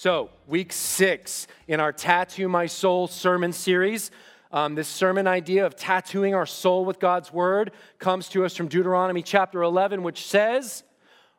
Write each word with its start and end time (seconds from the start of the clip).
So, 0.00 0.30
week 0.46 0.72
six 0.72 1.48
in 1.66 1.80
our 1.80 1.92
Tattoo 1.92 2.48
My 2.48 2.66
Soul 2.66 3.08
sermon 3.08 3.52
series. 3.52 4.12
Um, 4.52 4.76
this 4.76 4.86
sermon 4.86 5.26
idea 5.26 5.66
of 5.66 5.74
tattooing 5.74 6.36
our 6.36 6.46
soul 6.46 6.84
with 6.84 7.00
God's 7.00 7.32
word 7.32 7.72
comes 7.98 8.28
to 8.28 8.44
us 8.44 8.54
from 8.54 8.68
Deuteronomy 8.68 9.22
chapter 9.22 9.60
11, 9.60 10.04
which 10.04 10.24
says, 10.24 10.84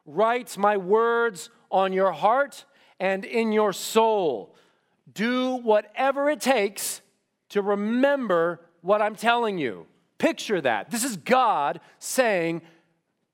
Write 0.05 0.57
my 0.57 0.75
words 0.75 1.49
on 1.71 1.93
your 1.93 2.11
heart 2.11 2.65
and 2.99 3.23
in 3.23 3.53
your 3.53 3.71
soul. 3.71 4.53
Do 5.13 5.55
whatever 5.55 6.29
it 6.29 6.41
takes 6.41 6.99
to 7.51 7.61
remember 7.61 8.59
what 8.81 9.01
I'm 9.01 9.15
telling 9.15 9.57
you. 9.57 9.85
Picture 10.17 10.59
that. 10.59 10.91
This 10.91 11.05
is 11.05 11.15
God 11.15 11.79
saying, 11.97 12.61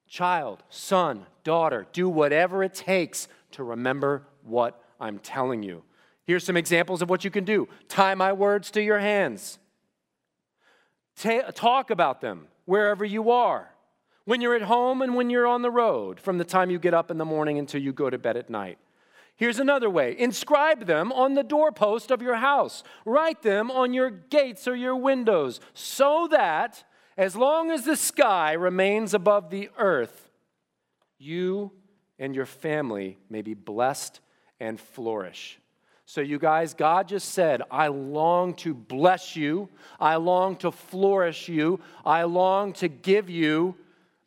Child, 0.08 0.62
son, 0.70 1.26
daughter, 1.44 1.88
do 1.94 2.08
whatever 2.10 2.62
it 2.62 2.76
takes 2.76 3.28
to 3.54 3.64
remember 3.64 4.28
what 4.44 4.85
I'm 5.00 5.20
telling 5.20 5.64
you. 5.64 5.84
Here's 6.26 6.44
some 6.44 6.58
examples 6.58 7.02
of 7.02 7.10
what 7.10 7.24
you 7.24 7.32
can 7.32 7.44
do 7.44 7.68
tie 7.88 8.16
my 8.16 8.34
words 8.34 8.72
to 8.72 8.82
your 8.82 9.00
hands, 9.00 9.60
Ta- 11.18 11.52
talk 11.54 11.90
about 11.90 12.22
them 12.22 12.48
wherever 12.66 13.06
you 13.06 13.32
are. 13.32 13.70
When 14.26 14.42
you're 14.42 14.56
at 14.56 14.64
home 14.64 15.04
and 15.04 15.16
when 15.16 15.30
you're 15.30 15.46
on 15.46 15.62
the 15.62 15.70
road, 15.70 16.20
from 16.20 16.40
the 16.40 16.44
time 16.44 16.72
you 16.72 16.80
get 16.80 16.96
up 16.96 17.12
in 17.12 17.20
the 17.20 17.26
morning 17.26 17.60
until 17.60 17.80
you 17.80 17.94
go 17.94 18.10
to 18.10 18.18
bed 18.18 18.38
at 18.38 18.50
night. 18.50 18.80
Here's 19.36 19.60
another 19.60 19.90
way 19.90 20.16
inscribe 20.18 20.86
them 20.86 21.12
on 21.12 21.36
the 21.36 21.44
doorpost 21.44 22.10
of 22.10 22.22
your 22.22 22.36
house, 22.36 22.84
write 23.06 23.44
them 23.44 23.70
on 23.70 23.94
your 23.94 24.10
gates 24.10 24.68
or 24.68 24.76
your 24.76 24.96
windows, 24.96 25.60
so 25.74 26.28
that 26.32 26.84
as 27.18 27.36
long 27.36 27.70
as 27.70 27.86
the 27.86 27.96
sky 27.96 28.54
remains 28.54 29.14
above 29.14 29.50
the 29.50 29.70
earth, 29.78 30.32
you 31.18 31.72
and 32.18 32.36
your 32.36 32.46
family 32.46 33.18
may 33.30 33.42
be 33.42 33.54
blessed 33.54 34.22
and 34.60 34.80
flourish. 34.80 35.60
So, 36.08 36.22
you 36.22 36.38
guys, 36.38 36.76
God 36.76 37.08
just 37.08 37.30
said, 37.30 37.64
I 37.72 37.88
long 37.88 38.54
to 38.56 38.76
bless 38.76 39.36
you. 39.36 39.70
I 40.00 40.18
long 40.18 40.56
to 40.58 40.72
flourish 40.72 41.50
you. 41.50 41.80
I 42.06 42.24
long 42.24 42.74
to 42.74 42.88
give 42.88 43.30
you 43.30 43.76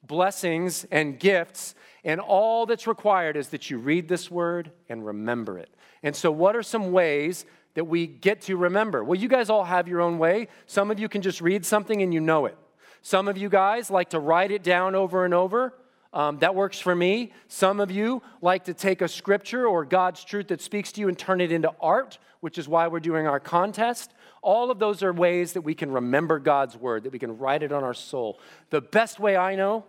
blessings 0.03 0.87
and 0.91 1.21
gifts 1.21 1.75
and 2.05 2.21
all 2.21 2.67
that's 2.67 2.87
required 2.87 3.37
is 3.37 3.49
that 3.49 3.71
you 3.71 3.79
read 3.79 4.09
this 4.09 4.31
word 4.31 4.71
and 4.89 5.05
remember 5.05 5.59
it. 5.59 5.69
And 6.03 6.15
so, 6.15 6.31
what 6.31 6.57
are 6.57 6.63
some 6.63 6.93
ways 6.93 7.45
that 7.75 7.85
we 7.85 8.07
get 8.07 8.43
to 8.43 8.57
remember? 8.57 9.05
Well, 9.05 9.19
you 9.19 9.29
guys 9.29 9.51
all 9.51 9.65
have 9.65 9.89
your 9.89 10.01
own 10.01 10.19
way. 10.19 10.49
Some 10.67 10.91
of 10.91 10.99
you 10.99 11.09
can 11.09 11.23
just 11.23 11.41
read 11.41 11.67
something 11.67 12.01
and 12.03 12.15
you 12.15 12.21
know 12.21 12.47
it. 12.47 12.57
Some 13.03 13.29
of 13.29 13.37
you 13.37 13.49
guys 13.49 13.91
like 13.91 14.11
to 14.11 14.21
write 14.21 14.51
it 14.51 14.63
down 14.63 14.95
over 14.95 15.25
and 15.25 15.35
over. 15.35 15.75
Um, 16.13 16.39
that 16.39 16.55
works 16.55 16.79
for 16.79 16.95
me. 16.95 17.33
Some 17.49 17.81
of 17.81 17.91
you 17.91 18.23
like 18.41 18.65
to 18.65 18.75
take 18.75 19.03
a 19.03 19.09
scripture 19.09 19.67
or 19.67 19.85
God's 19.85 20.25
truth 20.25 20.49
that 20.49 20.61
speaks 20.61 20.91
to 20.93 21.01
you 21.01 21.09
and 21.09 21.19
turn 21.19 21.41
it 21.41 21.53
into 21.53 21.73
art, 21.81 22.19
which 22.41 22.57
is 22.57 22.67
why 22.67 22.89
we're 22.89 23.01
doing 23.01 23.27
our 23.27 23.41
contest. 23.41 24.13
All 24.41 24.71
of 24.71 24.79
those 24.79 25.03
are 25.03 25.13
ways 25.13 25.53
that 25.53 25.63
we 25.63 25.75
can 25.75 25.91
remember 25.91 26.39
God's 26.39 26.77
word, 26.77 27.05
that 27.05 27.13
we 27.13 27.19
can 27.19 27.37
write 27.37 27.63
it 27.63 27.73
on 27.73 27.85
our 27.85 27.95
soul. 27.95 28.41
The 28.71 28.81
best 28.81 29.21
way 29.21 29.37
I 29.37 29.55
know 29.55 29.85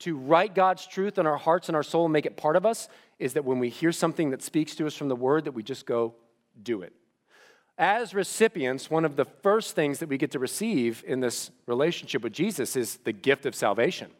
to 0.00 0.16
write 0.16 0.54
God's 0.54 0.86
truth 0.86 1.18
in 1.18 1.26
our 1.26 1.36
hearts 1.36 1.68
and 1.68 1.76
our 1.76 1.82
soul 1.82 2.04
and 2.04 2.12
make 2.12 2.26
it 2.26 2.36
part 2.36 2.56
of 2.56 2.66
us 2.66 2.88
is 3.18 3.34
that 3.34 3.44
when 3.44 3.58
we 3.58 3.68
hear 3.68 3.92
something 3.92 4.30
that 4.30 4.42
speaks 4.42 4.74
to 4.76 4.86
us 4.86 4.94
from 4.94 5.08
the 5.08 5.16
Word, 5.16 5.44
that 5.44 5.52
we 5.52 5.62
just 5.62 5.86
go 5.86 6.14
do 6.60 6.82
it. 6.82 6.92
As 7.78 8.14
recipients, 8.14 8.90
one 8.90 9.04
of 9.04 9.16
the 9.16 9.24
first 9.24 9.74
things 9.74 9.98
that 9.98 10.08
we 10.08 10.18
get 10.18 10.30
to 10.32 10.38
receive 10.38 11.04
in 11.06 11.20
this 11.20 11.50
relationship 11.66 12.22
with 12.22 12.32
Jesus 12.32 12.76
is 12.76 12.98
the 12.98 13.12
gift 13.12 13.46
of 13.46 13.54
salvation. 13.54 14.10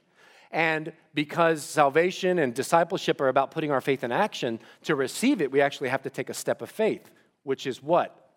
And 0.54 0.92
because 1.14 1.64
salvation 1.64 2.38
and 2.38 2.54
discipleship 2.54 3.20
are 3.20 3.26
about 3.26 3.50
putting 3.50 3.72
our 3.72 3.80
faith 3.80 4.04
in 4.04 4.12
action, 4.12 4.60
to 4.84 4.94
receive 4.94 5.42
it, 5.42 5.50
we 5.50 5.60
actually 5.60 5.88
have 5.88 6.02
to 6.02 6.10
take 6.10 6.30
a 6.30 6.34
step 6.34 6.62
of 6.62 6.70
faith, 6.70 7.10
which 7.42 7.66
is 7.66 7.82
what? 7.82 8.30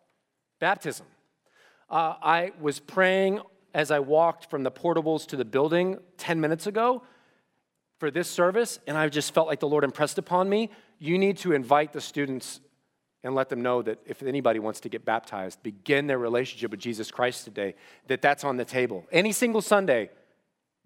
Baptism. 0.59 1.05
Uh, 1.91 2.15
I 2.19 2.53
was 2.59 2.79
praying 2.79 3.41
as 3.75 3.91
I 3.91 3.99
walked 3.99 4.49
from 4.49 4.63
the 4.63 4.71
portables 4.71 5.27
to 5.27 5.35
the 5.35 5.45
building 5.45 5.99
10 6.17 6.41
minutes 6.41 6.65
ago 6.65 7.03
for 7.99 8.09
this 8.09 8.27
service, 8.27 8.79
and 8.87 8.97
I 8.97 9.07
just 9.09 9.31
felt 9.31 9.47
like 9.47 9.59
the 9.59 9.67
Lord 9.67 9.83
impressed 9.83 10.17
upon 10.17 10.49
me. 10.49 10.71
You 10.97 11.19
need 11.19 11.37
to 11.37 11.53
invite 11.53 11.93
the 11.93 12.01
students 12.01 12.61
and 13.23 13.35
let 13.35 13.49
them 13.49 13.61
know 13.61 13.83
that 13.83 13.99
if 14.07 14.23
anybody 14.23 14.57
wants 14.57 14.79
to 14.79 14.89
get 14.89 15.05
baptized, 15.05 15.61
begin 15.61 16.07
their 16.07 16.17
relationship 16.17 16.71
with 16.71 16.79
Jesus 16.79 17.11
Christ 17.11 17.45
today, 17.45 17.75
that 18.07 18.23
that's 18.23 18.43
on 18.43 18.57
the 18.57 18.65
table. 18.65 19.05
Any 19.11 19.31
single 19.31 19.61
Sunday, 19.61 20.09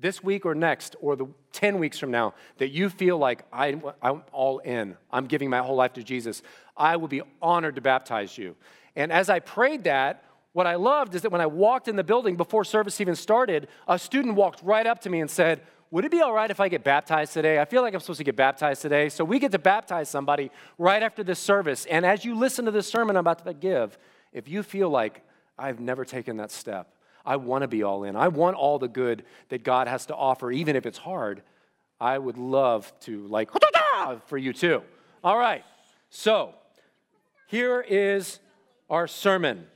this 0.02 0.24
week 0.24 0.46
or 0.46 0.56
next, 0.56 0.96
or 1.00 1.16
the 1.16 1.28
10 1.54 1.80
weeks 1.80 2.00
from 2.00 2.12
now, 2.12 2.34
that 2.58 2.70
you 2.70 2.90
feel 2.90 3.18
like 3.18 3.44
I, 3.54 3.80
I'm 4.02 4.24
all 4.32 4.60
in, 4.60 4.98
I'm 5.12 5.28
giving 5.28 5.50
my 5.50 5.60
whole 5.60 5.76
life 5.76 5.94
to 5.94 6.04
Jesus, 6.04 6.42
I 6.76 6.98
will 6.98 7.08
be 7.08 7.22
honored 7.42 7.76
to 7.76 7.82
baptize 7.82 8.38
you. 8.38 8.56
And 8.96 9.12
as 9.12 9.30
I 9.30 9.40
prayed 9.40 9.84
that, 9.86 10.24
what 10.54 10.68
I 10.68 10.76
loved 10.76 11.16
is 11.16 11.22
that 11.22 11.32
when 11.32 11.40
I 11.40 11.46
walked 11.46 11.88
in 11.88 11.96
the 11.96 12.04
building 12.04 12.36
before 12.36 12.66
service 12.66 13.00
even 13.00 13.16
started, 13.16 13.68
a 13.88 13.98
student 13.98 14.36
walked 14.36 14.62
right 14.64 14.86
up 14.86 15.00
to 15.02 15.10
me 15.10 15.22
and 15.22 15.30
said, 15.30 15.62
would 15.92 16.06
it 16.06 16.12
be 16.12 16.22
all 16.22 16.34
right 16.34 16.50
if 16.50 16.60
I 16.60 16.70
get 16.70 16.84
baptized 16.84 17.34
today? 17.34 17.60
I 17.60 17.66
feel 17.66 17.82
like 17.82 17.94
I'm 17.94 18.00
supposed 18.00 18.20
to 18.20 18.24
get 18.24 18.38
baptized 18.38 18.82
today. 18.82 19.10
So 19.10 19.26
we 19.26 19.40
get 19.40 19.52
to 19.52 19.60
baptize 19.60 20.10
somebody 20.10 20.50
right 20.78 21.04
after 21.04 21.22
this 21.24 21.40
service. 21.40 21.86
And 21.86 22.06
as 22.06 22.24
you 22.24 22.34
listen 22.34 22.66
to 22.66 22.72
this 22.72 22.88
sermon 22.88 23.18
I'm 23.18 23.22
about 23.22 23.46
to 23.46 23.54
give, 23.54 23.98
if 24.32 24.48
you 24.48 24.64
feel 24.64 24.90
like 24.90 25.22
I've 25.60 25.82
never 25.82 26.06
taken 26.06 26.38
that 26.38 26.50
step, 26.50 26.96
I 27.26 27.36
want 27.36 27.64
to 27.64 27.68
be 27.68 27.84
all 27.84 28.04
in, 28.04 28.16
I 28.16 28.28
want 28.30 28.56
all 28.56 28.80
the 28.80 28.88
good 28.88 29.24
that 29.50 29.64
God 29.64 29.88
has 29.88 30.06
to 30.08 30.16
offer, 30.16 30.52
even 30.52 30.76
if 30.76 30.86
it's 30.86 30.98
hard, 30.98 31.44
I 32.00 32.18
would 32.18 32.38
love 32.38 32.92
to, 33.02 33.28
like, 33.28 33.50
for 34.28 34.38
you 34.38 34.54
too. 34.54 34.82
All 35.24 35.38
right. 35.38 35.64
So 36.10 36.56
here 37.48 37.82
is 37.88 38.40
our 38.90 39.08
sermon. 39.08 39.68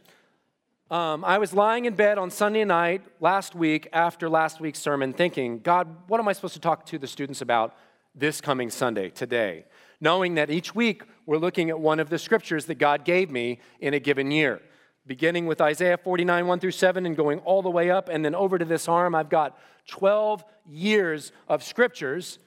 Um, 0.92 1.26
I 1.26 1.40
was 1.40 1.54
lying 1.54 1.86
in 1.86 1.96
bed 1.96 2.18
on 2.18 2.30
Sunday 2.30 2.64
night 2.64 3.02
last 3.20 3.56
week 3.56 3.88
after 3.92 4.30
last 4.30 4.60
week's 4.60 4.80
sermon 4.80 5.14
thinking, 5.14 5.60
God, 5.60 5.88
what 6.08 6.20
am 6.20 6.28
I 6.28 6.34
supposed 6.34 6.54
to 6.54 6.60
talk 6.60 6.86
to 6.88 7.00
the 7.00 7.08
students 7.08 7.42
about 7.42 7.76
this 8.14 8.40
coming 8.40 8.70
Sunday, 8.70 9.10
today? 9.10 9.66
Knowing 10.00 10.36
that 10.36 10.50
each 10.50 10.76
week 10.76 11.04
we're 11.26 11.38
looking 11.38 11.70
at 11.70 11.80
one 11.80 12.00
of 12.00 12.10
the 12.10 12.20
scriptures 12.20 12.66
that 12.66 12.76
God 12.76 13.04
gave 13.04 13.32
me 13.32 13.60
in 13.80 13.94
a 13.94 14.00
given 14.00 14.30
year. 14.30 14.62
Beginning 15.08 15.46
with 15.46 15.62
Isaiah 15.62 15.98
49, 15.98 16.48
1 16.48 16.60
through 16.60 16.72
7, 16.72 17.06
and 17.06 17.16
going 17.16 17.40
all 17.40 17.62
the 17.62 17.70
way 17.70 17.92
up, 17.92 18.10
and 18.10 18.26
then 18.26 18.34
over 18.34 18.58
to 18.58 18.66
this 18.66 18.88
arm, 18.88 19.14
I've 19.14 19.30
got 19.30 19.58
12 19.88 20.44
years 20.68 21.32
of 21.48 21.64
scriptures 21.64 22.40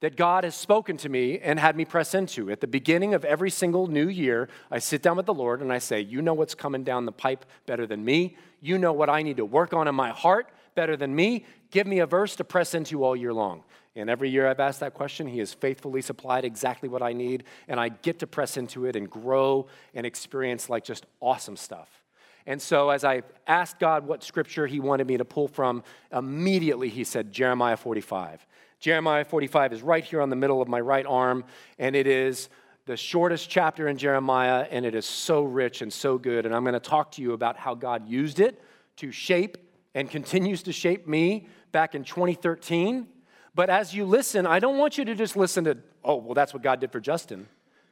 that 0.00 0.16
God 0.16 0.44
has 0.44 0.54
spoken 0.54 0.96
to 0.98 1.08
me 1.08 1.38
and 1.38 1.58
had 1.58 1.76
me 1.76 1.84
press 1.84 2.14
into. 2.14 2.50
At 2.50 2.60
the 2.60 2.66
beginning 2.66 3.14
of 3.14 3.24
every 3.24 3.50
single 3.50 3.86
new 3.86 4.06
year, 4.06 4.48
I 4.70 4.78
sit 4.78 5.02
down 5.02 5.16
with 5.16 5.26
the 5.26 5.34
Lord 5.34 5.62
and 5.62 5.72
I 5.72 5.78
say, 5.78 6.02
You 6.02 6.20
know 6.20 6.34
what's 6.34 6.54
coming 6.54 6.84
down 6.84 7.06
the 7.06 7.10
pipe 7.10 7.46
better 7.66 7.86
than 7.86 8.04
me. 8.04 8.36
You 8.60 8.76
know 8.76 8.92
what 8.92 9.08
I 9.08 9.22
need 9.22 9.38
to 9.38 9.46
work 9.46 9.72
on 9.72 9.88
in 9.88 9.94
my 9.94 10.10
heart 10.10 10.50
better 10.74 10.96
than 10.96 11.16
me. 11.16 11.46
Give 11.70 11.86
me 11.86 12.00
a 12.00 12.06
verse 12.06 12.36
to 12.36 12.44
press 12.44 12.74
into 12.74 13.02
all 13.02 13.16
year 13.16 13.32
long. 13.32 13.64
And 13.96 14.10
every 14.10 14.28
year 14.28 14.46
I've 14.46 14.60
asked 14.60 14.80
that 14.80 14.94
question, 14.94 15.26
He 15.26 15.38
has 15.38 15.54
faithfully 15.54 16.02
supplied 16.02 16.44
exactly 16.44 16.88
what 16.88 17.02
I 17.02 17.12
need, 17.12 17.44
and 17.66 17.80
I 17.80 17.88
get 17.88 18.18
to 18.18 18.26
press 18.26 18.56
into 18.56 18.84
it 18.84 18.96
and 18.96 19.08
grow 19.08 19.68
and 19.94 20.04
experience 20.04 20.68
like 20.68 20.84
just 20.84 21.06
awesome 21.20 21.56
stuff. 21.56 22.03
And 22.46 22.60
so, 22.60 22.90
as 22.90 23.04
I 23.04 23.22
asked 23.46 23.78
God 23.78 24.06
what 24.06 24.22
scripture 24.22 24.66
He 24.66 24.80
wanted 24.80 25.06
me 25.06 25.16
to 25.16 25.24
pull 25.24 25.48
from, 25.48 25.82
immediately 26.12 26.88
He 26.88 27.04
said, 27.04 27.32
Jeremiah 27.32 27.76
45. 27.76 28.46
Jeremiah 28.80 29.24
45 29.24 29.72
is 29.72 29.82
right 29.82 30.04
here 30.04 30.20
on 30.20 30.28
the 30.28 30.36
middle 30.36 30.60
of 30.60 30.68
my 30.68 30.80
right 30.80 31.06
arm, 31.06 31.44
and 31.78 31.96
it 31.96 32.06
is 32.06 32.50
the 32.86 32.96
shortest 32.96 33.48
chapter 33.48 33.88
in 33.88 33.96
Jeremiah, 33.96 34.66
and 34.70 34.84
it 34.84 34.94
is 34.94 35.06
so 35.06 35.42
rich 35.42 35.80
and 35.80 35.90
so 35.90 36.18
good. 36.18 36.44
And 36.44 36.54
I'm 36.54 36.64
going 36.64 36.74
to 36.74 36.80
talk 36.80 37.12
to 37.12 37.22
you 37.22 37.32
about 37.32 37.56
how 37.56 37.74
God 37.74 38.06
used 38.06 38.40
it 38.40 38.60
to 38.96 39.10
shape 39.10 39.56
and 39.94 40.10
continues 40.10 40.62
to 40.64 40.72
shape 40.72 41.06
me 41.06 41.48
back 41.72 41.94
in 41.94 42.04
2013. 42.04 43.06
But 43.54 43.70
as 43.70 43.94
you 43.94 44.04
listen, 44.04 44.46
I 44.46 44.58
don't 44.58 44.76
want 44.76 44.98
you 44.98 45.04
to 45.06 45.14
just 45.14 45.36
listen 45.36 45.64
to, 45.64 45.78
oh, 46.04 46.16
well, 46.16 46.34
that's 46.34 46.52
what 46.52 46.62
God 46.62 46.80
did 46.80 46.92
for 46.92 47.00
Justin. 47.00 47.48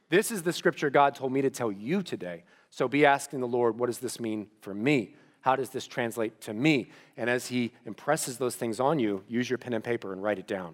This 0.09 0.29
is 0.29 0.43
the 0.43 0.53
scripture 0.53 0.89
God 0.91 1.15
told 1.15 1.31
me 1.31 1.41
to 1.41 1.49
tell 1.49 1.71
you 1.71 2.03
today. 2.03 2.43
So 2.73 2.87
be 2.87 3.05
asking 3.05 3.39
the 3.39 3.47
Lord, 3.47 3.77
what 3.77 3.85
does 3.85 3.99
this 3.99 4.19
mean 4.19 4.47
for 4.61 4.73
me? 4.73 5.13
How 5.41 5.55
does 5.55 5.69
this 5.69 5.85
translate 5.85 6.41
to 6.41 6.55
me? 6.55 6.89
And 7.17 7.29
as 7.29 7.45
He 7.45 7.71
impresses 7.85 8.39
those 8.39 8.55
things 8.55 8.79
on 8.79 8.97
you, 8.97 9.23
use 9.27 9.47
your 9.47 9.59
pen 9.59 9.73
and 9.73 9.83
paper 9.83 10.11
and 10.11 10.23
write 10.23 10.39
it 10.39 10.47
down. 10.47 10.73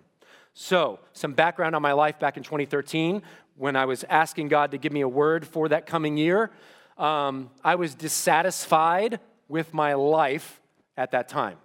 So, 0.53 0.99
some 1.11 1.33
background 1.33 1.75
on 1.75 1.81
my 1.81 1.91
life 1.91 2.17
back 2.17 2.37
in 2.37 2.43
2013 2.43 3.21
when 3.57 3.75
I 3.75 3.83
was 3.83 4.05
asking 4.05 4.47
God 4.47 4.71
to 4.71 4.77
give 4.77 4.93
me 4.93 5.01
a 5.01 5.09
word 5.09 5.45
for 5.45 5.67
that 5.67 5.87
coming 5.87 6.15
year. 6.15 6.51
Um, 6.97 7.49
I 7.65 7.75
was 7.75 7.95
dissatisfied 7.95 9.19
with 9.49 9.73
my 9.73 9.95
life 9.95 10.61
at 10.95 11.11
that 11.11 11.27
time. 11.27 11.57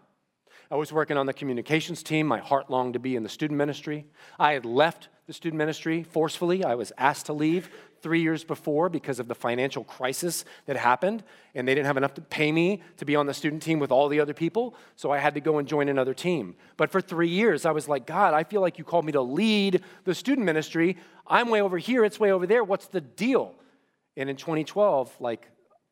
I 0.68 0.74
was 0.74 0.92
working 0.92 1.16
on 1.16 1.26
the 1.26 1.32
communications 1.32 2.02
team. 2.02 2.26
My 2.26 2.40
heart 2.40 2.70
longed 2.70 2.94
to 2.94 2.98
be 2.98 3.14
in 3.14 3.22
the 3.22 3.28
student 3.28 3.56
ministry. 3.56 4.04
I 4.36 4.54
had 4.54 4.64
left 4.64 5.10
the 5.26 5.32
student 5.32 5.58
ministry 5.58 6.02
forcefully. 6.02 6.64
I 6.64 6.74
was 6.74 6.92
asked 6.98 7.26
to 7.26 7.32
leave 7.32 7.70
three 8.02 8.20
years 8.20 8.44
before 8.44 8.90
because 8.90 9.18
of 9.18 9.28
the 9.28 9.34
financial 9.34 9.82
crisis 9.82 10.44
that 10.66 10.76
happened, 10.76 11.22
and 11.54 11.66
they 11.66 11.74
didn't 11.74 11.86
have 11.86 11.96
enough 11.96 12.12
to 12.14 12.20
pay 12.20 12.52
me 12.52 12.82
to 12.98 13.06
be 13.06 13.16
on 13.16 13.24
the 13.26 13.32
student 13.32 13.62
team 13.62 13.78
with 13.78 13.90
all 13.90 14.08
the 14.08 14.20
other 14.20 14.34
people, 14.34 14.74
so 14.94 15.10
I 15.10 15.18
had 15.18 15.32
to 15.34 15.40
go 15.40 15.56
and 15.56 15.66
join 15.66 15.88
another 15.88 16.12
team. 16.12 16.54
But 16.76 16.90
for 16.90 17.00
three 17.00 17.30
years, 17.30 17.64
I 17.64 17.70
was 17.70 17.88
like, 17.88 18.06
God, 18.06 18.34
I 18.34 18.44
feel 18.44 18.60
like 18.60 18.76
you 18.76 18.84
called 18.84 19.06
me 19.06 19.12
to 19.12 19.22
lead 19.22 19.82
the 20.04 20.14
student 20.14 20.44
ministry. 20.44 20.98
I'm 21.26 21.48
way 21.48 21.62
over 21.62 21.78
here, 21.78 22.04
it's 22.04 22.20
way 22.20 22.30
over 22.30 22.46
there. 22.46 22.62
What's 22.62 22.88
the 22.88 23.00
deal? 23.00 23.54
And 24.18 24.28
in 24.28 24.36
2012, 24.36 25.16
like 25.20 25.48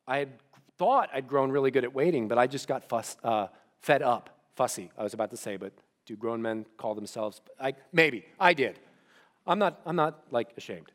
I 0.07 0.19
had 0.19 0.29
thought 0.77 1.09
I'd 1.11 1.27
grown 1.27 1.51
really 1.51 1.71
good 1.71 1.83
at 1.83 1.95
waiting, 1.95 2.27
but 2.27 2.37
I 2.37 2.45
just 2.45 2.67
got 2.67 2.87
fuss, 2.87 3.17
uh, 3.23 3.47
fed 3.81 4.03
up, 4.03 4.29
fussy, 4.55 4.91
I 4.95 5.03
was 5.03 5.15
about 5.15 5.31
to 5.31 5.37
say, 5.37 5.57
but 5.57 5.73
do 6.05 6.15
grown 6.15 6.41
men 6.41 6.65
call 6.77 6.93
themselves? 6.93 7.41
I, 7.59 7.73
maybe, 7.91 8.25
I 8.39 8.53
did. 8.53 8.79
I'm 9.45 9.59
not, 9.59 9.81
I'm 9.85 9.95
not 9.95 10.23
like 10.31 10.49
ashamed. 10.57 10.91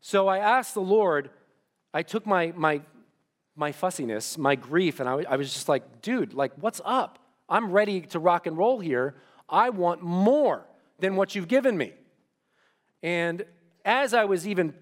So 0.00 0.28
I 0.28 0.38
asked 0.38 0.74
the 0.74 0.80
Lord, 0.80 1.30
I 1.92 2.02
took 2.02 2.26
my, 2.26 2.52
my, 2.56 2.80
my 3.56 3.72
fussiness, 3.72 4.38
my 4.38 4.54
grief, 4.54 5.00
and 5.00 5.08
I, 5.08 5.24
I 5.28 5.36
was 5.36 5.52
just 5.52 5.68
like, 5.68 6.02
dude, 6.02 6.32
like, 6.32 6.52
what's 6.60 6.80
up? 6.84 7.18
I'm 7.48 7.72
ready 7.72 8.02
to 8.02 8.18
rock 8.18 8.46
and 8.46 8.56
roll 8.56 8.78
here. 8.78 9.16
I 9.48 9.70
want 9.70 10.02
more 10.02 10.66
than 10.98 11.16
what 11.16 11.34
you've 11.34 11.48
given 11.48 11.76
me. 11.76 11.92
And 13.02 13.44
as 13.84 14.14
I 14.14 14.26
was 14.26 14.46
even 14.46 14.74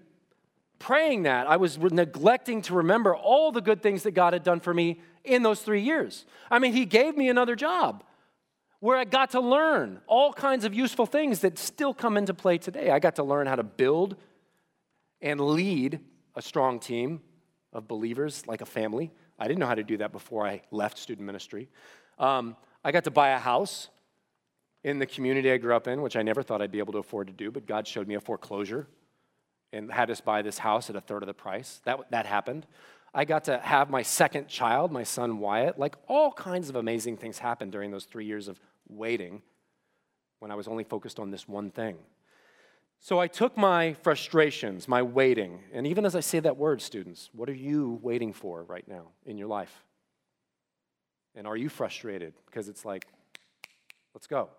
praying 0.79 1.23
that, 1.23 1.47
I 1.47 1.57
was 1.57 1.77
neglecting 1.77 2.61
to 2.63 2.75
remember 2.75 3.15
all 3.15 3.51
the 3.51 3.61
good 3.61 3.81
things 3.81 4.03
that 4.03 4.11
God 4.11 4.33
had 4.33 4.43
done 4.43 4.59
for 4.59 4.73
me 4.73 4.99
in 5.23 5.43
those 5.43 5.61
three 5.61 5.81
years. 5.81 6.25
I 6.51 6.59
mean, 6.59 6.73
He 6.73 6.85
gave 6.85 7.17
me 7.17 7.29
another 7.29 7.55
job 7.55 8.03
where 8.79 8.97
I 8.97 9.05
got 9.05 9.31
to 9.31 9.39
learn 9.39 10.01
all 10.07 10.31
kinds 10.33 10.65
of 10.65 10.73
useful 10.73 11.05
things 11.05 11.39
that 11.39 11.57
still 11.57 11.93
come 11.93 12.17
into 12.17 12.33
play 12.33 12.57
today. 12.57 12.91
I 12.91 12.99
got 12.99 13.15
to 13.15 13.23
learn 13.23 13.47
how 13.47 13.55
to 13.55 13.63
build 13.63 14.15
and 15.21 15.39
lead 15.39 15.99
a 16.35 16.41
strong 16.41 16.79
team 16.79 17.21
of 17.73 17.87
believers 17.87 18.45
like 18.47 18.61
a 18.61 18.65
family. 18.65 19.11
I 19.39 19.47
didn't 19.47 19.59
know 19.59 19.65
how 19.67 19.75
to 19.75 19.83
do 19.83 19.97
that 19.97 20.11
before 20.11 20.45
I 20.45 20.61
left 20.71 20.97
student 20.97 21.25
ministry. 21.25 21.69
Um, 22.19 22.55
I 22.83 22.91
got 22.91 23.03
to 23.05 23.11
buy 23.11 23.29
a 23.29 23.39
house 23.39 23.89
in 24.83 24.99
the 24.99 25.05
community 25.05 25.51
I 25.51 25.57
grew 25.57 25.75
up 25.75 25.87
in, 25.87 26.01
which 26.01 26.15
I 26.15 26.21
never 26.21 26.43
thought 26.43 26.61
I'd 26.61 26.71
be 26.71 26.79
able 26.79 26.93
to 26.93 26.99
afford 26.99 27.27
to 27.27 27.33
do, 27.33 27.51
but 27.51 27.65
God 27.65 27.87
showed 27.87 28.07
me 28.07 28.15
a 28.15 28.21
foreclosure 28.21 28.87
and 29.73 29.91
had 29.91 30.09
us 30.09 30.21
buy 30.21 30.41
this 30.41 30.57
house 30.57 30.89
at 30.89 30.95
a 30.95 31.01
third 31.01 31.23
of 31.23 31.27
the 31.27 31.33
price. 31.33 31.81
That, 31.83 32.09
that 32.11 32.25
happened. 32.25 32.65
I 33.17 33.25
got 33.25 33.45
to 33.45 33.57
have 33.57 33.89
my 33.89 34.03
second 34.03 34.47
child, 34.47 34.91
my 34.91 35.01
son 35.01 35.39
Wyatt. 35.39 35.79
Like 35.79 35.95
all 36.07 36.31
kinds 36.31 36.69
of 36.69 36.75
amazing 36.75 37.17
things 37.17 37.39
happened 37.39 37.71
during 37.71 37.89
those 37.89 38.05
three 38.05 38.25
years 38.25 38.47
of 38.47 38.59
waiting 38.87 39.41
when 40.37 40.51
I 40.51 40.55
was 40.55 40.67
only 40.67 40.83
focused 40.83 41.19
on 41.19 41.31
this 41.31 41.47
one 41.47 41.71
thing. 41.71 41.97
So 42.99 43.17
I 43.19 43.25
took 43.25 43.57
my 43.57 43.93
frustrations, 44.03 44.87
my 44.87 45.01
waiting, 45.01 45.63
and 45.73 45.87
even 45.87 46.05
as 46.05 46.15
I 46.15 46.19
say 46.19 46.39
that 46.41 46.57
word, 46.57 46.79
students, 46.79 47.31
what 47.33 47.49
are 47.49 47.55
you 47.55 47.99
waiting 48.03 48.33
for 48.33 48.63
right 48.65 48.87
now 48.87 49.07
in 49.25 49.39
your 49.39 49.47
life? 49.47 49.83
And 51.33 51.47
are 51.47 51.57
you 51.57 51.69
frustrated? 51.69 52.35
Because 52.45 52.69
it's 52.69 52.85
like, 52.85 53.07
let's 54.13 54.27
go. 54.27 54.49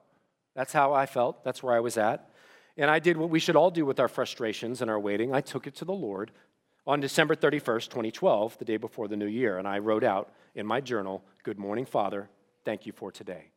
That's 0.56 0.72
how 0.72 0.92
I 0.92 1.06
felt. 1.06 1.44
That's 1.44 1.62
where 1.62 1.74
I 1.74 1.80
was 1.80 1.96
at. 1.96 2.28
And 2.76 2.90
I 2.90 2.98
did 2.98 3.16
what 3.18 3.30
we 3.30 3.38
should 3.38 3.54
all 3.54 3.70
do 3.70 3.86
with 3.86 4.00
our 4.00 4.08
frustrations 4.08 4.82
and 4.82 4.90
our 4.90 4.98
waiting. 4.98 5.32
I 5.32 5.42
took 5.42 5.68
it 5.68 5.76
to 5.76 5.84
the 5.84 5.92
Lord 5.92 6.32
on 6.88 7.00
December 7.00 7.36
31st, 7.36 7.90
2012, 7.90 8.56
the 8.58 8.64
day 8.64 8.78
before 8.78 9.08
the 9.08 9.16
new 9.16 9.26
year. 9.26 9.58
And 9.58 9.68
I 9.68 9.78
wrote 9.78 10.02
out 10.02 10.32
in 10.54 10.66
my 10.66 10.80
journal, 10.80 11.22
Good 11.42 11.58
morning, 11.58 11.84
Father. 11.84 12.30
Thank 12.64 12.86
you 12.86 12.92
for 12.92 13.12
today. 13.12 13.50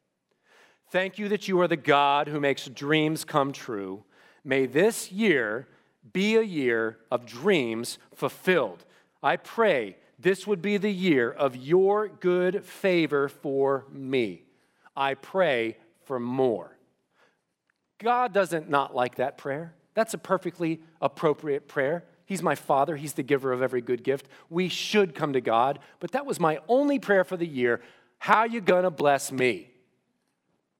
Thank 0.89 1.17
you 1.17 1.29
that 1.29 1.47
you 1.47 1.59
are 1.61 1.67
the 1.67 1.77
God 1.77 2.27
who 2.27 2.41
makes 2.41 2.65
dreams 2.67 3.23
come 3.23 3.53
true. 3.53 4.03
May 4.43 4.65
this 4.65 5.13
year 5.13 5.67
be 6.11 6.35
a 6.35 6.41
year 6.41 6.97
of 7.09 7.25
dreams 7.25 7.97
fulfilled. 8.13 8.83
I 9.23 9.37
pray 9.37 9.95
this 10.19 10.45
would 10.45 10.61
be 10.61 10.75
the 10.75 10.91
year 10.91 11.31
of 11.31 11.55
your 11.55 12.09
good 12.09 12.65
favor 12.65 13.29
for 13.29 13.85
me. 13.91 14.43
I 14.95 15.13
pray 15.13 15.77
for 16.03 16.19
more. 16.19 16.75
God 17.97 18.33
doesn't 18.33 18.69
not 18.69 18.93
like 18.93 19.15
that 19.15 19.37
prayer. 19.37 19.73
That's 19.93 20.13
a 20.13 20.17
perfectly 20.17 20.81
appropriate 21.01 21.69
prayer. 21.69 22.03
He's 22.31 22.41
my 22.41 22.55
father, 22.55 22.95
he's 22.95 23.11
the 23.11 23.23
giver 23.23 23.51
of 23.51 23.61
every 23.61 23.81
good 23.81 24.05
gift. 24.05 24.29
We 24.49 24.69
should 24.69 25.15
come 25.15 25.33
to 25.33 25.41
God, 25.41 25.79
but 25.99 26.13
that 26.13 26.25
was 26.25 26.39
my 26.39 26.59
only 26.69 26.97
prayer 26.97 27.25
for 27.25 27.35
the 27.35 27.45
year. 27.45 27.81
How 28.19 28.45
you 28.45 28.61
going 28.61 28.85
to 28.85 28.89
bless 28.89 29.33
me? 29.33 29.69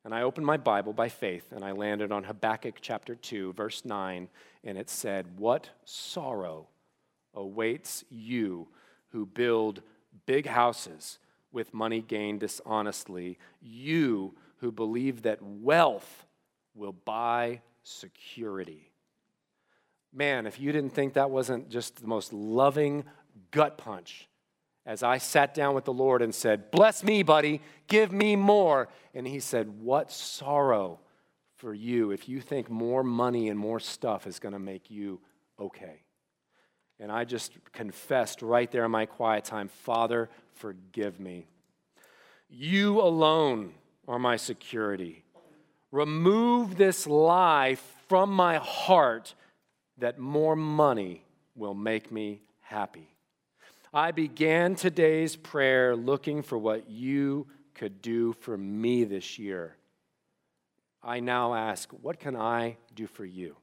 And 0.06 0.16
I 0.16 0.22
opened 0.22 0.46
my 0.46 0.56
Bible 0.56 0.94
by 0.94 1.10
faith 1.10 1.52
and 1.52 1.66
I 1.66 1.74
landed 1.74 2.10
on 2.10 2.24
Habakkuk 2.24 2.76
chapter 2.80 3.16
2, 3.16 3.52
verse 3.52 3.84
9, 3.84 4.30
and 4.64 4.78
it 4.78 4.90
said, 4.90 5.26
What 5.38 5.70
sorrow 5.84 6.70
awaits 7.34 8.06
you 8.10 8.70
who 9.10 9.26
build 9.26 9.82
big 10.26 10.46
houses 10.46 11.20
with 11.52 11.74
money 11.74 12.00
gained 12.00 12.40
dishonestly, 12.40 13.38
you 13.62 14.36
who 14.60 14.72
believe 14.72 15.24
that 15.24 15.44
wealth 15.44 16.26
will 16.76 16.94
buy 16.94 17.60
security. 17.84 18.91
Man, 20.14 20.46
if 20.46 20.60
you 20.60 20.72
didn't 20.72 20.94
think 20.94 21.14
that 21.14 21.30
wasn't 21.30 21.70
just 21.70 22.02
the 22.02 22.08
most 22.08 22.34
loving 22.34 23.06
gut 23.52 23.78
punch, 23.78 24.28
as 24.86 25.04
I 25.04 25.20
sat 25.20 25.54
down 25.54 25.76
with 25.76 25.86
the 25.86 25.94
Lord 25.94 26.22
and 26.22 26.34
said, 26.34 26.72
Bless 26.72 27.04
me, 27.04 27.24
buddy, 27.24 27.62
give 27.88 28.12
me 28.12 28.36
more. 28.36 28.90
And 29.14 29.28
he 29.28 29.40
said, 29.40 29.82
What 29.82 30.12
sorrow 30.12 31.00
for 31.58 31.74
you 31.74 32.12
if 32.12 32.28
you 32.28 32.42
think 32.42 32.70
more 32.70 33.04
money 33.04 33.48
and 33.50 33.60
more 33.60 33.80
stuff 33.80 34.26
is 34.26 34.40
going 34.40 34.54
to 34.54 34.60
make 34.60 34.90
you 34.90 35.22
okay. 35.60 36.02
And 37.00 37.12
I 37.12 37.24
just 37.24 37.54
confessed 37.72 38.42
right 38.42 38.70
there 38.72 38.86
in 38.86 38.92
my 38.92 39.06
quiet 39.06 39.46
time, 39.46 39.68
Father, 39.68 40.30
forgive 40.56 41.20
me. 41.20 41.48
You 42.50 43.00
alone 43.00 43.74
are 44.08 44.20
my 44.20 44.36
security. 44.36 45.24
Remove 45.92 46.78
this 46.78 47.08
lie 47.08 47.78
from 48.08 48.32
my 48.32 48.58
heart 48.58 49.36
that 49.98 50.20
more 50.20 50.56
money 50.56 51.24
will 51.56 51.74
make 51.74 52.12
me 52.12 52.42
happy. 52.62 53.08
I 53.94 54.12
began 54.12 54.76
today's 54.76 55.36
prayer 55.36 55.96
looking 55.96 56.44
for 56.44 56.58
what 56.58 56.90
you 56.90 57.48
could 57.74 58.02
do 58.02 58.34
for 58.34 58.58
me 58.58 59.04
this 59.04 59.38
year. 59.38 59.76
I 61.04 61.20
now 61.20 61.54
ask, 61.54 61.90
what 62.02 62.20
can 62.20 62.36
I 62.36 62.78
do 62.96 63.08
for 63.08 63.26
you? 63.26 63.56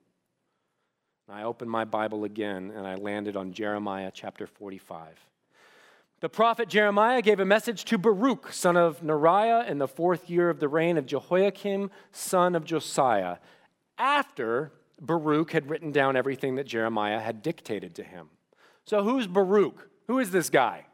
I 1.30 1.42
opened 1.42 1.70
my 1.70 1.84
Bible 1.84 2.24
again 2.24 2.72
and 2.74 2.86
I 2.86 2.94
landed 2.94 3.36
on 3.36 3.52
Jeremiah 3.52 4.10
chapter 4.12 4.46
45. 4.46 5.14
The 6.20 6.28
prophet 6.28 6.68
Jeremiah 6.68 7.22
gave 7.22 7.38
a 7.38 7.44
message 7.44 7.84
to 7.86 7.98
Baruch, 7.98 8.52
son 8.52 8.76
of 8.76 9.02
Neriah, 9.02 9.68
in 9.68 9.78
the 9.78 9.86
fourth 9.86 10.28
year 10.28 10.50
of 10.50 10.58
the 10.58 10.66
reign 10.66 10.98
of 10.98 11.06
Jehoiakim, 11.06 11.90
son 12.10 12.56
of 12.56 12.64
Josiah, 12.64 13.36
after 13.96 14.72
Baruch 15.00 15.52
had 15.52 15.70
written 15.70 15.92
down 15.92 16.16
everything 16.16 16.56
that 16.56 16.66
Jeremiah 16.66 17.20
had 17.20 17.42
dictated 17.42 17.94
to 17.96 18.04
him. 18.04 18.28
So, 18.84 19.02
who's 19.02 19.26
Baruch? 19.26 19.88
Who 20.06 20.18
is 20.18 20.30
this 20.30 20.50
guy? 20.50 20.86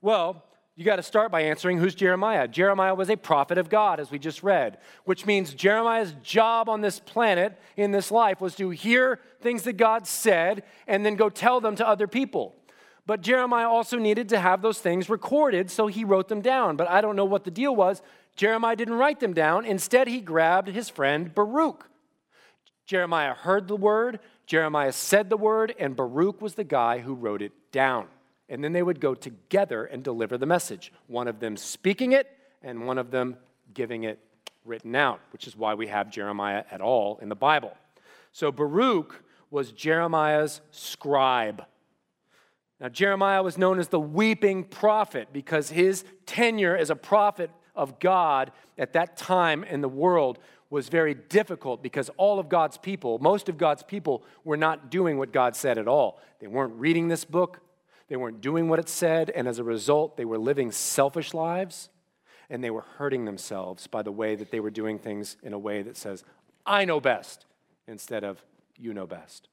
Well, 0.00 0.44
you 0.76 0.84
got 0.84 0.96
to 0.96 1.02
start 1.02 1.32
by 1.32 1.40
answering 1.40 1.78
who's 1.78 1.96
Jeremiah. 1.96 2.46
Jeremiah 2.46 2.94
was 2.94 3.10
a 3.10 3.16
prophet 3.16 3.58
of 3.58 3.68
God, 3.68 3.98
as 3.98 4.12
we 4.12 4.18
just 4.20 4.44
read, 4.44 4.78
which 5.04 5.26
means 5.26 5.52
Jeremiah's 5.52 6.14
job 6.22 6.68
on 6.68 6.82
this 6.82 7.00
planet, 7.00 7.58
in 7.76 7.90
this 7.90 8.12
life, 8.12 8.40
was 8.40 8.54
to 8.56 8.70
hear 8.70 9.18
things 9.40 9.62
that 9.62 9.72
God 9.72 10.06
said 10.06 10.62
and 10.86 11.04
then 11.04 11.16
go 11.16 11.30
tell 11.30 11.60
them 11.60 11.74
to 11.76 11.88
other 11.88 12.06
people. 12.06 12.54
But 13.06 13.22
Jeremiah 13.22 13.68
also 13.68 13.98
needed 13.98 14.28
to 14.28 14.38
have 14.38 14.62
those 14.62 14.78
things 14.78 15.08
recorded, 15.08 15.68
so 15.68 15.88
he 15.88 16.04
wrote 16.04 16.28
them 16.28 16.42
down. 16.42 16.76
But 16.76 16.88
I 16.88 17.00
don't 17.00 17.16
know 17.16 17.24
what 17.24 17.42
the 17.42 17.50
deal 17.50 17.74
was. 17.74 18.00
Jeremiah 18.36 18.76
didn't 18.76 18.94
write 18.94 19.18
them 19.18 19.34
down. 19.34 19.64
Instead, 19.64 20.06
he 20.06 20.20
grabbed 20.20 20.68
his 20.68 20.88
friend 20.88 21.34
Baruch. 21.34 21.90
Jeremiah 22.88 23.34
heard 23.34 23.68
the 23.68 23.76
word, 23.76 24.18
Jeremiah 24.46 24.92
said 24.92 25.28
the 25.28 25.36
word, 25.36 25.74
and 25.78 25.94
Baruch 25.94 26.40
was 26.40 26.54
the 26.54 26.64
guy 26.64 27.00
who 27.00 27.14
wrote 27.14 27.42
it 27.42 27.52
down. 27.70 28.06
And 28.48 28.64
then 28.64 28.72
they 28.72 28.82
would 28.82 28.98
go 28.98 29.14
together 29.14 29.84
and 29.84 30.02
deliver 30.02 30.38
the 30.38 30.46
message, 30.46 30.90
one 31.06 31.28
of 31.28 31.38
them 31.38 31.58
speaking 31.58 32.12
it 32.12 32.26
and 32.62 32.86
one 32.86 32.96
of 32.96 33.10
them 33.10 33.36
giving 33.74 34.04
it 34.04 34.18
written 34.64 34.96
out, 34.96 35.20
which 35.34 35.46
is 35.46 35.54
why 35.54 35.74
we 35.74 35.88
have 35.88 36.10
Jeremiah 36.10 36.64
at 36.70 36.80
all 36.80 37.18
in 37.20 37.28
the 37.28 37.36
Bible. 37.36 37.76
So 38.32 38.50
Baruch 38.50 39.22
was 39.50 39.70
Jeremiah's 39.70 40.62
scribe. 40.70 41.66
Now, 42.80 42.88
Jeremiah 42.88 43.42
was 43.42 43.58
known 43.58 43.78
as 43.78 43.88
the 43.88 44.00
weeping 44.00 44.64
prophet 44.64 45.28
because 45.30 45.68
his 45.68 46.06
tenure 46.24 46.74
as 46.74 46.88
a 46.88 46.96
prophet 46.96 47.50
of 47.74 47.98
God 47.98 48.50
at 48.78 48.94
that 48.94 49.18
time 49.18 49.62
in 49.62 49.82
the 49.82 49.88
world 49.90 50.38
was 50.70 50.88
very 50.88 51.14
difficult 51.14 51.82
because 51.82 52.10
all 52.16 52.38
of 52.38 52.48
God's 52.48 52.76
people, 52.76 53.18
most 53.20 53.48
of 53.48 53.56
God's 53.56 53.82
people, 53.82 54.22
were 54.44 54.56
not 54.56 54.90
doing 54.90 55.18
what 55.18 55.32
God 55.32 55.56
said 55.56 55.78
at 55.78 55.88
all. 55.88 56.20
They 56.40 56.46
weren't 56.46 56.74
reading 56.74 57.08
this 57.08 57.24
book, 57.24 57.60
they 58.08 58.16
weren't 58.16 58.40
doing 58.40 58.68
what 58.68 58.78
it 58.78 58.88
said, 58.88 59.30
and 59.30 59.48
as 59.48 59.58
a 59.58 59.64
result, 59.64 60.16
they 60.16 60.24
were 60.24 60.38
living 60.38 60.70
selfish 60.72 61.34
lives 61.34 61.90
and 62.50 62.64
they 62.64 62.70
were 62.70 62.84
hurting 62.96 63.24
themselves 63.24 63.86
by 63.86 64.02
the 64.02 64.12
way 64.12 64.34
that 64.34 64.50
they 64.50 64.60
were 64.60 64.70
doing 64.70 64.98
things 64.98 65.36
in 65.42 65.52
a 65.52 65.58
way 65.58 65.82
that 65.82 65.96
says, 65.96 66.24
I 66.64 66.84
know 66.84 67.00
best, 67.00 67.44
instead 67.86 68.24
of 68.24 68.42
you 68.78 68.94
know 68.94 69.06
best. 69.06 69.48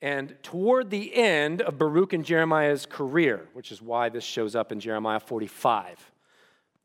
And 0.00 0.36
toward 0.42 0.90
the 0.90 1.14
end 1.14 1.60
of 1.60 1.76
Baruch 1.76 2.12
and 2.12 2.24
Jeremiah's 2.24 2.86
career, 2.86 3.48
which 3.52 3.72
is 3.72 3.82
why 3.82 4.08
this 4.08 4.22
shows 4.22 4.54
up 4.54 4.70
in 4.70 4.78
Jeremiah 4.78 5.18
45, 5.18 6.12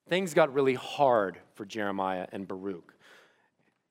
things 0.09 0.33
got 0.33 0.53
really 0.53 0.73
hard 0.73 1.37
for 1.53 1.65
Jeremiah 1.65 2.27
and 2.31 2.47
Baruch. 2.47 2.92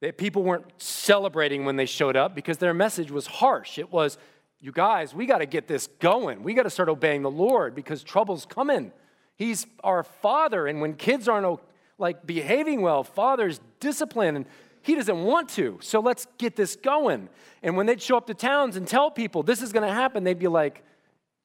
They, 0.02 0.10
people 0.10 0.42
weren't 0.42 0.66
celebrating 0.78 1.64
when 1.64 1.76
they 1.76 1.86
showed 1.86 2.16
up 2.16 2.34
because 2.34 2.58
their 2.58 2.74
message 2.74 3.12
was 3.12 3.28
harsh. 3.28 3.78
It 3.78 3.92
was, 3.92 4.18
you 4.58 4.72
guys, 4.72 5.14
we 5.14 5.26
got 5.26 5.38
to 5.38 5.46
get 5.46 5.68
this 5.68 5.86
going. 6.00 6.42
We 6.42 6.54
got 6.54 6.64
to 6.64 6.70
start 6.70 6.88
obeying 6.88 7.22
the 7.22 7.30
Lord 7.30 7.76
because 7.76 8.02
trouble's 8.02 8.44
coming. 8.44 8.90
He's 9.36 9.64
our 9.84 10.02
father, 10.02 10.66
and 10.66 10.80
when 10.80 10.94
kids 10.94 11.28
aren't 11.28 11.60
like 11.98 12.26
behaving 12.26 12.82
well, 12.82 13.04
father's 13.04 13.60
discipline, 13.78 14.34
and 14.34 14.46
he 14.82 14.96
doesn't 14.96 15.22
want 15.22 15.48
to. 15.50 15.78
So 15.80 16.00
let's 16.00 16.26
get 16.36 16.56
this 16.56 16.74
going. 16.74 17.28
And 17.62 17.76
when 17.76 17.86
they'd 17.86 18.02
show 18.02 18.16
up 18.16 18.26
to 18.26 18.34
towns 18.34 18.74
and 18.74 18.88
tell 18.88 19.08
people 19.08 19.44
this 19.44 19.62
is 19.62 19.72
going 19.72 19.86
to 19.86 19.94
happen, 19.94 20.24
they'd 20.24 20.36
be 20.36 20.48
like, 20.48 20.82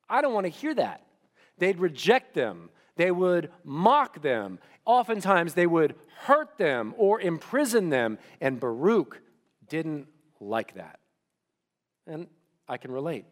I 0.09 0.21
don't 0.21 0.33
want 0.33 0.47
to 0.47 0.51
hear 0.51 0.73
that. 0.73 1.03
They'd 1.59 1.77
reject 1.77 2.33
them. 2.33 2.71
They 2.97 3.11
would 3.11 3.51
mock 3.63 4.21
them. 4.21 4.59
Oftentimes, 4.85 5.53
they 5.53 5.67
would 5.67 5.95
hurt 6.21 6.57
them 6.57 6.93
or 6.97 7.21
imprison 7.21 7.89
them. 7.89 8.17
And 8.41 8.59
Baruch 8.59 9.21
didn't 9.69 10.07
like 10.39 10.75
that. 10.75 10.99
And 12.05 12.27
I 12.67 12.77
can 12.77 12.91
relate. 12.91 13.25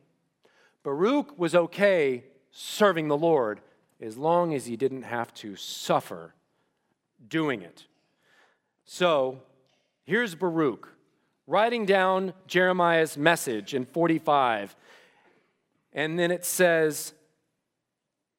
Baruch 0.83 1.37
was 1.37 1.55
okay 1.55 2.23
serving 2.51 3.07
the 3.07 3.17
Lord 3.17 3.59
as 3.99 4.17
long 4.17 4.53
as 4.53 4.65
he 4.65 4.75
didn't 4.75 5.03
have 5.03 5.33
to 5.35 5.55
suffer 5.55 6.33
doing 7.27 7.61
it. 7.61 7.85
So 8.85 9.41
here's 10.03 10.35
Baruch 10.35 10.89
writing 11.47 11.85
down 11.85 12.33
Jeremiah's 12.47 13.17
message 13.17 13.73
in 13.73 13.85
45. 13.85 14.75
And 15.93 16.19
then 16.19 16.31
it 16.31 16.45
says, 16.45 17.13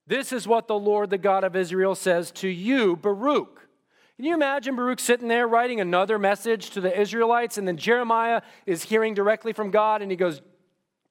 This 0.06 0.32
is 0.32 0.46
what 0.46 0.68
the 0.68 0.78
Lord, 0.78 1.10
the 1.10 1.18
God 1.18 1.44
of 1.44 1.56
Israel, 1.56 1.94
says 1.94 2.30
to 2.32 2.48
you, 2.48 2.96
Baruch. 2.96 3.68
Can 4.16 4.24
you 4.24 4.34
imagine 4.34 4.76
Baruch 4.76 5.00
sitting 5.00 5.28
there 5.28 5.46
writing 5.46 5.80
another 5.80 6.18
message 6.18 6.70
to 6.70 6.80
the 6.80 6.98
Israelites? 6.98 7.58
And 7.58 7.68
then 7.68 7.76
Jeremiah 7.76 8.40
is 8.64 8.82
hearing 8.82 9.14
directly 9.14 9.52
from 9.52 9.70
God 9.70 10.00
and 10.00 10.10
he 10.10 10.16
goes, 10.16 10.40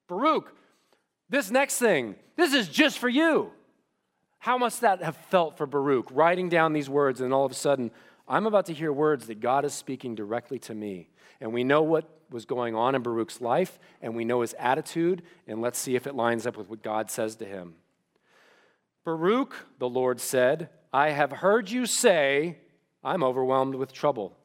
Baruch, 0.07 0.55
this 1.29 1.51
next 1.51 1.77
thing, 1.77 2.15
this 2.35 2.53
is 2.53 2.67
just 2.67 2.97
for 2.97 3.09
you. 3.09 3.51
How 4.39 4.57
must 4.57 4.81
that 4.81 5.01
have 5.01 5.17
felt 5.17 5.57
for 5.57 5.65
Baruch, 5.65 6.07
writing 6.11 6.49
down 6.49 6.73
these 6.73 6.89
words, 6.89 7.19
and 7.19 7.33
all 7.33 7.45
of 7.45 7.51
a 7.51 7.55
sudden, 7.55 7.89
I'm 8.27 8.45
about 8.45 8.67
to 8.67 8.73
hear 8.73 8.93
words 8.93 9.27
that 9.27 9.39
God 9.39 9.65
is 9.65 9.73
speaking 9.73 10.13
directly 10.13 10.59
to 10.59 10.75
me. 10.75 11.09
And 11.41 11.51
we 11.51 11.63
know 11.63 11.81
what 11.81 12.07
was 12.29 12.45
going 12.45 12.75
on 12.75 12.95
in 12.95 13.01
Baruch's 13.01 13.41
life, 13.41 13.79
and 14.01 14.15
we 14.15 14.23
know 14.23 14.41
his 14.41 14.55
attitude, 14.59 15.23
and 15.47 15.61
let's 15.61 15.79
see 15.79 15.95
if 15.95 16.05
it 16.05 16.15
lines 16.15 16.45
up 16.45 16.57
with 16.57 16.69
what 16.69 16.83
God 16.83 17.09
says 17.09 17.35
to 17.37 17.45
him. 17.45 17.73
Baruch, 19.05 19.55
the 19.79 19.87
Lord 19.87 20.19
said, 20.19 20.69
I 20.91 21.11
have 21.11 21.31
heard 21.31 21.69
you 21.69 21.85
say, 21.85 22.57
I'm 23.03 23.23
overwhelmed 23.23 23.75
with 23.75 23.93
trouble. 23.93 24.35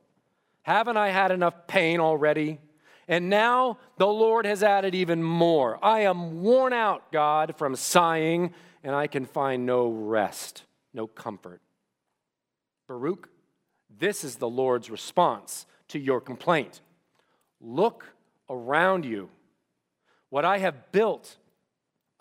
Haven't 0.62 0.99
I 0.99 1.09
had 1.09 1.33
enough 1.33 1.67
pain 1.67 1.99
already? 1.99 2.61
And 3.09 3.31
now 3.31 3.79
the 3.97 4.07
Lord 4.07 4.45
has 4.45 4.62
added 4.62 4.95
even 4.95 5.23
more. 5.23 5.83
I 5.85 6.00
am 6.00 6.43
worn 6.43 6.73
out, 6.73 7.11
God, 7.11 7.57
from 7.57 7.75
sighing 7.75 8.52
and 8.85 8.95
I 8.95 9.07
can 9.07 9.25
find 9.25 9.67
no 9.67 9.88
rest, 9.88 10.64
no 10.93 11.07
comfort. 11.07 11.61
Baruch, 12.87 13.29
this 13.99 14.25
is 14.25 14.37
the 14.37 14.49
Lord's 14.49 14.90
response 14.90 15.67
to 15.88 15.99
your 15.99 16.21
complaint. 16.21 16.81
Look 17.61 18.07
around 18.49 19.05
you. 19.05 19.31
What 20.29 20.45
I 20.45 20.59
have 20.59 20.93
built, 20.93 21.37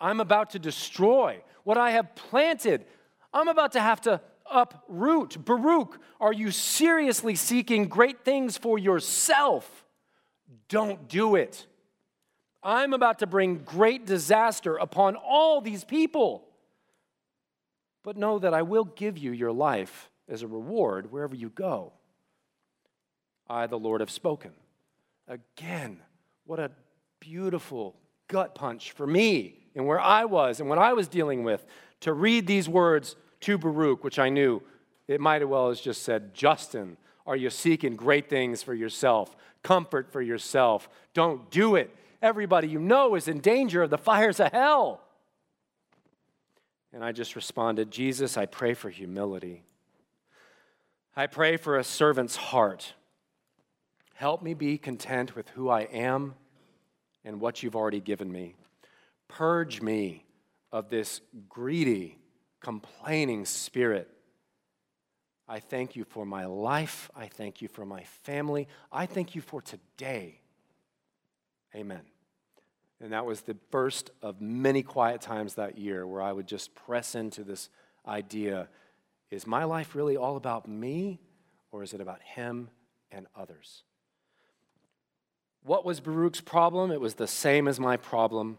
I'm 0.00 0.20
about 0.20 0.50
to 0.50 0.58
destroy. 0.58 1.42
What 1.64 1.78
I 1.78 1.92
have 1.92 2.14
planted, 2.14 2.84
I'm 3.32 3.48
about 3.48 3.72
to 3.72 3.80
have 3.80 4.00
to 4.02 4.20
uproot. 4.50 5.44
Baruch, 5.44 6.00
are 6.20 6.32
you 6.32 6.50
seriously 6.50 7.34
seeking 7.34 7.88
great 7.88 8.24
things 8.24 8.58
for 8.58 8.78
yourself? 8.78 9.84
Don't 10.68 11.08
do 11.08 11.36
it. 11.36 11.66
I'm 12.62 12.92
about 12.92 13.20
to 13.20 13.26
bring 13.26 13.58
great 13.58 14.06
disaster 14.06 14.76
upon 14.76 15.16
all 15.16 15.60
these 15.60 15.84
people. 15.84 16.46
But 18.02 18.16
know 18.16 18.38
that 18.38 18.54
I 18.54 18.62
will 18.62 18.84
give 18.84 19.18
you 19.18 19.32
your 19.32 19.52
life 19.52 20.10
as 20.28 20.42
a 20.42 20.46
reward 20.46 21.10
wherever 21.10 21.34
you 21.34 21.50
go. 21.50 21.92
I, 23.48 23.66
the 23.66 23.78
Lord, 23.78 24.00
have 24.00 24.10
spoken. 24.10 24.52
Again, 25.26 26.00
what 26.44 26.60
a 26.60 26.70
beautiful 27.18 27.96
gut 28.28 28.54
punch 28.54 28.92
for 28.92 29.06
me 29.06 29.59
and 29.74 29.86
where 29.86 30.00
I 30.00 30.24
was 30.24 30.60
and 30.60 30.68
what 30.68 30.78
I 30.78 30.92
was 30.92 31.08
dealing 31.08 31.44
with 31.44 31.64
to 32.00 32.12
read 32.12 32.46
these 32.46 32.68
words 32.68 33.16
to 33.40 33.58
Baruch, 33.58 34.04
which 34.04 34.18
I 34.18 34.28
knew 34.28 34.62
it 35.08 35.20
might 35.20 35.42
as 35.42 35.48
well 35.48 35.68
as 35.68 35.80
just 35.80 36.02
said, 36.02 36.34
Justin, 36.34 36.96
are 37.26 37.36
you 37.36 37.50
seeking 37.50 37.96
great 37.96 38.28
things 38.28 38.62
for 38.62 38.74
yourself, 38.74 39.36
comfort 39.62 40.12
for 40.12 40.22
yourself? 40.22 40.88
Don't 41.14 41.50
do 41.50 41.76
it. 41.76 41.94
Everybody 42.22 42.68
you 42.68 42.78
know 42.78 43.14
is 43.14 43.28
in 43.28 43.40
danger 43.40 43.82
of 43.82 43.90
the 43.90 43.98
fires 43.98 44.40
of 44.40 44.52
hell. 44.52 45.00
And 46.92 47.04
I 47.04 47.12
just 47.12 47.36
responded, 47.36 47.90
Jesus, 47.90 48.36
I 48.36 48.46
pray 48.46 48.74
for 48.74 48.90
humility. 48.90 49.62
I 51.16 51.26
pray 51.26 51.56
for 51.56 51.76
a 51.76 51.84
servant's 51.84 52.36
heart. 52.36 52.94
Help 54.14 54.42
me 54.42 54.54
be 54.54 54.76
content 54.78 55.34
with 55.34 55.48
who 55.50 55.68
I 55.68 55.82
am 55.82 56.34
and 57.24 57.40
what 57.40 57.62
you've 57.62 57.76
already 57.76 58.00
given 58.00 58.30
me. 58.30 58.54
Purge 59.30 59.80
me 59.80 60.24
of 60.72 60.88
this 60.90 61.20
greedy, 61.48 62.18
complaining 62.60 63.44
spirit. 63.44 64.08
I 65.48 65.60
thank 65.60 65.96
you 65.96 66.04
for 66.04 66.26
my 66.26 66.46
life. 66.46 67.10
I 67.14 67.26
thank 67.26 67.62
you 67.62 67.68
for 67.68 67.84
my 67.86 68.02
family. 68.22 68.68
I 68.92 69.06
thank 69.06 69.34
you 69.34 69.40
for 69.40 69.62
today. 69.62 70.40
Amen. 71.74 72.02
And 73.00 73.12
that 73.12 73.24
was 73.24 73.42
the 73.42 73.56
first 73.70 74.10
of 74.20 74.40
many 74.40 74.82
quiet 74.82 75.20
times 75.20 75.54
that 75.54 75.78
year 75.78 76.06
where 76.06 76.20
I 76.20 76.32
would 76.32 76.46
just 76.46 76.74
press 76.74 77.14
into 77.14 77.44
this 77.44 77.68
idea 78.06 78.68
is 79.30 79.46
my 79.46 79.64
life 79.64 79.94
really 79.94 80.16
all 80.16 80.36
about 80.36 80.68
me 80.68 81.20
or 81.70 81.82
is 81.82 81.94
it 81.94 82.00
about 82.00 82.20
him 82.20 82.68
and 83.10 83.26
others? 83.34 83.84
What 85.62 85.84
was 85.84 86.00
Baruch's 86.00 86.40
problem? 86.40 86.90
It 86.90 87.00
was 87.00 87.14
the 87.14 87.28
same 87.28 87.68
as 87.68 87.78
my 87.78 87.96
problem. 87.96 88.58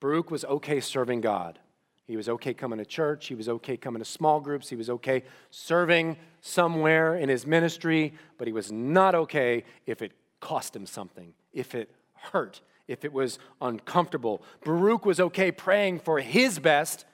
Baruch 0.00 0.30
was 0.30 0.44
okay 0.44 0.80
serving 0.80 1.20
God. 1.20 1.58
He 2.06 2.16
was 2.16 2.28
okay 2.28 2.54
coming 2.54 2.78
to 2.78 2.86
church. 2.86 3.26
He 3.26 3.34
was 3.34 3.48
okay 3.48 3.76
coming 3.76 4.00
to 4.00 4.04
small 4.04 4.40
groups. 4.40 4.70
He 4.70 4.76
was 4.76 4.88
okay 4.88 5.24
serving 5.50 6.16
somewhere 6.40 7.16
in 7.16 7.28
his 7.28 7.46
ministry, 7.46 8.14
but 8.38 8.46
he 8.46 8.52
was 8.52 8.72
not 8.72 9.14
okay 9.14 9.64
if 9.84 10.00
it 10.00 10.12
cost 10.40 10.74
him 10.74 10.86
something, 10.86 11.34
if 11.52 11.74
it 11.74 11.90
hurt, 12.14 12.62
if 12.86 13.04
it 13.04 13.12
was 13.12 13.38
uncomfortable. 13.60 14.42
Baruch 14.64 15.04
was 15.04 15.20
okay 15.20 15.52
praying 15.52 16.00
for 16.00 16.18
his 16.18 16.58
best, 16.58 17.04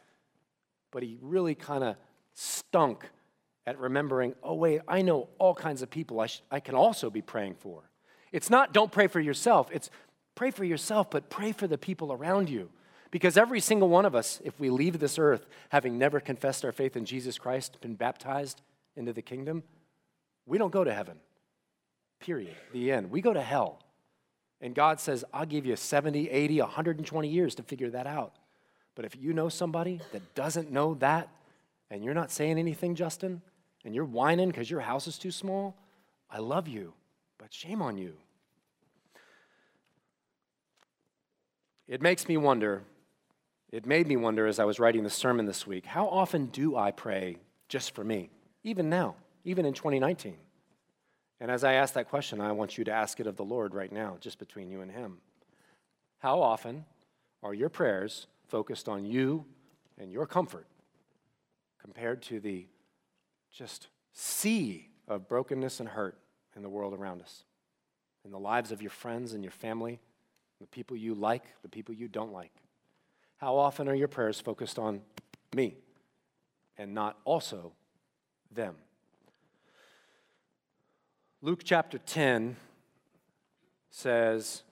but 0.92 1.02
he 1.02 1.18
really 1.20 1.56
kind 1.56 1.82
of 1.82 1.96
stunk 2.34 3.10
at 3.66 3.78
remembering, 3.80 4.34
oh, 4.42 4.54
wait, 4.54 4.82
I 4.86 5.02
know 5.02 5.28
all 5.38 5.54
kinds 5.54 5.82
of 5.82 5.90
people 5.90 6.20
I, 6.20 6.26
sh- 6.26 6.42
I 6.50 6.60
can 6.60 6.74
also 6.74 7.10
be 7.10 7.22
praying 7.22 7.56
for. 7.56 7.90
It's 8.30 8.50
not 8.50 8.72
don't 8.72 8.90
pray 8.92 9.06
for 9.06 9.20
yourself, 9.20 9.70
it's 9.72 9.90
pray 10.34 10.50
for 10.50 10.64
yourself, 10.64 11.10
but 11.10 11.30
pray 11.30 11.52
for 11.52 11.66
the 11.66 11.78
people 11.78 12.12
around 12.12 12.48
you. 12.48 12.70
Because 13.10 13.36
every 13.36 13.60
single 13.60 13.88
one 13.88 14.04
of 14.04 14.14
us, 14.14 14.40
if 14.44 14.58
we 14.58 14.70
leave 14.70 14.98
this 14.98 15.18
earth 15.18 15.46
having 15.68 15.98
never 15.98 16.18
confessed 16.18 16.64
our 16.64 16.72
faith 16.72 16.96
in 16.96 17.04
Jesus 17.04 17.38
Christ, 17.38 17.80
been 17.80 17.94
baptized 17.94 18.60
into 18.96 19.12
the 19.12 19.22
kingdom, 19.22 19.62
we 20.46 20.58
don't 20.58 20.72
go 20.72 20.82
to 20.82 20.92
heaven. 20.92 21.18
Period. 22.18 22.56
The 22.72 22.90
end. 22.90 23.10
We 23.10 23.20
go 23.20 23.32
to 23.32 23.40
hell. 23.40 23.78
And 24.60 24.74
God 24.74 24.98
says, 24.98 25.24
I'll 25.32 25.46
give 25.46 25.66
you 25.66 25.76
70, 25.76 26.30
80, 26.30 26.60
120 26.60 27.28
years 27.28 27.54
to 27.56 27.62
figure 27.62 27.90
that 27.90 28.06
out. 28.06 28.34
But 28.94 29.04
if 29.04 29.16
you 29.16 29.32
know 29.32 29.48
somebody 29.48 30.00
that 30.12 30.34
doesn't 30.34 30.70
know 30.70 30.94
that, 30.94 31.28
and 31.90 32.02
you're 32.02 32.14
not 32.14 32.30
saying 32.30 32.58
anything, 32.58 32.94
Justin, 32.94 33.42
and 33.84 33.94
you're 33.94 34.04
whining 34.04 34.48
because 34.48 34.70
your 34.70 34.80
house 34.80 35.06
is 35.06 35.18
too 35.18 35.30
small, 35.30 35.76
I 36.30 36.38
love 36.38 36.66
you, 36.66 36.94
but 37.38 37.52
shame 37.52 37.82
on 37.82 37.98
you. 37.98 38.14
It 41.86 42.00
makes 42.00 42.28
me 42.28 42.36
wonder, 42.36 42.82
it 43.70 43.86
made 43.86 44.06
me 44.06 44.16
wonder 44.16 44.46
as 44.46 44.58
I 44.58 44.64
was 44.64 44.78
writing 44.78 45.04
the 45.04 45.10
sermon 45.10 45.46
this 45.46 45.66
week, 45.66 45.84
how 45.84 46.08
often 46.08 46.46
do 46.46 46.76
I 46.76 46.90
pray 46.90 47.36
just 47.68 47.94
for 47.94 48.02
me, 48.02 48.30
even 48.62 48.88
now, 48.88 49.16
even 49.44 49.66
in 49.66 49.74
2019? 49.74 50.36
And 51.40 51.50
as 51.50 51.62
I 51.62 51.74
ask 51.74 51.94
that 51.94 52.08
question, 52.08 52.40
I 52.40 52.52
want 52.52 52.78
you 52.78 52.84
to 52.84 52.92
ask 52.92 53.20
it 53.20 53.26
of 53.26 53.36
the 53.36 53.44
Lord 53.44 53.74
right 53.74 53.92
now, 53.92 54.16
just 54.20 54.38
between 54.38 54.70
you 54.70 54.80
and 54.80 54.90
Him. 54.90 55.18
How 56.20 56.40
often 56.40 56.86
are 57.42 57.52
your 57.52 57.68
prayers 57.68 58.28
focused 58.48 58.88
on 58.88 59.04
you 59.04 59.44
and 59.98 60.10
your 60.10 60.26
comfort 60.26 60.66
compared 61.82 62.22
to 62.22 62.40
the 62.40 62.66
just 63.52 63.88
sea 64.12 64.88
of 65.06 65.28
brokenness 65.28 65.80
and 65.80 65.88
hurt 65.90 66.16
in 66.56 66.62
the 66.62 66.68
world 66.70 66.94
around 66.94 67.20
us, 67.20 67.44
in 68.24 68.30
the 68.30 68.38
lives 68.38 68.72
of 68.72 68.80
your 68.80 68.90
friends 68.90 69.34
and 69.34 69.44
your 69.44 69.50
family, 69.50 70.00
the 70.64 70.68
people 70.68 70.96
you 70.96 71.14
like, 71.14 71.42
the 71.60 71.68
people 71.68 71.94
you 71.94 72.08
don't 72.08 72.32
like? 72.32 72.50
How 73.36 73.58
often 73.58 73.86
are 73.86 73.94
your 73.94 74.08
prayers 74.08 74.40
focused 74.40 74.78
on 74.78 75.02
me 75.54 75.76
and 76.78 76.94
not 76.94 77.18
also 77.26 77.72
them? 78.50 78.74
Luke 81.42 81.60
chapter 81.62 81.98
10 81.98 82.56
says, 83.90 84.62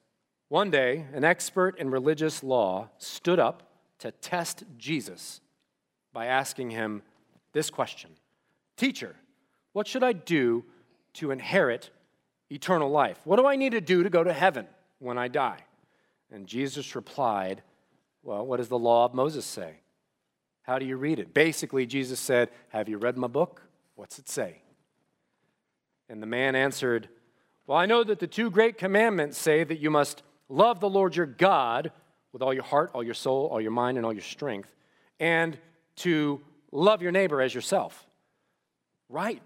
One 0.48 0.70
day, 0.70 1.04
an 1.12 1.24
expert 1.24 1.78
in 1.78 1.90
religious 1.90 2.42
law 2.42 2.88
stood 2.96 3.38
up 3.38 3.62
to 3.98 4.12
test 4.12 4.64
Jesus 4.78 5.42
by 6.14 6.24
asking 6.24 6.70
him 6.70 7.02
this 7.52 7.68
question 7.68 8.12
Teacher, 8.78 9.14
what 9.74 9.86
should 9.86 10.02
I 10.02 10.14
do 10.14 10.64
to 11.14 11.32
inherit 11.32 11.90
eternal 12.50 12.88
life? 12.88 13.20
What 13.24 13.36
do 13.36 13.46
I 13.46 13.56
need 13.56 13.72
to 13.72 13.82
do 13.82 14.02
to 14.02 14.08
go 14.08 14.24
to 14.24 14.32
heaven 14.32 14.66
when 14.98 15.18
I 15.18 15.28
die? 15.28 15.58
And 16.32 16.46
Jesus 16.46 16.96
replied, 16.96 17.62
Well, 18.22 18.46
what 18.46 18.56
does 18.56 18.68
the 18.68 18.78
law 18.78 19.04
of 19.04 19.14
Moses 19.14 19.44
say? 19.44 19.76
How 20.62 20.78
do 20.78 20.86
you 20.86 20.96
read 20.96 21.18
it? 21.18 21.34
Basically, 21.34 21.86
Jesus 21.86 22.18
said, 22.18 22.48
Have 22.70 22.88
you 22.88 22.96
read 22.96 23.16
my 23.16 23.26
book? 23.26 23.62
What's 23.94 24.18
it 24.18 24.28
say? 24.28 24.62
And 26.08 26.22
the 26.22 26.26
man 26.26 26.54
answered, 26.54 27.08
Well, 27.66 27.78
I 27.78 27.86
know 27.86 28.02
that 28.02 28.18
the 28.18 28.26
two 28.26 28.50
great 28.50 28.78
commandments 28.78 29.38
say 29.38 29.62
that 29.62 29.78
you 29.78 29.90
must 29.90 30.22
love 30.48 30.80
the 30.80 30.88
Lord 30.88 31.14
your 31.14 31.26
God 31.26 31.92
with 32.32 32.42
all 32.42 32.54
your 32.54 32.64
heart, 32.64 32.90
all 32.94 33.02
your 33.02 33.14
soul, 33.14 33.48
all 33.52 33.60
your 33.60 33.70
mind, 33.70 33.98
and 33.98 34.06
all 34.06 34.12
your 34.12 34.22
strength, 34.22 34.74
and 35.20 35.58
to 35.96 36.40
love 36.70 37.02
your 37.02 37.12
neighbor 37.12 37.42
as 37.42 37.54
yourself. 37.54 38.06
Right, 39.10 39.42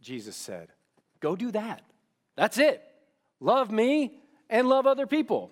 Jesus 0.00 0.36
said. 0.36 0.68
Go 1.18 1.34
do 1.34 1.50
that. 1.50 1.82
That's 2.36 2.58
it. 2.58 2.82
Love 3.40 3.72
me 3.72 4.12
and 4.48 4.68
love 4.68 4.86
other 4.86 5.06
people. 5.06 5.50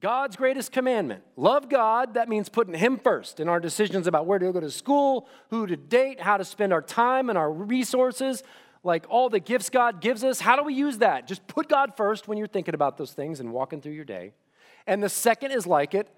God's 0.00 0.36
greatest 0.36 0.70
commandment. 0.70 1.24
Love 1.36 1.68
God, 1.68 2.14
that 2.14 2.28
means 2.28 2.48
putting 2.48 2.74
Him 2.74 2.98
first 2.98 3.40
in 3.40 3.48
our 3.48 3.58
decisions 3.58 4.06
about 4.06 4.26
where 4.26 4.38
to 4.38 4.52
go 4.52 4.60
to 4.60 4.70
school, 4.70 5.28
who 5.50 5.66
to 5.66 5.76
date, 5.76 6.20
how 6.20 6.36
to 6.36 6.44
spend 6.44 6.72
our 6.72 6.82
time 6.82 7.28
and 7.28 7.36
our 7.36 7.50
resources, 7.50 8.44
like 8.84 9.06
all 9.08 9.28
the 9.28 9.40
gifts 9.40 9.70
God 9.70 10.00
gives 10.00 10.22
us. 10.22 10.40
How 10.40 10.56
do 10.56 10.62
we 10.62 10.74
use 10.74 10.98
that? 10.98 11.26
Just 11.26 11.46
put 11.48 11.68
God 11.68 11.96
first 11.96 12.28
when 12.28 12.38
you're 12.38 12.46
thinking 12.46 12.74
about 12.74 12.96
those 12.96 13.12
things 13.12 13.40
and 13.40 13.52
walking 13.52 13.80
through 13.80 13.92
your 13.92 14.04
day. 14.04 14.34
And 14.86 15.02
the 15.02 15.08
second 15.08 15.50
is 15.50 15.66
like 15.66 15.94
it 15.94 16.08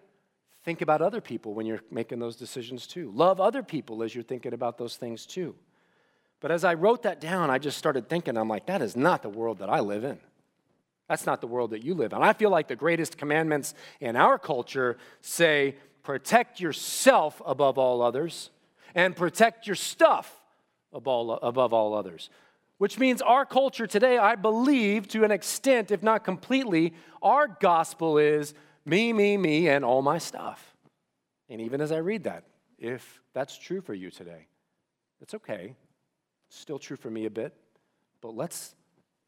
think 0.62 0.82
about 0.82 1.00
other 1.00 1.22
people 1.22 1.54
when 1.54 1.64
you're 1.64 1.80
making 1.90 2.18
those 2.18 2.36
decisions 2.36 2.86
too. 2.86 3.10
Love 3.14 3.40
other 3.40 3.62
people 3.62 4.02
as 4.02 4.14
you're 4.14 4.22
thinking 4.22 4.52
about 4.52 4.76
those 4.76 4.96
things 4.96 5.24
too. 5.24 5.54
But 6.40 6.50
as 6.50 6.64
I 6.64 6.74
wrote 6.74 7.02
that 7.02 7.20
down, 7.20 7.50
I 7.50 7.58
just 7.58 7.78
started 7.78 8.08
thinking, 8.08 8.36
I'm 8.36 8.48
like, 8.48 8.66
that 8.66 8.82
is 8.82 8.96
not 8.96 9.22
the 9.22 9.28
world 9.28 9.58
that 9.58 9.70
I 9.70 9.80
live 9.80 10.04
in. 10.04 10.18
That's 11.10 11.26
not 11.26 11.40
the 11.40 11.48
world 11.48 11.72
that 11.72 11.82
you 11.82 11.94
live 11.94 12.12
in. 12.12 12.22
I 12.22 12.32
feel 12.32 12.50
like 12.50 12.68
the 12.68 12.76
greatest 12.76 13.18
commandments 13.18 13.74
in 13.98 14.14
our 14.14 14.38
culture 14.38 14.96
say 15.22 15.74
protect 16.04 16.60
yourself 16.60 17.42
above 17.44 17.78
all 17.78 18.00
others 18.00 18.50
and 18.94 19.16
protect 19.16 19.66
your 19.66 19.74
stuff 19.74 20.32
above 20.92 21.72
all 21.74 21.94
others. 21.94 22.30
Which 22.78 22.96
means 22.96 23.20
our 23.22 23.44
culture 23.44 23.88
today, 23.88 24.18
I 24.18 24.36
believe 24.36 25.08
to 25.08 25.24
an 25.24 25.32
extent, 25.32 25.90
if 25.90 26.00
not 26.00 26.22
completely, 26.22 26.94
our 27.20 27.48
gospel 27.48 28.16
is 28.16 28.54
me, 28.84 29.12
me, 29.12 29.36
me, 29.36 29.68
and 29.68 29.84
all 29.84 30.02
my 30.02 30.18
stuff. 30.18 30.76
And 31.48 31.60
even 31.60 31.80
as 31.80 31.90
I 31.90 31.98
read 31.98 32.22
that, 32.22 32.44
if 32.78 33.20
that's 33.34 33.58
true 33.58 33.80
for 33.80 33.94
you 33.94 34.12
today, 34.12 34.46
it's 35.20 35.34
okay. 35.34 35.74
It's 36.46 36.56
still 36.56 36.78
true 36.78 36.96
for 36.96 37.10
me 37.10 37.26
a 37.26 37.30
bit. 37.30 37.52
But 38.20 38.36
let's 38.36 38.76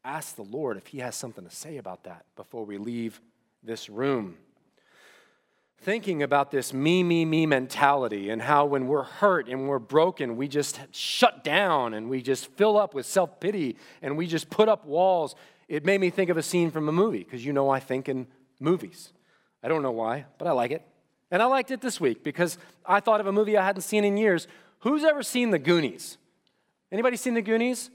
ask 0.03 0.35
the 0.35 0.43
Lord 0.43 0.77
if 0.77 0.87
He 0.87 0.99
has 0.99 1.15
something 1.15 1.43
to 1.43 1.55
say 1.55 1.77
about 1.77 2.03
that 2.03 2.25
before 2.35 2.65
we 2.65 2.77
leave 2.77 3.21
this 3.63 3.89
room. 3.89 4.37
Thinking 5.79 6.23
about 6.23 6.49
this 6.49 6.71
me, 6.73 7.03
me, 7.03 7.25
me 7.25 7.45
mentality 7.45 8.29
and 8.29 8.41
how 8.41 8.65
when 8.65 8.87
we're 8.87 9.03
hurt 9.03 9.49
and 9.49 9.67
we're 9.67 9.79
broken, 9.79 10.37
we 10.37 10.47
just 10.47 10.79
shut 10.91 11.43
down 11.43 11.93
and 11.93 12.09
we 12.09 12.21
just 12.21 12.47
fill 12.51 12.77
up 12.77 12.93
with 12.93 13.05
self 13.05 13.39
pity 13.39 13.75
and 14.01 14.15
we 14.15 14.25
just 14.25 14.49
put 14.49 14.69
up 14.69 14.85
walls. 14.85 15.35
It 15.67 15.85
made 15.85 15.99
me 15.99 16.09
think 16.09 16.29
of 16.29 16.37
a 16.37 16.43
scene 16.43 16.71
from 16.71 16.87
a 16.87 16.91
movie 16.91 17.23
because 17.23 17.45
you 17.45 17.51
know 17.51 17.69
I 17.69 17.79
think 17.79 18.07
in 18.07 18.27
movies. 18.61 19.11
I 19.61 19.67
don't 19.67 19.81
know 19.81 19.91
why, 19.91 20.25
but 20.37 20.47
I 20.47 20.51
like 20.51 20.71
it. 20.71 20.83
And 21.31 21.41
I 21.41 21.45
liked 21.45 21.71
it 21.71 21.81
this 21.81 21.99
week 21.99 22.23
because 22.23 22.57
I 22.85 22.99
thought 22.99 23.19
of 23.19 23.27
a 23.27 23.31
movie 23.31 23.57
I 23.57 23.65
hadn't 23.65 23.81
seen 23.81 24.05
in 24.05 24.17
years. 24.17 24.47
Who's 24.79 25.03
ever 25.03 25.23
seen 25.23 25.49
The 25.49 25.59
Goonies? 25.59 26.17
Anybody 26.91 27.17
seen 27.17 27.33
The 27.33 27.41
Goonies? 27.41 27.89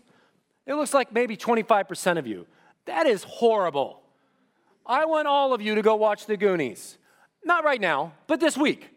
It 0.69 0.75
looks 0.75 0.93
like 0.93 1.13
maybe 1.13 1.35
25% 1.35 2.19
of 2.19 2.27
you. 2.27 2.47
That 2.85 3.07
is 3.07 3.25
horrible. 3.25 4.03
I 4.87 5.07
want 5.07 5.27
all 5.27 5.55
of 5.55 5.63
you 5.63 5.75
to 5.75 5.83
go 5.83 5.97
watch 5.97 6.27
The 6.27 6.37
Goonies. 6.37 6.99
Not 7.43 7.65
right 7.65 7.81
now, 7.81 8.13
but 8.27 8.39
this 8.39 8.57
week. 8.57 8.91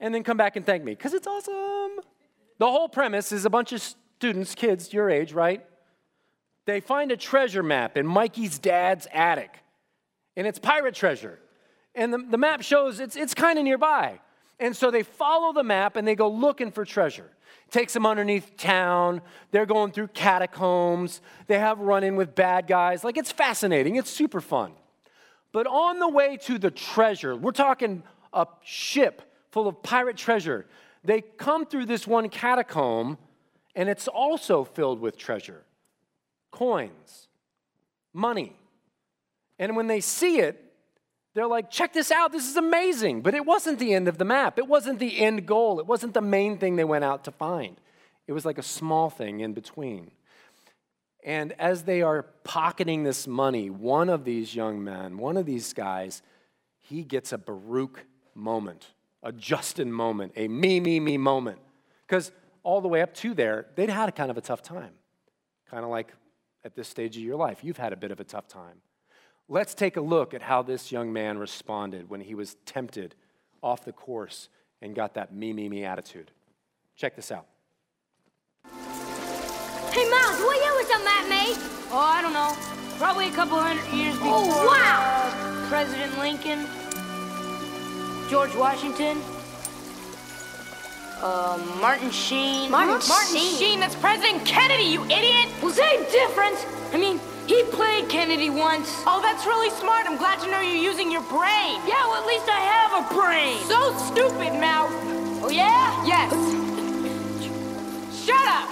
And 0.00 0.12
then 0.12 0.24
come 0.24 0.36
back 0.36 0.56
and 0.56 0.66
thank 0.66 0.82
me 0.82 0.92
because 0.92 1.14
it's 1.14 1.28
awesome. 1.28 2.04
The 2.58 2.66
whole 2.66 2.88
premise 2.88 3.30
is 3.30 3.44
a 3.44 3.50
bunch 3.50 3.72
of 3.72 3.80
students, 4.18 4.56
kids 4.56 4.92
your 4.92 5.08
age, 5.08 5.32
right? 5.32 5.64
They 6.66 6.80
find 6.80 7.12
a 7.12 7.16
treasure 7.16 7.62
map 7.62 7.96
in 7.96 8.04
Mikey's 8.06 8.58
dad's 8.58 9.06
attic, 9.12 9.62
and 10.36 10.46
it's 10.46 10.58
pirate 10.58 10.94
treasure. 10.94 11.38
And 11.94 12.12
the, 12.12 12.18
the 12.18 12.38
map 12.38 12.62
shows 12.62 12.98
it's, 12.98 13.14
it's 13.14 13.34
kind 13.34 13.58
of 13.58 13.64
nearby. 13.64 14.18
And 14.58 14.76
so 14.76 14.90
they 14.90 15.04
follow 15.04 15.52
the 15.52 15.62
map 15.62 15.94
and 15.94 16.06
they 16.06 16.16
go 16.16 16.28
looking 16.28 16.72
for 16.72 16.84
treasure 16.84 17.30
takes 17.70 17.92
them 17.92 18.06
underneath 18.06 18.56
town. 18.56 19.20
They're 19.50 19.66
going 19.66 19.92
through 19.92 20.08
catacombs. 20.08 21.20
They 21.46 21.58
have 21.58 21.78
run 21.80 22.04
in 22.04 22.16
with 22.16 22.34
bad 22.34 22.66
guys. 22.66 23.04
Like 23.04 23.16
it's 23.16 23.32
fascinating, 23.32 23.96
it's 23.96 24.10
super 24.10 24.40
fun. 24.40 24.72
But 25.52 25.66
on 25.66 25.98
the 25.98 26.08
way 26.08 26.36
to 26.42 26.58
the 26.58 26.70
treasure, 26.70 27.36
we're 27.36 27.52
talking 27.52 28.02
a 28.32 28.46
ship 28.62 29.22
full 29.50 29.68
of 29.68 29.82
pirate 29.82 30.16
treasure. 30.16 30.66
They 31.04 31.20
come 31.20 31.66
through 31.66 31.86
this 31.86 32.06
one 32.06 32.28
catacomb, 32.28 33.18
and 33.76 33.88
it's 33.88 34.08
also 34.08 34.64
filled 34.64 35.00
with 35.00 35.16
treasure 35.16 35.64
coins, 36.50 37.28
money. 38.12 38.56
And 39.58 39.76
when 39.76 39.88
they 39.88 40.00
see 40.00 40.38
it, 40.38 40.63
they're 41.34 41.48
like, 41.48 41.70
check 41.70 41.92
this 41.92 42.10
out, 42.12 42.32
this 42.32 42.48
is 42.48 42.56
amazing. 42.56 43.22
But 43.22 43.34
it 43.34 43.44
wasn't 43.44 43.78
the 43.80 43.92
end 43.92 44.06
of 44.06 44.18
the 44.18 44.24
map. 44.24 44.58
It 44.58 44.68
wasn't 44.68 45.00
the 45.00 45.20
end 45.20 45.46
goal. 45.46 45.80
It 45.80 45.86
wasn't 45.86 46.14
the 46.14 46.20
main 46.20 46.58
thing 46.58 46.76
they 46.76 46.84
went 46.84 47.04
out 47.04 47.24
to 47.24 47.32
find. 47.32 47.76
It 48.26 48.32
was 48.32 48.44
like 48.44 48.58
a 48.58 48.62
small 48.62 49.10
thing 49.10 49.40
in 49.40 49.52
between. 49.52 50.12
And 51.24 51.52
as 51.58 51.82
they 51.82 52.02
are 52.02 52.22
pocketing 52.44 53.02
this 53.02 53.26
money, 53.26 53.68
one 53.68 54.08
of 54.08 54.24
these 54.24 54.54
young 54.54 54.84
men, 54.84 55.18
one 55.18 55.36
of 55.36 55.46
these 55.46 55.72
guys, 55.72 56.22
he 56.78 57.02
gets 57.02 57.32
a 57.32 57.38
Baruch 57.38 58.04
moment, 58.34 58.88
a 59.22 59.32
Justin 59.32 59.92
moment, 59.92 60.32
a 60.36 60.48
me, 60.48 60.80
me, 60.80 61.00
me 61.00 61.16
moment. 61.16 61.58
Because 62.06 62.30
all 62.62 62.80
the 62.80 62.88
way 62.88 63.02
up 63.02 63.14
to 63.14 63.34
there, 63.34 63.66
they'd 63.74 63.88
had 63.88 64.08
a 64.08 64.12
kind 64.12 64.30
of 64.30 64.36
a 64.36 64.42
tough 64.42 64.62
time. 64.62 64.92
Kind 65.70 65.82
of 65.82 65.90
like 65.90 66.12
at 66.64 66.76
this 66.76 66.88
stage 66.88 67.16
of 67.16 67.22
your 67.22 67.36
life, 67.36 67.64
you've 67.64 67.78
had 67.78 67.92
a 67.92 67.96
bit 67.96 68.10
of 68.10 68.20
a 68.20 68.24
tough 68.24 68.46
time. 68.46 68.80
Let's 69.48 69.74
take 69.74 69.96
a 69.96 70.00
look 70.00 70.32
at 70.32 70.40
how 70.40 70.62
this 70.62 70.90
young 70.90 71.12
man 71.12 71.36
responded 71.36 72.08
when 72.08 72.22
he 72.22 72.34
was 72.34 72.56
tempted 72.64 73.14
off 73.62 73.84
the 73.84 73.92
course 73.92 74.48
and 74.80 74.94
got 74.94 75.14
that 75.14 75.34
me, 75.34 75.52
me, 75.52 75.68
me 75.68 75.84
attitude. 75.84 76.30
Check 76.96 77.14
this 77.14 77.30
out. 77.30 77.46
Hey, 79.92 80.08
Miles, 80.08 80.40
what 80.40 80.56
year 80.62 80.72
was 80.72 80.88
that 80.88 81.02
map 81.04 81.28
made? 81.28 81.56
Oh, 81.92 81.98
I 81.98 82.22
don't 82.22 82.32
know. 82.32 82.56
Probably 82.96 83.28
a 83.28 83.32
couple 83.32 83.58
hundred 83.58 83.84
years 83.92 84.14
oh, 84.20 84.44
before. 84.44 84.62
Oh, 84.62 84.66
wow! 84.66 85.30
Uh, 85.30 85.68
President 85.68 86.16
Lincoln, 86.18 86.66
George 88.30 88.54
Washington, 88.56 89.20
uh, 91.20 91.58
Martin 91.80 92.10
Sheen. 92.10 92.70
Martin, 92.70 93.00
Martin 93.08 93.36
Sheen. 93.36 93.58
Sheen. 93.58 93.80
That's 93.80 93.96
President 93.96 94.44
Kennedy, 94.46 94.84
you 94.84 95.04
idiot! 95.04 95.48
Was 95.62 95.76
there 95.76 96.00
a 96.00 96.10
difference? 96.10 96.64
I 96.92 96.96
mean, 96.98 97.20
he 97.46 97.62
played 97.64 98.08
Kennedy 98.08 98.50
once. 98.50 98.88
Oh, 99.06 99.20
that's 99.22 99.44
really 99.46 99.70
smart. 99.70 100.06
I'm 100.06 100.16
glad 100.16 100.40
to 100.40 100.50
know 100.50 100.60
you're 100.60 100.76
using 100.76 101.10
your 101.10 101.22
brain. 101.22 101.80
Yeah, 101.86 102.06
well, 102.06 102.22
at 102.22 102.26
least 102.26 102.48
I 102.48 102.60
have 102.60 102.92
a 103.04 103.14
brain. 103.14 103.58
So 103.68 103.96
stupid, 104.08 104.58
Mouth. 104.60 104.90
Oh, 105.42 105.50
yeah? 105.50 106.04
Yes. 106.06 106.32
Shut 108.24 108.46
up. 108.46 108.68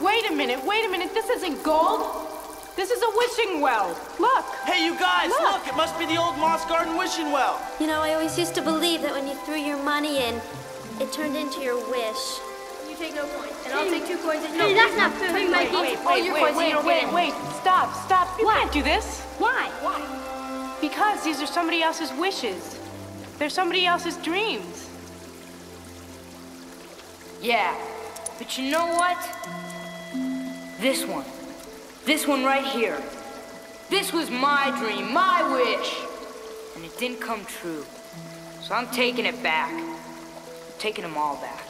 Wait 0.00 0.30
a 0.30 0.34
minute, 0.34 0.64
wait 0.64 0.84
a 0.86 0.88
minute. 0.88 1.12
This 1.12 1.28
isn't 1.28 1.62
gold. 1.62 2.26
This 2.76 2.90
is 2.90 3.02
a 3.02 3.10
wishing 3.16 3.60
well. 3.60 3.88
Look. 4.18 4.44
Hey, 4.64 4.84
you 4.84 4.98
guys, 4.98 5.30
look. 5.30 5.40
look. 5.40 5.66
It 5.66 5.76
must 5.76 5.98
be 5.98 6.06
the 6.06 6.16
old 6.16 6.36
Moss 6.38 6.64
Garden 6.66 6.96
wishing 6.96 7.32
well. 7.32 7.60
You 7.80 7.86
know, 7.86 8.00
I 8.00 8.14
always 8.14 8.38
used 8.38 8.54
to 8.56 8.62
believe 8.62 9.02
that 9.02 9.12
when 9.12 9.26
you 9.26 9.34
threw 9.46 9.56
your 9.56 9.82
money 9.82 10.24
in, 10.24 10.40
it 11.00 11.12
turned 11.12 11.36
into 11.36 11.60
your 11.60 11.78
wish. 11.90 12.40
You 12.98 13.04
take 13.04 13.14
no 13.14 13.26
coins, 13.26 13.52
and 13.66 13.74
I'll 13.74 13.90
take 13.90 14.06
two 14.06 14.16
coins. 14.16 14.42
And 14.44 14.54
hey, 14.54 14.72
that's 14.72 14.96
not 14.96 15.12
fair. 15.12 15.32
Wait, 15.34 15.50
wait, 15.50 15.70
wait, 15.70 15.98
wait, 16.06 16.24
your 16.24 16.34
wait, 16.34 16.40
coins 16.40 16.56
wait, 16.56 16.84
wait, 16.84 17.12
wait. 17.12 17.32
Stop, 17.60 17.92
stop. 18.06 18.38
You 18.38 18.46
Why? 18.46 18.60
can't 18.60 18.72
do 18.72 18.82
this. 18.82 19.20
Why? 19.38 19.70
Why? 19.82 20.78
Because 20.80 21.22
these 21.22 21.42
are 21.42 21.46
somebody 21.46 21.82
else's 21.82 22.10
wishes. 22.14 22.78
They're 23.38 23.50
somebody 23.50 23.84
else's 23.84 24.16
dreams. 24.18 24.88
Yeah, 27.42 27.76
but 28.38 28.56
you 28.56 28.70
know 28.70 28.86
what? 28.86 29.18
This 30.80 31.04
one. 31.04 31.26
This 32.06 32.26
one 32.26 32.44
right 32.44 32.64
here. 32.64 33.02
This 33.90 34.12
was 34.12 34.30
my 34.30 34.74
dream, 34.78 35.12
my 35.12 35.42
wish. 35.52 35.96
And 36.74 36.84
it 36.84 36.96
didn't 36.98 37.20
come 37.20 37.44
true. 37.44 37.84
So 38.62 38.74
I'm 38.74 38.88
taking 38.88 39.26
it 39.26 39.42
back. 39.42 39.70
I'm 39.70 39.98
taking 40.78 41.02
them 41.02 41.18
all 41.18 41.36
back. 41.36 41.65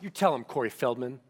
You 0.00 0.10
tell 0.10 0.34
him, 0.34 0.44
Corey 0.44 0.70
Feldman. 0.70 1.20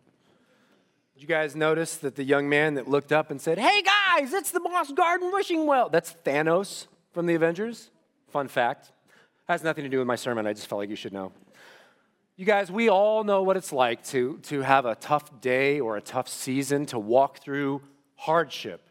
Did 1.14 1.22
you 1.22 1.29
guys 1.29 1.57
notice 1.57 1.96
that 1.96 2.14
the 2.14 2.24
young 2.24 2.48
man 2.48 2.74
that 2.74 2.88
looked 2.88 3.12
up 3.12 3.31
and 3.31 3.40
said, 3.40 3.59
Hey 3.59 3.83
guys, 3.83 4.33
it's 4.33 4.50
the 4.50 4.61
Moss 4.61 4.92
Garden 4.92 5.31
wishing 5.33 5.66
well? 5.66 5.88
That's 5.88 6.14
Thanos 6.24 6.87
from 7.12 7.26
the 7.26 7.35
Avengers? 7.35 7.90
Fun 8.29 8.48
fact. 8.48 8.92
Has 9.48 9.62
nothing 9.62 9.85
to 9.85 9.88
do 9.88 9.98
with 9.98 10.07
my 10.07 10.16
sermon. 10.16 10.46
I 10.46 10.52
just 10.52 10.66
felt 10.66 10.81
like 10.81 10.90
you 10.90 10.96
should 10.96 11.12
know. 11.12 11.33
You 12.37 12.44
guys, 12.44 12.70
we 12.70 12.90
all 12.90 13.24
know 13.24 13.42
what 13.42 13.57
it's 13.57 13.72
like 13.72 14.05
to, 14.09 14.38
to 14.42 14.61
have 14.61 14.85
a 14.85 14.94
tough 14.94 15.40
day 15.40 15.81
or 15.81 15.96
a 15.96 16.02
tough 16.02 16.29
season, 16.29 16.85
to 16.87 16.98
walk 16.98 17.38
through 17.38 17.81
hardship. 18.16 18.87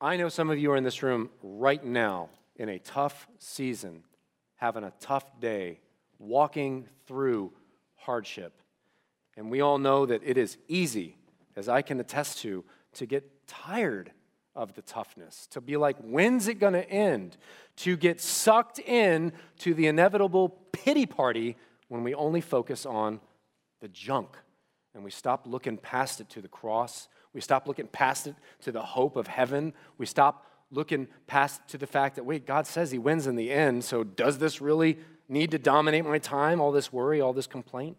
I 0.00 0.16
know 0.16 0.28
some 0.28 0.50
of 0.50 0.58
you 0.58 0.70
are 0.70 0.76
in 0.76 0.84
this 0.84 1.02
room 1.02 1.30
right 1.42 1.82
now 1.82 2.28
in 2.54 2.68
a 2.68 2.78
tough 2.78 3.26
season, 3.38 4.04
having 4.54 4.84
a 4.84 4.92
tough 5.00 5.40
day, 5.40 5.80
walking 6.20 6.86
through 7.06 7.52
hardship. 8.02 8.52
And 9.36 9.50
we 9.50 9.60
all 9.60 9.78
know 9.78 10.06
that 10.06 10.22
it 10.24 10.36
is 10.36 10.58
easy, 10.68 11.16
as 11.56 11.68
I 11.68 11.82
can 11.82 12.00
attest 12.00 12.38
to, 12.40 12.64
to 12.94 13.06
get 13.06 13.46
tired 13.46 14.12
of 14.54 14.74
the 14.74 14.82
toughness, 14.82 15.46
to 15.48 15.60
be 15.60 15.76
like, 15.76 15.96
when's 15.98 16.48
it 16.48 16.54
going 16.54 16.74
to 16.74 16.88
end? 16.90 17.38
To 17.76 17.96
get 17.96 18.20
sucked 18.20 18.78
in 18.78 19.32
to 19.60 19.72
the 19.72 19.86
inevitable 19.86 20.50
pity 20.72 21.06
party 21.06 21.56
when 21.88 22.02
we 22.02 22.14
only 22.14 22.40
focus 22.40 22.84
on 22.84 23.20
the 23.80 23.88
junk 23.88 24.36
and 24.94 25.02
we 25.02 25.10
stop 25.10 25.46
looking 25.46 25.78
past 25.78 26.20
it 26.20 26.28
to 26.30 26.42
the 26.42 26.48
cross. 26.48 27.08
We 27.32 27.40
stop 27.40 27.66
looking 27.66 27.86
past 27.86 28.26
it 28.26 28.34
to 28.62 28.72
the 28.72 28.82
hope 28.82 29.16
of 29.16 29.26
heaven. 29.26 29.72
We 29.96 30.06
stop 30.06 30.46
looking 30.70 31.08
past 31.26 31.66
to 31.68 31.78
the 31.78 31.86
fact 31.86 32.16
that, 32.16 32.24
wait, 32.24 32.46
God 32.46 32.66
says 32.66 32.90
He 32.90 32.98
wins 32.98 33.26
in 33.26 33.36
the 33.36 33.50
end, 33.50 33.84
so 33.84 34.04
does 34.04 34.38
this 34.38 34.60
really 34.60 34.98
need 35.32 35.50
to 35.52 35.58
dominate 35.58 36.04
my 36.04 36.18
time? 36.18 36.60
All 36.60 36.72
this 36.72 36.92
worry, 36.92 37.20
all 37.20 37.32
this 37.32 37.46
complaint? 37.46 37.96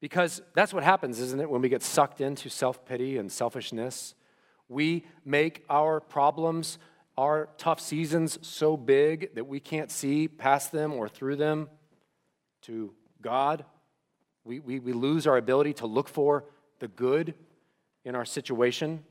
Because 0.00 0.42
that's 0.54 0.74
what 0.74 0.82
happens, 0.82 1.20
isn't 1.20 1.40
it, 1.40 1.48
when 1.48 1.62
we 1.62 1.68
get 1.68 1.82
sucked 1.82 2.20
into 2.20 2.48
self 2.48 2.84
pity 2.84 3.18
and 3.18 3.30
selfishness? 3.30 4.14
We 4.68 5.04
make 5.24 5.64
our 5.70 6.00
problems, 6.00 6.78
our 7.16 7.48
tough 7.56 7.80
seasons 7.80 8.38
so 8.42 8.76
big 8.76 9.34
that 9.34 9.46
we 9.46 9.60
can't 9.60 9.90
see 9.90 10.28
past 10.28 10.72
them 10.72 10.92
or 10.92 11.08
through 11.08 11.36
them 11.36 11.68
to 12.62 12.92
God. 13.20 13.64
We, 14.44 14.60
we, 14.60 14.80
we 14.80 14.92
lose 14.92 15.26
our 15.26 15.36
ability 15.36 15.74
to 15.74 15.86
look 15.86 16.08
for 16.08 16.44
the 16.78 16.88
good 16.88 17.34
in 18.04 18.14
our 18.14 18.24
situation. 18.24 19.04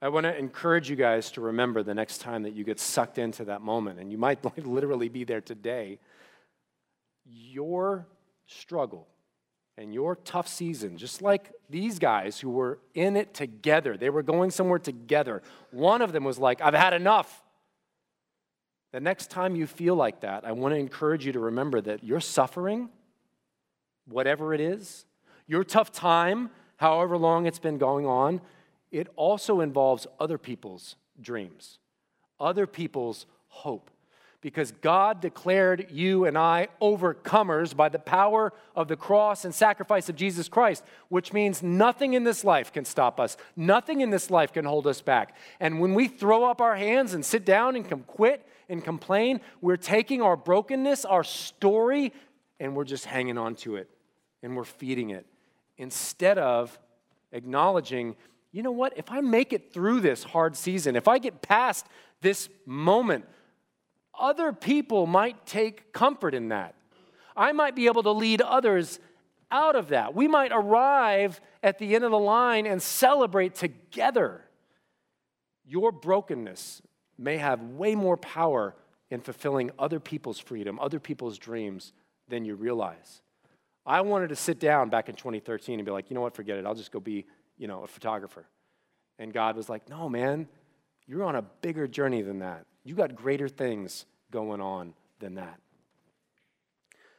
I 0.00 0.08
want 0.10 0.24
to 0.24 0.36
encourage 0.36 0.88
you 0.88 0.94
guys 0.94 1.32
to 1.32 1.40
remember 1.40 1.82
the 1.82 1.94
next 1.94 2.18
time 2.18 2.44
that 2.44 2.54
you 2.54 2.62
get 2.62 2.78
sucked 2.78 3.18
into 3.18 3.46
that 3.46 3.62
moment, 3.62 3.98
and 3.98 4.12
you 4.12 4.18
might 4.18 4.38
literally 4.64 5.08
be 5.08 5.24
there 5.24 5.40
today. 5.40 5.98
Your 7.24 8.06
struggle 8.46 9.08
and 9.76 9.92
your 9.92 10.16
tough 10.16 10.46
season, 10.46 10.98
just 10.98 11.20
like 11.20 11.52
these 11.68 11.98
guys 11.98 12.38
who 12.38 12.50
were 12.50 12.78
in 12.94 13.16
it 13.16 13.34
together, 13.34 13.96
they 13.96 14.10
were 14.10 14.22
going 14.22 14.50
somewhere 14.50 14.78
together. 14.78 15.42
One 15.70 16.00
of 16.00 16.12
them 16.12 16.24
was 16.24 16.38
like, 16.38 16.60
I've 16.60 16.74
had 16.74 16.92
enough. 16.94 17.42
The 18.92 19.00
next 19.00 19.30
time 19.30 19.54
you 19.54 19.66
feel 19.66 19.96
like 19.96 20.20
that, 20.20 20.44
I 20.44 20.52
want 20.52 20.74
to 20.74 20.78
encourage 20.78 21.26
you 21.26 21.32
to 21.32 21.40
remember 21.40 21.80
that 21.80 22.02
your 22.02 22.20
suffering, 22.20 22.88
whatever 24.06 24.54
it 24.54 24.60
is, 24.60 25.04
your 25.46 25.64
tough 25.64 25.92
time, 25.92 26.50
however 26.76 27.18
long 27.18 27.46
it's 27.46 27.58
been 27.58 27.78
going 27.78 28.06
on, 28.06 28.40
it 28.90 29.08
also 29.16 29.60
involves 29.60 30.06
other 30.18 30.38
people's 30.38 30.96
dreams, 31.20 31.78
other 32.40 32.66
people's 32.66 33.26
hope 33.48 33.90
because 34.40 34.70
God 34.70 35.20
declared 35.20 35.88
you 35.90 36.24
and 36.24 36.38
I 36.38 36.68
overcomers 36.80 37.74
by 37.76 37.88
the 37.88 37.98
power 37.98 38.52
of 38.76 38.86
the 38.86 38.96
cross 38.96 39.44
and 39.44 39.52
sacrifice 39.52 40.08
of 40.08 40.14
Jesus 40.14 40.48
Christ, 40.48 40.84
which 41.08 41.32
means 41.32 41.62
nothing 41.62 42.14
in 42.14 42.22
this 42.22 42.44
life 42.44 42.72
can 42.72 42.84
stop 42.84 43.18
us. 43.18 43.36
Nothing 43.56 44.00
in 44.00 44.10
this 44.10 44.30
life 44.30 44.52
can 44.52 44.64
hold 44.64 44.86
us 44.86 45.00
back. 45.00 45.34
And 45.58 45.80
when 45.80 45.94
we 45.94 46.06
throw 46.06 46.44
up 46.44 46.60
our 46.60 46.76
hands 46.76 47.14
and 47.14 47.24
sit 47.24 47.44
down 47.44 47.74
and 47.74 47.88
come 47.88 48.04
quit 48.04 48.46
and 48.68 48.84
complain, 48.84 49.40
we're 49.60 49.76
taking 49.76 50.22
our 50.22 50.36
brokenness, 50.36 51.04
our 51.04 51.24
story, 51.24 52.12
and 52.60 52.76
we're 52.76 52.84
just 52.84 53.06
hanging 53.06 53.38
on 53.38 53.56
to 53.56 53.74
it 53.76 53.90
and 54.42 54.56
we're 54.56 54.64
feeding 54.64 55.10
it 55.10 55.26
instead 55.78 56.38
of 56.38 56.78
acknowledging, 57.32 58.14
you 58.52 58.62
know 58.62 58.72
what, 58.72 58.96
if 58.96 59.10
I 59.10 59.20
make 59.20 59.52
it 59.52 59.72
through 59.72 60.00
this 60.00 60.22
hard 60.22 60.56
season, 60.56 60.96
if 60.96 61.08
I 61.08 61.18
get 61.18 61.42
past 61.42 61.86
this 62.20 62.48
moment, 62.66 63.24
other 64.18 64.52
people 64.52 65.06
might 65.06 65.46
take 65.46 65.92
comfort 65.92 66.34
in 66.34 66.48
that. 66.48 66.74
I 67.36 67.52
might 67.52 67.76
be 67.76 67.86
able 67.86 68.02
to 68.02 68.10
lead 68.10 68.40
others 68.40 68.98
out 69.50 69.76
of 69.76 69.88
that. 69.88 70.14
We 70.14 70.28
might 70.28 70.50
arrive 70.52 71.40
at 71.62 71.78
the 71.78 71.94
end 71.94 72.04
of 72.04 72.10
the 72.10 72.18
line 72.18 72.66
and 72.66 72.82
celebrate 72.82 73.54
together. 73.54 74.44
Your 75.64 75.92
brokenness 75.92 76.82
may 77.18 77.36
have 77.36 77.62
way 77.62 77.94
more 77.94 78.16
power 78.16 78.74
in 79.10 79.20
fulfilling 79.20 79.70
other 79.78 80.00
people's 80.00 80.38
freedom, 80.38 80.78
other 80.80 81.00
people's 81.00 81.38
dreams 81.38 81.92
than 82.28 82.44
you 82.44 82.54
realize. 82.54 83.22
I 83.86 84.02
wanted 84.02 84.28
to 84.28 84.36
sit 84.36 84.60
down 84.60 84.90
back 84.90 85.08
in 85.08 85.14
2013 85.14 85.78
and 85.78 85.86
be 85.86 85.92
like, 85.92 86.10
you 86.10 86.14
know 86.14 86.20
what, 86.20 86.34
forget 86.34 86.58
it. 86.58 86.66
I'll 86.66 86.74
just 86.74 86.92
go 86.92 87.00
be, 87.00 87.24
you 87.58 87.68
know, 87.68 87.82
a 87.82 87.86
photographer. 87.86 88.46
And 89.18 89.32
God 89.32 89.56
was 89.56 89.68
like, 89.68 89.88
no, 89.88 90.08
man, 90.08 90.48
you're 91.06 91.24
on 91.24 91.36
a 91.36 91.42
bigger 91.42 91.86
journey 91.86 92.22
than 92.22 92.38
that. 92.38 92.64
You 92.84 92.94
got 92.94 93.14
greater 93.14 93.48
things 93.48 94.06
going 94.30 94.60
on 94.60 94.94
than 95.18 95.34
that. 95.34 95.58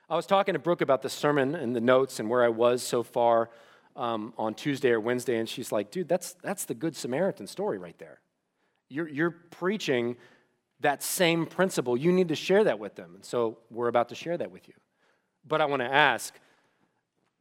I 0.10 0.16
was 0.16 0.26
talking 0.26 0.54
to 0.54 0.60
Brooke 0.60 0.82
about 0.82 1.02
the 1.02 1.10
sermon 1.10 1.54
and 1.54 1.76
the 1.76 1.82
notes 1.82 2.20
and 2.20 2.30
where 2.30 2.44
I 2.44 2.50
was 2.50 2.82
so 2.82 3.04
far 3.04 3.50
um, 3.96 4.34
on 4.38 4.56
Tuesday 4.56 4.92
or 4.92 5.00
Wednesday, 5.00 5.38
and 5.38 5.48
she's 5.48 5.72
like, 5.72 5.92
dude, 5.92 6.08
that's, 6.08 6.36
that's 6.42 6.66
the 6.66 6.74
Good 6.74 6.96
Samaritan 6.96 7.46
story 7.46 7.78
right 7.78 7.98
there. 8.00 8.22
You're, 8.90 9.08
you're 9.08 9.32
preaching 9.32 10.16
that 10.80 11.04
same 11.04 11.46
principle. 11.46 11.98
You 11.98 12.12
need 12.12 12.30
to 12.30 12.36
share 12.36 12.64
that 12.64 12.80
with 12.80 12.96
them. 12.96 13.14
And 13.16 13.26
so 13.26 13.60
we're 13.70 13.90
about 13.90 14.10
to 14.10 14.16
share 14.16 14.38
that 14.38 14.52
with 14.52 14.68
you. 14.68 14.74
But 15.46 15.62
I 15.62 15.66
want 15.66 15.82
to 15.82 15.94
ask, 15.94 16.34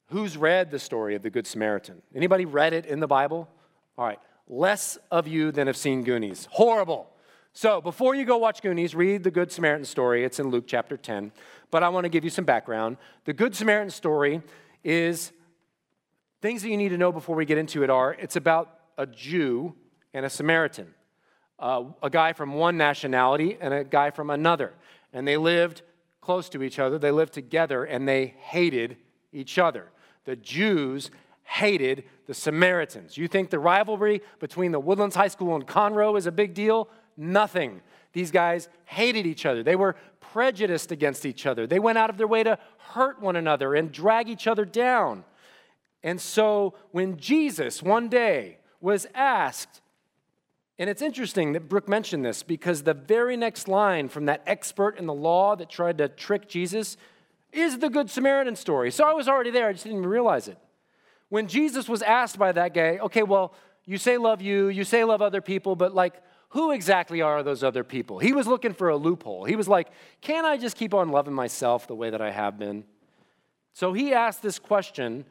who's 0.08 0.36
read 0.36 0.70
the 0.70 0.78
story 0.78 1.14
of 1.14 1.22
the 1.22 1.30
Good 1.30 1.46
Samaritan? 1.46 2.02
Anybody 2.14 2.44
read 2.44 2.72
it 2.72 2.86
in 2.86 3.00
the 3.00 3.06
Bible? 3.06 3.48
All 3.96 4.06
right, 4.06 4.18
less 4.48 4.98
of 5.10 5.26
you 5.26 5.52
than 5.52 5.66
have 5.66 5.76
seen 5.76 6.04
Goonies. 6.04 6.48
Horrible. 6.50 7.10
So, 7.52 7.80
before 7.80 8.14
you 8.14 8.24
go 8.24 8.36
watch 8.36 8.62
Goonies, 8.62 8.94
read 8.94 9.24
the 9.24 9.30
Good 9.30 9.50
Samaritan 9.50 9.84
story. 9.84 10.24
It's 10.24 10.38
in 10.38 10.48
Luke 10.50 10.64
chapter 10.66 10.96
10. 10.96 11.32
But 11.70 11.82
I 11.82 11.88
want 11.88 12.04
to 12.04 12.08
give 12.08 12.24
you 12.24 12.30
some 12.30 12.44
background. 12.44 12.96
The 13.24 13.32
Good 13.32 13.54
Samaritan 13.54 13.90
story 13.90 14.42
is 14.84 15.32
things 16.40 16.62
that 16.62 16.68
you 16.68 16.76
need 16.76 16.90
to 16.90 16.98
know 16.98 17.10
before 17.10 17.34
we 17.34 17.44
get 17.44 17.58
into 17.58 17.82
it 17.82 17.90
are 17.90 18.14
it's 18.14 18.36
about 18.36 18.78
a 18.96 19.06
Jew 19.06 19.74
and 20.14 20.24
a 20.24 20.30
Samaritan, 20.30 20.94
uh, 21.58 21.84
a 22.02 22.10
guy 22.10 22.32
from 22.32 22.54
one 22.54 22.76
nationality 22.76 23.58
and 23.60 23.74
a 23.74 23.84
guy 23.84 24.10
from 24.10 24.30
another. 24.30 24.72
And 25.12 25.26
they 25.26 25.36
lived 25.36 25.82
close 26.20 26.48
to 26.50 26.62
each 26.62 26.78
other, 26.78 26.98
they 26.98 27.10
lived 27.10 27.32
together, 27.32 27.84
and 27.84 28.06
they 28.06 28.34
hated 28.38 28.96
each 29.32 29.58
other. 29.58 29.90
The 30.28 30.36
Jews 30.36 31.10
hated 31.42 32.04
the 32.26 32.34
Samaritans. 32.34 33.16
You 33.16 33.28
think 33.28 33.48
the 33.48 33.58
rivalry 33.58 34.20
between 34.38 34.72
the 34.72 34.78
Woodlands 34.78 35.16
High 35.16 35.28
School 35.28 35.56
and 35.56 35.66
Conroe 35.66 36.18
is 36.18 36.26
a 36.26 36.32
big 36.32 36.52
deal? 36.52 36.90
nothing. 37.18 37.82
These 38.12 38.30
guys 38.30 38.68
hated 38.84 39.26
each 39.26 39.44
other. 39.44 39.62
They 39.62 39.76
were 39.76 39.96
prejudiced 40.20 40.92
against 40.92 41.26
each 41.26 41.44
other. 41.44 41.66
They 41.66 41.78
went 41.80 41.98
out 41.98 42.08
of 42.08 42.16
their 42.16 42.26
way 42.26 42.44
to 42.44 42.58
hurt 42.78 43.20
one 43.20 43.36
another 43.36 43.74
and 43.74 43.92
drag 43.92 44.28
each 44.28 44.46
other 44.46 44.64
down. 44.64 45.24
And 46.02 46.20
so 46.20 46.74
when 46.92 47.18
Jesus 47.18 47.82
one 47.82 48.08
day 48.08 48.58
was 48.80 49.06
asked, 49.14 49.82
and 50.78 50.88
it's 50.88 51.02
interesting 51.02 51.52
that 51.52 51.68
Brooke 51.68 51.88
mentioned 51.88 52.24
this 52.24 52.44
because 52.44 52.84
the 52.84 52.94
very 52.94 53.36
next 53.36 53.66
line 53.66 54.08
from 54.08 54.26
that 54.26 54.42
expert 54.46 54.96
in 54.96 55.06
the 55.06 55.14
law 55.14 55.56
that 55.56 55.68
tried 55.68 55.98
to 55.98 56.08
trick 56.08 56.48
Jesus 56.48 56.96
is 57.52 57.78
the 57.78 57.88
Good 57.88 58.10
Samaritan 58.10 58.56
story. 58.56 58.90
So 58.90 59.04
I 59.04 59.12
was 59.12 59.28
already 59.28 59.50
there, 59.50 59.68
I 59.68 59.72
just 59.72 59.84
didn't 59.84 59.98
even 59.98 60.10
realize 60.10 60.48
it. 60.48 60.58
When 61.28 61.46
Jesus 61.46 61.88
was 61.88 62.02
asked 62.02 62.38
by 62.38 62.52
that 62.52 62.74
guy, 62.74 62.98
okay, 62.98 63.22
well, 63.22 63.54
you 63.84 63.98
say 63.98 64.18
love 64.18 64.42
you, 64.42 64.68
you 64.68 64.84
say 64.84 65.04
love 65.04 65.22
other 65.22 65.40
people, 65.40 65.76
but 65.76 65.94
like, 65.94 66.22
who 66.50 66.70
exactly 66.70 67.20
are 67.20 67.42
those 67.42 67.62
other 67.62 67.84
people? 67.84 68.18
He 68.18 68.32
was 68.32 68.46
looking 68.46 68.72
for 68.72 68.88
a 68.88 68.96
loophole. 68.96 69.44
He 69.44 69.56
was 69.56 69.68
like, 69.68 69.88
Can 70.22 70.46
I 70.46 70.56
just 70.56 70.76
keep 70.76 70.94
on 70.94 71.10
loving 71.10 71.34
myself 71.34 71.86
the 71.86 71.94
way 71.94 72.10
that 72.10 72.22
I 72.22 72.30
have 72.30 72.58
been? 72.58 72.84
So 73.74 73.92
he 73.92 74.14
asked 74.14 74.42
this 74.42 74.58
question, 74.58 75.24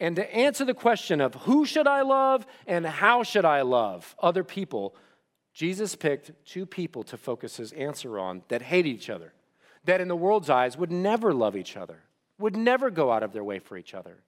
and 0.00 0.16
to 0.16 0.34
answer 0.34 0.64
the 0.64 0.74
question 0.74 1.20
of 1.20 1.34
who 1.34 1.64
should 1.64 1.86
I 1.86 2.02
love 2.02 2.44
and 2.66 2.84
how 2.84 3.22
should 3.22 3.44
I 3.44 3.62
love 3.62 4.16
other 4.20 4.42
people, 4.42 4.96
Jesus 5.52 5.94
picked 5.94 6.32
two 6.44 6.66
people 6.66 7.04
to 7.04 7.16
focus 7.16 7.56
his 7.56 7.72
answer 7.72 8.18
on 8.18 8.42
that 8.48 8.62
hate 8.62 8.86
each 8.86 9.08
other, 9.08 9.32
that 9.84 10.00
in 10.00 10.08
the 10.08 10.16
world's 10.16 10.50
eyes 10.50 10.76
would 10.76 10.90
never 10.90 11.32
love 11.32 11.56
each 11.56 11.76
other, 11.76 12.00
would 12.38 12.56
never 12.56 12.90
go 12.90 13.12
out 13.12 13.22
of 13.22 13.32
their 13.32 13.44
way 13.44 13.58
for 13.58 13.76
each 13.76 13.94
other. 13.94 14.18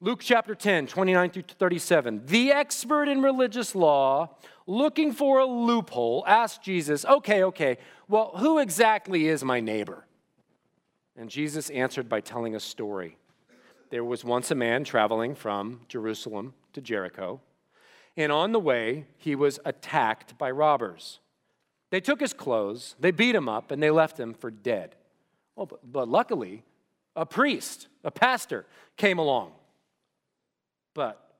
Luke 0.00 0.20
chapter 0.22 0.54
10, 0.54 0.88
29 0.88 1.30
through 1.30 1.42
37. 1.58 2.26
The 2.26 2.52
expert 2.52 3.08
in 3.08 3.22
religious 3.22 3.74
law, 3.74 4.36
looking 4.66 5.12
for 5.12 5.38
a 5.38 5.46
loophole, 5.46 6.22
asked 6.26 6.62
Jesus, 6.62 7.04
Okay, 7.06 7.44
okay, 7.44 7.78
well, 8.06 8.32
who 8.36 8.58
exactly 8.58 9.26
is 9.26 9.42
my 9.42 9.60
neighbor? 9.60 10.04
And 11.16 11.30
Jesus 11.30 11.70
answered 11.70 12.10
by 12.10 12.20
telling 12.20 12.54
a 12.54 12.60
story. 12.60 13.16
There 13.88 14.04
was 14.04 14.22
once 14.22 14.50
a 14.50 14.54
man 14.54 14.84
traveling 14.84 15.34
from 15.34 15.80
Jerusalem 15.88 16.52
to 16.74 16.82
Jericho, 16.82 17.40
and 18.18 18.30
on 18.30 18.52
the 18.52 18.60
way, 18.60 19.06
he 19.16 19.34
was 19.34 19.58
attacked 19.64 20.36
by 20.36 20.50
robbers. 20.50 21.20
They 21.96 22.00
took 22.00 22.20
his 22.20 22.34
clothes, 22.34 22.94
they 23.00 23.10
beat 23.10 23.34
him 23.34 23.48
up, 23.48 23.70
and 23.70 23.82
they 23.82 23.88
left 23.88 24.20
him 24.20 24.34
for 24.34 24.50
dead. 24.50 24.96
Well, 25.54 25.64
but, 25.64 25.80
but 25.90 26.10
luckily, 26.10 26.62
a 27.16 27.24
priest, 27.24 27.88
a 28.04 28.10
pastor, 28.10 28.66
came 28.98 29.18
along. 29.18 29.52
But 30.92 31.38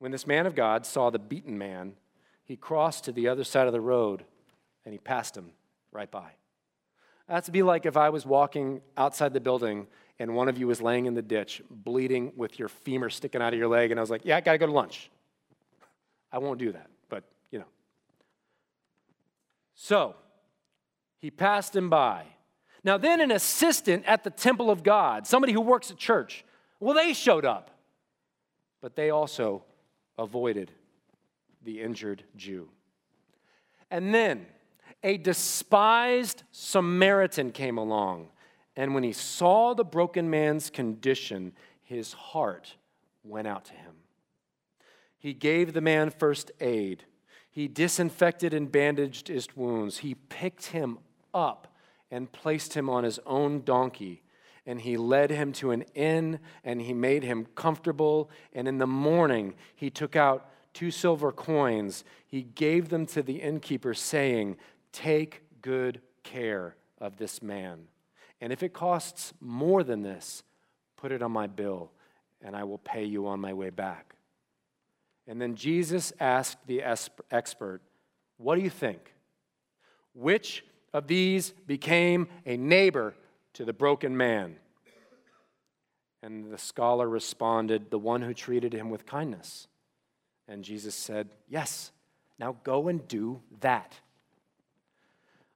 when 0.00 0.10
this 0.10 0.26
man 0.26 0.46
of 0.46 0.56
God 0.56 0.84
saw 0.84 1.10
the 1.10 1.20
beaten 1.20 1.56
man, 1.56 1.92
he 2.42 2.56
crossed 2.56 3.04
to 3.04 3.12
the 3.12 3.28
other 3.28 3.44
side 3.44 3.68
of 3.68 3.72
the 3.72 3.80
road 3.80 4.24
and 4.84 4.92
he 4.92 4.98
passed 4.98 5.36
him 5.36 5.52
right 5.92 6.10
by. 6.10 6.32
That's 7.28 7.48
be 7.48 7.62
like 7.62 7.86
if 7.86 7.96
I 7.96 8.08
was 8.08 8.26
walking 8.26 8.80
outside 8.96 9.32
the 9.32 9.38
building 9.38 9.86
and 10.18 10.34
one 10.34 10.48
of 10.48 10.58
you 10.58 10.66
was 10.66 10.82
laying 10.82 11.06
in 11.06 11.14
the 11.14 11.22
ditch, 11.22 11.62
bleeding 11.70 12.32
with 12.34 12.58
your 12.58 12.66
femur 12.66 13.10
sticking 13.10 13.40
out 13.40 13.52
of 13.52 13.60
your 13.60 13.68
leg, 13.68 13.92
and 13.92 14.00
I 14.00 14.02
was 14.02 14.10
like, 14.10 14.22
Yeah, 14.24 14.38
I 14.38 14.40
gotta 14.40 14.58
go 14.58 14.66
to 14.66 14.72
lunch. 14.72 15.08
I 16.32 16.38
won't 16.38 16.58
do 16.58 16.72
that. 16.72 16.90
So, 19.82 20.14
he 21.18 21.32
passed 21.32 21.74
him 21.74 21.90
by. 21.90 22.26
Now, 22.84 22.98
then, 22.98 23.20
an 23.20 23.32
assistant 23.32 24.04
at 24.06 24.22
the 24.22 24.30
temple 24.30 24.70
of 24.70 24.84
God, 24.84 25.26
somebody 25.26 25.52
who 25.52 25.60
works 25.60 25.90
at 25.90 25.96
church, 25.96 26.44
well, 26.78 26.94
they 26.94 27.12
showed 27.12 27.44
up, 27.44 27.72
but 28.80 28.94
they 28.94 29.10
also 29.10 29.64
avoided 30.16 30.70
the 31.64 31.80
injured 31.80 32.22
Jew. 32.36 32.68
And 33.90 34.14
then 34.14 34.46
a 35.02 35.16
despised 35.16 36.44
Samaritan 36.52 37.50
came 37.50 37.76
along, 37.76 38.28
and 38.76 38.94
when 38.94 39.02
he 39.02 39.12
saw 39.12 39.74
the 39.74 39.84
broken 39.84 40.30
man's 40.30 40.70
condition, 40.70 41.54
his 41.82 42.12
heart 42.12 42.76
went 43.24 43.48
out 43.48 43.64
to 43.64 43.72
him. 43.72 43.94
He 45.18 45.34
gave 45.34 45.72
the 45.72 45.80
man 45.80 46.10
first 46.10 46.52
aid. 46.60 47.02
He 47.52 47.68
disinfected 47.68 48.54
and 48.54 48.72
bandaged 48.72 49.28
his 49.28 49.54
wounds. 49.54 49.98
He 49.98 50.14
picked 50.14 50.66
him 50.66 50.98
up 51.34 51.68
and 52.10 52.32
placed 52.32 52.72
him 52.74 52.88
on 52.88 53.04
his 53.04 53.20
own 53.26 53.62
donkey. 53.62 54.22
And 54.64 54.80
he 54.80 54.96
led 54.96 55.30
him 55.30 55.52
to 55.54 55.70
an 55.70 55.82
inn 55.94 56.40
and 56.64 56.80
he 56.80 56.94
made 56.94 57.22
him 57.22 57.46
comfortable. 57.54 58.30
And 58.54 58.66
in 58.66 58.78
the 58.78 58.86
morning, 58.86 59.54
he 59.76 59.90
took 59.90 60.16
out 60.16 60.50
two 60.72 60.90
silver 60.90 61.30
coins. 61.30 62.04
He 62.26 62.42
gave 62.42 62.88
them 62.88 63.04
to 63.06 63.22
the 63.22 63.42
innkeeper, 63.42 63.92
saying, 63.92 64.56
Take 64.90 65.42
good 65.60 66.00
care 66.22 66.76
of 66.98 67.18
this 67.18 67.42
man. 67.42 67.88
And 68.40 68.50
if 68.50 68.62
it 68.62 68.72
costs 68.72 69.34
more 69.40 69.84
than 69.84 70.02
this, 70.02 70.42
put 70.96 71.12
it 71.12 71.22
on 71.22 71.32
my 71.32 71.46
bill, 71.46 71.92
and 72.42 72.56
I 72.56 72.64
will 72.64 72.78
pay 72.78 73.04
you 73.04 73.26
on 73.26 73.40
my 73.40 73.52
way 73.52 73.70
back. 73.70 74.14
And 75.32 75.40
then 75.40 75.54
Jesus 75.54 76.12
asked 76.20 76.58
the 76.66 76.82
expert, 76.82 77.80
What 78.36 78.56
do 78.56 78.60
you 78.60 78.68
think? 78.68 79.14
Which 80.12 80.62
of 80.92 81.06
these 81.06 81.54
became 81.66 82.28
a 82.44 82.58
neighbor 82.58 83.14
to 83.54 83.64
the 83.64 83.72
broken 83.72 84.14
man? 84.14 84.56
And 86.22 86.52
the 86.52 86.58
scholar 86.58 87.08
responded, 87.08 87.90
The 87.90 87.98
one 87.98 88.20
who 88.20 88.34
treated 88.34 88.74
him 88.74 88.90
with 88.90 89.06
kindness. 89.06 89.68
And 90.48 90.62
Jesus 90.62 90.94
said, 90.94 91.30
Yes, 91.48 91.92
now 92.38 92.56
go 92.62 92.88
and 92.88 93.08
do 93.08 93.40
that. 93.60 93.94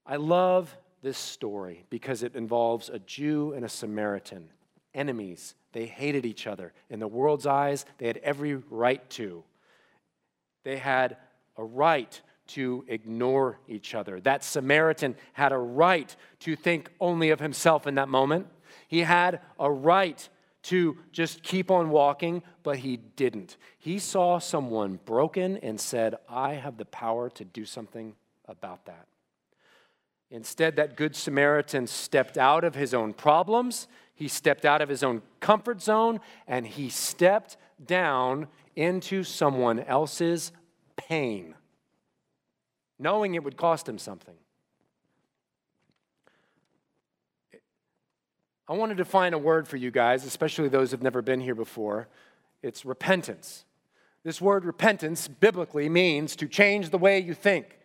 I 0.07 0.17
love 0.17 0.75
this 1.03 1.19
story 1.19 1.85
because 1.91 2.23
it 2.23 2.35
involves 2.35 2.89
a 2.89 3.01
Jew 3.01 3.53
and 3.53 3.63
a 3.63 3.69
Samaritan, 3.69 4.49
enemies. 4.95 5.55
They 5.73 5.85
hated 5.85 6.25
each 6.25 6.47
other. 6.47 6.73
In 6.89 6.99
the 6.99 7.07
world's 7.07 7.47
eyes, 7.47 7.85
they 7.99 8.07
had 8.07 8.17
every 8.23 8.55
right 8.71 9.07
to. 9.11 9.45
They 10.67 10.79
had 10.79 11.17
a 11.57 11.63
right 11.63 12.21
to 12.49 12.85
ignore 12.89 13.61
each 13.69 13.95
other. 13.95 14.19
That 14.19 14.43
Samaritan 14.43 15.15
had 15.33 15.53
a 15.53 15.59
right 15.59 16.17
to 16.41 16.57
think 16.57 16.91
only 16.99 17.31
of 17.31 17.39
himself 17.39 17.87
in 17.87 17.95
that 17.95 18.09
moment. 18.09 18.49
He 18.89 19.03
had 19.03 19.43
a 19.61 19.71
right 19.71 20.29
to 20.65 20.99
just 21.13 21.45
keep 21.45 21.71
on 21.71 21.91
walking, 21.91 22.43
but 22.65 22.79
he 22.79 22.97
didn't. 22.97 23.59
He 23.79 24.01
saw 24.01 24.41
someone 24.41 24.99
broken 25.05 25.59
and 25.59 25.81
said, 25.81 26.17
I 26.29 26.55
have 26.55 26.79
the 26.79 26.85
power 26.85 27.31
to 27.31 27.45
do 27.45 27.65
something 27.65 28.17
about 28.49 28.87
that. 28.87 29.07
Instead, 30.33 30.75
that 30.75 30.97
Good 30.97 31.15
Samaritan 31.15 31.87
stepped 31.87 32.37
out 32.37 32.65
of 32.65 32.75
his 32.75 32.93
own 32.93 33.13
problems, 33.13 33.87
he 34.17 34.27
stepped 34.27 34.65
out 34.65 34.83
of 34.83 34.89
his 34.89 35.05
own 35.05 35.23
comfort 35.39 35.81
zone, 35.81 36.19
and 36.49 36.67
he 36.67 36.89
stepped 36.89 37.57
down 37.87 38.49
into 38.77 39.25
someone 39.25 39.81
else's 39.81 40.53
pain 40.97 41.55
knowing 42.99 43.35
it 43.35 43.45
would 43.45 43.57
cost 43.57 43.89
him 43.89 43.99
something. 43.99 44.35
I 48.69 48.73
want 48.73 48.91
to 48.91 48.97
define 48.97 49.33
a 49.33 49.39
word 49.39 49.69
for 49.69 49.77
you 49.77 49.91
guys, 49.91 50.25
especially 50.25 50.69
those 50.69 50.91
who've 50.91 51.03
never 51.03 51.23
been 51.23 51.41
here 51.41 51.55
before. 51.55 52.09
It's 52.63 52.85
repentance. 52.85 53.65
This 54.25 54.41
word 54.41 54.65
repentance 54.65 55.29
biblically 55.29 55.89
means 55.89 56.35
to 56.37 56.49
change 56.49 56.91
the 56.91 56.99
way 56.99 57.21
you 57.21 57.33
think. 57.33 57.79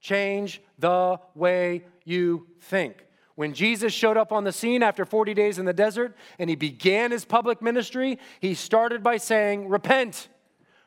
Change 0.00 0.62
the 0.78 1.18
way 1.34 1.84
you 2.04 2.46
think. 2.60 3.06
When 3.34 3.54
Jesus 3.54 3.92
showed 3.92 4.16
up 4.16 4.30
on 4.30 4.44
the 4.44 4.52
scene 4.52 4.82
after 4.82 5.04
40 5.04 5.34
days 5.34 5.58
in 5.58 5.64
the 5.64 5.72
desert 5.72 6.14
and 6.38 6.48
he 6.48 6.54
began 6.54 7.10
his 7.10 7.24
public 7.24 7.60
ministry, 7.60 8.18
he 8.38 8.54
started 8.54 9.02
by 9.02 9.16
saying, 9.16 9.68
Repent, 9.68 10.28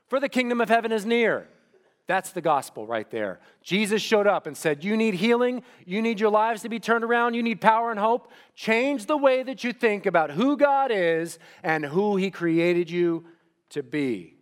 for 0.07 0.19
the 0.19 0.29
kingdom 0.29 0.61
of 0.61 0.69
heaven 0.69 0.91
is 0.91 1.05
near. 1.05 1.47
That's 2.05 2.31
the 2.31 2.41
gospel 2.41 2.85
right 2.85 3.09
there. 3.09 3.39
Jesus 3.61 4.01
showed 4.01 4.27
up 4.27 4.45
and 4.45 4.57
said, 4.57 4.83
You 4.83 4.97
need 4.97 5.13
healing. 5.13 5.63
You 5.85 6.01
need 6.01 6.19
your 6.19 6.31
lives 6.31 6.61
to 6.63 6.69
be 6.69 6.79
turned 6.79 7.03
around. 7.03 7.33
You 7.33 7.43
need 7.43 7.61
power 7.61 7.91
and 7.91 7.99
hope. 7.99 8.29
Change 8.55 9.05
the 9.05 9.15
way 9.15 9.41
that 9.43 9.63
you 9.63 9.71
think 9.71 10.05
about 10.05 10.31
who 10.31 10.57
God 10.57 10.91
is 10.91 11.39
and 11.63 11.85
who 11.85 12.17
He 12.17 12.29
created 12.29 12.89
you 12.89 13.25
to 13.69 13.83
be. 13.83 14.35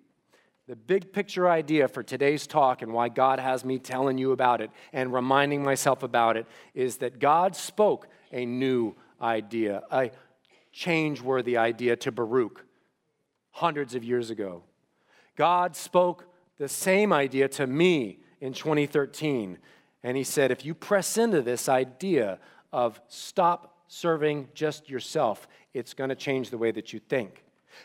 The 0.68 0.76
big 0.76 1.14
picture 1.14 1.50
idea 1.50 1.88
for 1.88 2.02
today's 2.02 2.48
talk 2.48 2.82
and 2.82 2.94
why 2.94 3.10
God 3.10 3.40
has 3.40 3.64
me 3.64 3.78
telling 3.78 4.18
you 4.18 4.32
about 4.32 4.62
it 4.62 4.72
and 4.94 5.14
reminding 5.14 5.64
myself 5.64 6.02
about 6.02 6.38
it 6.38 6.48
is 6.74 6.98
that 6.98 7.20
God 7.20 7.56
spoke 7.56 8.08
a 8.32 8.46
new 8.46 8.96
idea, 9.22 9.84
a 9.92 10.12
change 10.72 11.22
worthy 11.22 11.58
idea 11.58 11.96
to 11.98 12.12
Baruch 12.12 12.66
hundreds 13.52 13.94
of 13.96 14.04
years 14.04 14.30
ago. 14.30 14.64
God 15.36 15.76
spoke 15.76 16.26
the 16.62 16.70
same 16.70 17.12
idea 17.12 17.48
to 17.48 17.66
me 17.66 18.20
in 18.40 18.54
2013. 18.54 19.58
And 20.04 20.16
he 20.16 20.24
said, 20.24 20.52
if 20.52 20.64
you 20.64 20.76
press 20.76 21.18
into 21.18 21.42
this 21.42 21.68
idea 21.68 22.38
of 22.72 23.02
stop 23.08 23.80
serving 23.88 24.48
just 24.54 24.88
yourself, 24.88 25.48
it's 25.74 25.96
going 25.96 26.12
to 26.12 26.16
change 26.16 26.52
the 26.52 26.60
way 26.60 26.70
that 26.70 26.94
you 26.94 27.00
think. 27.00 27.44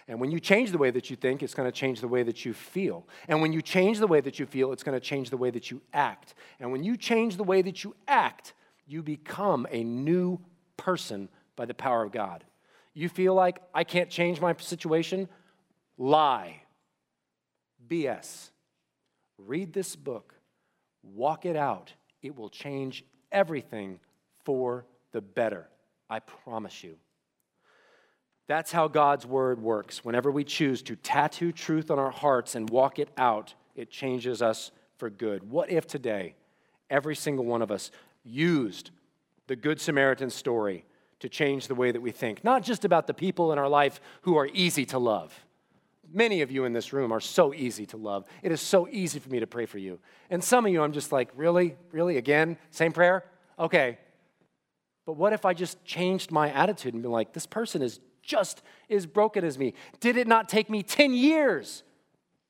And 0.08 0.20
when 0.20 0.30
you 0.30 0.38
change 0.38 0.72
the 0.72 0.78
way 0.78 0.90
that 0.90 1.08
you 1.08 1.16
think, 1.16 1.42
it's 1.42 1.54
going 1.54 1.66
to 1.66 1.72
change 1.72 2.02
the 2.02 2.08
way 2.08 2.22
that 2.22 2.44
you 2.44 2.52
feel. 2.52 3.06
And 3.28 3.40
when 3.40 3.50
you 3.50 3.62
change 3.62 3.98
the 3.98 4.06
way 4.06 4.20
that 4.20 4.38
you 4.38 4.44
feel, 4.44 4.72
it's 4.72 4.82
going 4.82 4.98
to 4.98 5.00
change 5.00 5.30
the 5.30 5.38
way 5.38 5.48
that 5.52 5.70
you 5.70 5.80
act. 5.94 6.34
And 6.60 6.70
when 6.70 6.84
you 6.84 6.98
change 6.98 7.38
the 7.38 7.44
way 7.44 7.62
that 7.62 7.82
you 7.82 7.96
act, 8.06 8.52
you 8.86 9.02
become 9.02 9.66
a 9.70 9.82
new 9.84 10.38
person 10.76 11.30
by 11.56 11.64
the 11.64 11.72
power 11.72 12.02
of 12.02 12.12
God. 12.12 12.44
You 12.92 13.08
feel 13.08 13.32
like 13.32 13.58
I 13.72 13.84
can't 13.84 14.10
change 14.10 14.38
my 14.38 14.54
situation? 14.58 15.30
Lie. 15.96 16.60
BS. 17.88 18.50
Read 19.38 19.72
this 19.72 19.96
book, 19.96 20.34
walk 21.02 21.44
it 21.46 21.56
out. 21.56 21.92
It 22.22 22.36
will 22.36 22.48
change 22.48 23.04
everything 23.30 24.00
for 24.44 24.86
the 25.12 25.20
better. 25.20 25.68
I 26.08 26.20
promise 26.20 26.82
you. 26.82 26.96
That's 28.48 28.70
how 28.70 28.88
God's 28.88 29.26
word 29.26 29.60
works. 29.60 30.04
Whenever 30.04 30.30
we 30.30 30.44
choose 30.44 30.82
to 30.82 30.96
tattoo 30.96 31.52
truth 31.52 31.90
on 31.90 31.98
our 31.98 32.10
hearts 32.10 32.54
and 32.54 32.70
walk 32.70 32.98
it 32.98 33.10
out, 33.16 33.54
it 33.74 33.90
changes 33.90 34.40
us 34.40 34.70
for 34.98 35.10
good. 35.10 35.50
What 35.50 35.70
if 35.70 35.86
today 35.86 36.34
every 36.88 37.16
single 37.16 37.44
one 37.44 37.62
of 37.62 37.70
us 37.70 37.90
used 38.24 38.90
the 39.48 39.56
Good 39.56 39.80
Samaritan 39.80 40.30
story 40.30 40.84
to 41.20 41.28
change 41.28 41.66
the 41.66 41.74
way 41.74 41.90
that 41.90 42.00
we 42.00 42.12
think? 42.12 42.44
Not 42.44 42.62
just 42.62 42.84
about 42.84 43.06
the 43.06 43.14
people 43.14 43.52
in 43.52 43.58
our 43.58 43.68
life 43.68 44.00
who 44.22 44.36
are 44.36 44.48
easy 44.52 44.86
to 44.86 44.98
love, 44.98 45.45
Many 46.12 46.42
of 46.42 46.50
you 46.50 46.64
in 46.64 46.72
this 46.72 46.92
room 46.92 47.12
are 47.12 47.20
so 47.20 47.52
easy 47.52 47.86
to 47.86 47.96
love. 47.96 48.26
It 48.42 48.52
is 48.52 48.60
so 48.60 48.88
easy 48.88 49.18
for 49.18 49.28
me 49.28 49.40
to 49.40 49.46
pray 49.46 49.66
for 49.66 49.78
you. 49.78 49.98
And 50.30 50.42
some 50.42 50.66
of 50.66 50.72
you, 50.72 50.82
I'm 50.82 50.92
just 50.92 51.12
like, 51.12 51.30
really? 51.36 51.76
Really? 51.92 52.16
Again? 52.16 52.56
Same 52.70 52.92
prayer? 52.92 53.24
Okay. 53.58 53.98
But 55.04 55.14
what 55.14 55.32
if 55.32 55.44
I 55.44 55.54
just 55.54 55.84
changed 55.84 56.30
my 56.30 56.50
attitude 56.50 56.94
and 56.94 57.02
be 57.02 57.08
like, 57.08 57.32
this 57.32 57.46
person 57.46 57.82
is 57.82 58.00
just 58.22 58.62
as 58.90 59.06
broken 59.06 59.44
as 59.44 59.58
me? 59.58 59.74
Did 60.00 60.16
it 60.16 60.26
not 60.26 60.48
take 60.48 60.68
me 60.68 60.82
10 60.82 61.14
years 61.14 61.82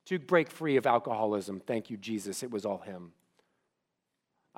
to 0.07 0.19
break 0.19 0.51
free 0.51 0.77
of 0.77 0.87
alcoholism? 0.87 1.61
Thank 1.61 1.90
you, 1.90 1.97
Jesus. 1.97 2.42
It 2.42 2.51
was 2.51 2.64
all 2.64 2.79
Him. 2.79 3.12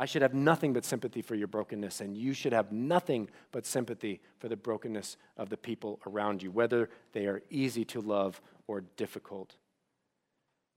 I 0.01 0.07
should 0.07 0.23
have 0.23 0.33
nothing 0.33 0.73
but 0.73 0.85
sympathy 0.85 1.23
for 1.23 1.35
your 1.35 1.49
brokenness, 1.49 2.01
and 2.01 2.17
you 2.17 2.33
should 2.33 2.53
have 2.53 2.71
nothing 2.71 3.29
but 3.51 3.67
sympathy 3.67 4.21
for 4.39 4.49
the 4.49 4.57
brokenness 4.57 5.17
of 5.37 5.49
the 5.51 5.57
people 5.57 5.99
around 6.07 6.41
you, 6.41 6.53
whether 6.53 6.89
they 7.13 7.27
are 7.27 7.43
easy 7.51 7.85
to 7.87 8.01
love 8.01 8.41
or 8.69 8.83
difficult. 8.97 9.57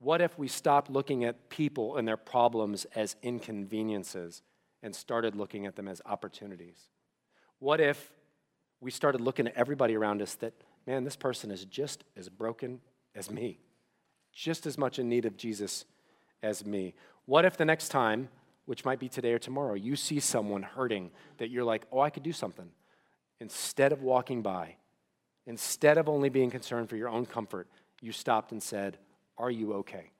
What 0.00 0.20
if 0.20 0.36
we 0.36 0.48
stopped 0.48 0.90
looking 0.90 1.22
at 1.22 1.48
people 1.48 1.96
and 1.96 2.08
their 2.08 2.16
problems 2.16 2.84
as 2.96 3.14
inconveniences 3.22 4.42
and 4.82 4.92
started 4.92 5.36
looking 5.36 5.66
at 5.66 5.76
them 5.76 5.86
as 5.86 6.02
opportunities? 6.04 6.88
What 7.60 7.80
if 7.80 8.10
we 8.80 8.90
started 8.90 9.20
looking 9.20 9.46
at 9.46 9.54
everybody 9.54 9.96
around 9.96 10.20
us 10.20 10.34
that, 10.36 10.54
man, 10.84 11.04
this 11.04 11.14
person 11.14 11.52
is 11.52 11.64
just 11.64 12.02
as 12.16 12.28
broken 12.28 12.80
as 13.14 13.30
me, 13.30 13.60
just 14.32 14.66
as 14.66 14.76
much 14.76 14.98
in 14.98 15.08
need 15.08 15.26
of 15.26 15.36
Jesus 15.36 15.84
as 16.42 16.66
me? 16.66 16.94
What 17.26 17.44
if 17.44 17.56
the 17.56 17.64
next 17.64 17.90
time, 17.90 18.28
which 18.66 18.84
might 18.84 18.98
be 18.98 19.08
today 19.08 19.32
or 19.32 19.38
tomorrow, 19.38 19.74
you 19.74 19.96
see 19.96 20.20
someone 20.20 20.62
hurting 20.62 21.10
that 21.38 21.50
you're 21.50 21.64
like, 21.64 21.84
oh, 21.90 22.00
I 22.00 22.10
could 22.10 22.22
do 22.22 22.32
something? 22.32 22.70
Instead 23.40 23.92
of 23.92 24.02
walking 24.02 24.42
by, 24.42 24.76
instead 25.46 25.98
of 25.98 26.08
only 26.08 26.28
being 26.28 26.50
concerned 26.50 26.88
for 26.88 26.96
your 26.96 27.08
own 27.08 27.26
comfort, 27.26 27.68
you 28.00 28.12
stopped 28.12 28.52
and 28.52 28.62
said, 28.62 28.98
Are 29.38 29.50
you 29.50 29.74
okay? 29.74 30.10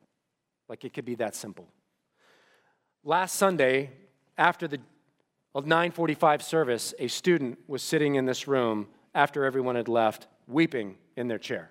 Like 0.68 0.84
it 0.84 0.92
could 0.92 1.04
be 1.04 1.16
that 1.16 1.34
simple. 1.34 1.66
Last 3.04 3.34
Sunday, 3.34 3.90
after 4.38 4.66
the 4.66 4.78
945 5.54 6.42
service, 6.42 6.94
a 6.98 7.08
student 7.08 7.58
was 7.66 7.82
sitting 7.82 8.14
in 8.14 8.24
this 8.24 8.48
room 8.48 8.88
after 9.14 9.44
everyone 9.44 9.76
had 9.76 9.88
left, 9.88 10.26
weeping 10.46 10.96
in 11.16 11.28
their 11.28 11.38
chair. 11.38 11.70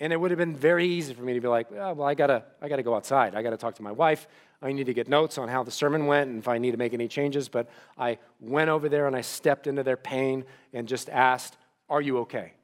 And 0.00 0.12
it 0.12 0.16
would 0.16 0.30
have 0.30 0.38
been 0.38 0.56
very 0.56 0.86
easy 0.86 1.14
for 1.14 1.22
me 1.22 1.34
to 1.34 1.40
be 1.40 1.46
like, 1.46 1.68
oh, 1.72 1.92
well, 1.92 2.08
I 2.08 2.14
gotta, 2.14 2.44
I 2.60 2.68
gotta 2.68 2.82
go 2.82 2.94
outside. 2.94 3.34
I 3.34 3.42
gotta 3.42 3.56
talk 3.56 3.76
to 3.76 3.82
my 3.82 3.92
wife. 3.92 4.26
I 4.60 4.72
need 4.72 4.86
to 4.86 4.94
get 4.94 5.08
notes 5.08 5.38
on 5.38 5.48
how 5.48 5.62
the 5.62 5.70
sermon 5.70 6.06
went 6.06 6.30
and 6.30 6.38
if 6.38 6.48
I 6.48 6.58
need 6.58 6.72
to 6.72 6.76
make 6.76 6.94
any 6.94 7.06
changes. 7.06 7.48
But 7.48 7.68
I 7.96 8.18
went 8.40 8.70
over 8.70 8.88
there 8.88 9.06
and 9.06 9.14
I 9.14 9.20
stepped 9.20 9.66
into 9.66 9.82
their 9.82 9.96
pain 9.96 10.44
and 10.72 10.88
just 10.88 11.08
asked, 11.10 11.56
Are 11.88 12.00
you 12.00 12.18
okay? 12.20 12.54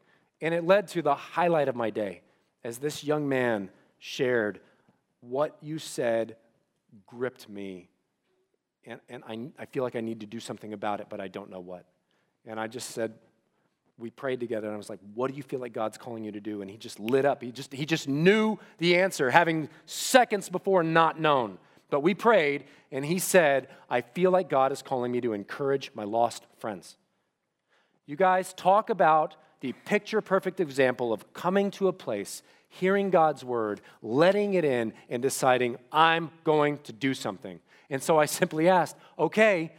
And 0.40 0.54
it 0.54 0.64
led 0.64 0.88
to 0.88 1.02
the 1.02 1.14
highlight 1.14 1.68
of 1.68 1.76
my 1.76 1.90
day 1.90 2.22
as 2.64 2.78
this 2.78 3.04
young 3.04 3.28
man 3.28 3.70
shared, 3.98 4.60
What 5.20 5.56
you 5.60 5.78
said 5.78 6.36
gripped 7.06 7.48
me. 7.48 7.88
And, 8.84 9.00
and 9.08 9.22
I, 9.28 9.62
I 9.62 9.66
feel 9.66 9.84
like 9.84 9.94
I 9.94 10.00
need 10.00 10.20
to 10.20 10.26
do 10.26 10.40
something 10.40 10.72
about 10.72 11.00
it, 11.00 11.06
but 11.08 11.20
I 11.20 11.28
don't 11.28 11.50
know 11.50 11.60
what. 11.60 11.84
And 12.46 12.58
I 12.58 12.66
just 12.66 12.90
said, 12.90 13.12
we 14.00 14.10
prayed 14.10 14.40
together 14.40 14.66
and 14.66 14.74
I 14.74 14.78
was 14.78 14.90
like, 14.90 15.00
what 15.14 15.30
do 15.30 15.36
you 15.36 15.42
feel 15.42 15.60
like 15.60 15.72
God's 15.72 15.98
calling 15.98 16.24
you 16.24 16.32
to 16.32 16.40
do? 16.40 16.62
And 16.62 16.70
he 16.70 16.76
just 16.76 16.98
lit 16.98 17.24
up. 17.24 17.42
He 17.42 17.52
just, 17.52 17.72
he 17.72 17.86
just 17.86 18.08
knew 18.08 18.58
the 18.78 18.96
answer, 18.98 19.30
having 19.30 19.68
seconds 19.86 20.48
before 20.48 20.82
not 20.82 21.20
known. 21.20 21.58
But 21.90 22.00
we 22.00 22.14
prayed 22.14 22.64
and 22.90 23.04
he 23.04 23.18
said, 23.18 23.68
I 23.88 24.00
feel 24.00 24.30
like 24.30 24.48
God 24.48 24.72
is 24.72 24.82
calling 24.82 25.12
me 25.12 25.20
to 25.20 25.32
encourage 25.32 25.90
my 25.94 26.04
lost 26.04 26.44
friends. 26.58 26.96
You 28.06 28.16
guys 28.16 28.52
talk 28.54 28.90
about 28.90 29.36
the 29.60 29.72
picture 29.84 30.20
perfect 30.20 30.58
example 30.58 31.12
of 31.12 31.32
coming 31.32 31.70
to 31.72 31.88
a 31.88 31.92
place, 31.92 32.42
hearing 32.68 33.10
God's 33.10 33.44
word, 33.44 33.80
letting 34.02 34.54
it 34.54 34.64
in, 34.64 34.94
and 35.08 35.20
deciding, 35.22 35.76
I'm 35.92 36.30
going 36.44 36.78
to 36.78 36.92
do 36.92 37.14
something. 37.14 37.60
And 37.90 38.02
so 38.02 38.18
I 38.18 38.26
simply 38.26 38.68
asked, 38.68 38.96
okay, 39.18 39.72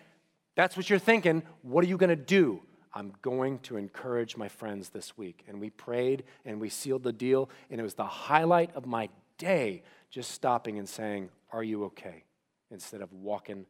that's 0.56 0.78
what 0.78 0.90
you're 0.90 1.00
thinking. 1.00 1.44
What 1.62 1.84
are 1.84 1.88
you 1.88 1.98
going 1.98 2.10
to 2.10 2.16
do? 2.16 2.62
I'm 2.93 3.13
going 3.21 3.60
to 3.60 3.77
encourage 3.77 4.36
my 4.38 4.47
friends 4.47 4.89
this 4.89 5.17
week. 5.17 5.43
And 5.47 5.60
we 5.60 5.69
prayed 5.69 6.23
and 6.45 6.60
we 6.60 6.69
sealed 6.69 7.04
the 7.04 7.13
deal. 7.13 7.49
And 7.69 7.80
it 7.80 7.84
was 7.84 7.93
the 7.93 8.04
highlight 8.06 8.75
of 8.75 8.86
my 8.86 9.10
day 9.38 9.84
just 10.10 10.32
stopping 10.32 10.77
and 10.77 10.88
saying, 10.88 11.30
Are 11.51 11.63
you 11.63 11.86
okay? 11.86 12.23
instead 12.71 13.01
of 13.01 13.13
walking 13.13 13.65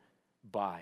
by. 0.52 0.82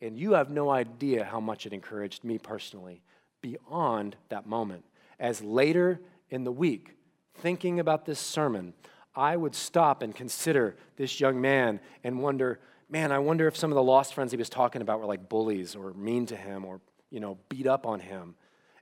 And 0.00 0.18
you 0.18 0.32
have 0.32 0.50
no 0.50 0.70
idea 0.70 1.24
how 1.24 1.40
much 1.40 1.66
it 1.66 1.72
encouraged 1.72 2.22
me 2.22 2.38
personally 2.38 3.02
beyond 3.40 4.16
that 4.28 4.46
moment. 4.46 4.84
As 5.18 5.42
later 5.42 6.00
in 6.30 6.44
the 6.44 6.52
week, 6.52 6.96
thinking 7.34 7.80
about 7.80 8.04
this 8.04 8.20
sermon, 8.20 8.74
I 9.14 9.36
would 9.36 9.54
stop 9.54 10.02
and 10.02 10.14
consider 10.14 10.76
this 10.96 11.18
young 11.18 11.40
man 11.40 11.80
and 12.04 12.22
wonder, 12.22 12.60
man, 12.90 13.10
I 13.10 13.18
wonder 13.18 13.48
if 13.48 13.56
some 13.56 13.70
of 13.70 13.74
the 13.74 13.82
lost 13.82 14.12
friends 14.12 14.32
he 14.32 14.36
was 14.36 14.50
talking 14.50 14.82
about 14.82 15.00
were 15.00 15.06
like 15.06 15.28
bullies 15.28 15.74
or 15.74 15.94
mean 15.94 16.26
to 16.26 16.36
him 16.36 16.66
or 16.66 16.80
you 17.10 17.20
know, 17.20 17.38
beat 17.48 17.66
up 17.66 17.86
on 17.86 18.00
him. 18.00 18.34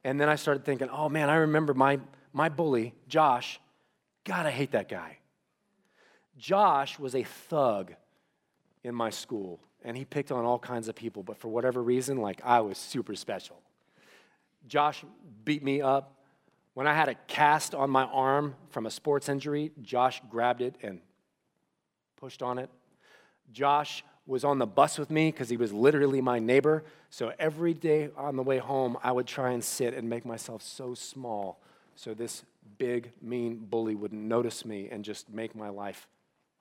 And 0.03 0.21
then 0.21 0.29
I 0.29 0.37
started 0.37 0.65
thinking, 0.65 0.89
oh 0.91 1.09
man, 1.09 1.31
I 1.31 1.37
remember 1.37 1.75
my, 1.75 2.01
my 2.33 2.49
bully, 2.49 2.95
Josh. 3.09 3.61
God, 4.25 4.47
I 4.47 4.51
hate 4.51 4.73
that 4.73 4.89
guy. 4.89 5.19
Josh 6.37 6.99
was 6.99 7.15
a 7.15 7.23
thug 7.23 7.95
in 8.83 8.95
my 8.95 9.11
school, 9.11 9.61
and 9.83 9.97
he 9.97 10.05
picked 10.05 10.33
on 10.33 10.45
all 10.45 10.59
kinds 10.59 10.89
of 10.89 10.95
people, 10.95 11.23
but 11.23 11.39
for 11.39 11.49
whatever 11.49 11.83
reason, 11.83 12.19
like 12.19 12.41
I 12.45 12.61
was 12.61 12.77
super 12.77 13.15
special. 13.15 13.61
Josh 14.67 15.05
beat 15.45 15.63
me 15.63 15.81
up. 15.81 16.19
When 16.75 16.87
I 16.87 16.95
had 16.95 17.09
a 17.09 17.15
cast 17.15 17.75
on 17.75 17.89
my 17.89 18.05
arm 18.05 18.57
from 18.71 18.87
a 18.87 18.91
sports 18.91 19.29
injury, 19.29 19.71
Josh 19.81 20.21
grabbed 20.29 20.61
it 20.61 20.77
and 20.83 21.01
pushed 22.17 22.43
on 22.43 22.59
it. 22.59 22.69
Josh 23.53 24.03
was 24.27 24.45
on 24.45 24.59
the 24.59 24.67
bus 24.67 24.99
with 24.99 25.11
me 25.11 25.31
because 25.31 25.49
he 25.49 25.57
was 25.57 25.73
literally 25.73 26.21
my 26.21 26.39
neighbor. 26.39 26.83
So 27.11 27.33
every 27.39 27.75
day 27.75 28.11
on 28.17 28.37
the 28.37 28.43
way 28.43 28.59
home, 28.59 28.97
I 29.03 29.13
would 29.13 29.27
try 29.27 29.53
and 29.53 29.63
sit 29.63 29.95
and 29.95 30.09
make 30.09 30.25
myself 30.25 30.63
so 30.63 30.95
small 30.95 31.61
so 31.97 32.15
this 32.15 32.43
big, 32.79 33.13
mean 33.23 33.59
bully 33.59 33.95
wouldn't 33.95 34.23
notice 34.23 34.65
me 34.65 34.89
and 34.91 35.05
just 35.05 35.31
make 35.31 35.55
my 35.55 35.69
life 35.69 36.09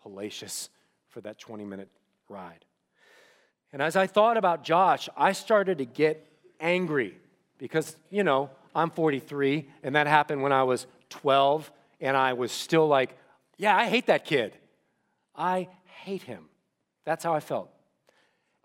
hellacious 0.06 0.70
for 1.10 1.22
that 1.22 1.40
20 1.40 1.64
minute 1.64 1.90
ride. 2.30 2.66
And 3.72 3.82
as 3.82 3.96
I 3.96 4.08
thought 4.08 4.38
about 4.38 4.64
Josh, 4.64 5.10
I 5.18 5.32
started 5.32 5.80
to 5.80 5.86
get 5.86 6.28
angry 6.60 7.18
because, 7.58 7.96
you 8.10 8.24
know, 8.24 8.50
I'm 8.76 8.92
43 8.92 9.68
and 9.82 9.96
that 9.96 10.06
happened 10.08 10.44
when 10.44 10.52
I 10.52 10.64
was 10.64 10.86
12 11.10 11.72
and 12.00 12.16
I 12.16 12.34
was 12.34 12.52
still 12.52 12.88
like, 12.88 13.18
yeah, 13.58 13.76
I 13.76 13.88
hate 13.88 14.08
that 14.08 14.26
kid. 14.26 14.54
I 15.36 15.70
hate 16.04 16.24
him. 16.24 16.46
That's 17.06 17.24
how 17.24 17.34
I 17.34 17.40
felt. 17.40 17.70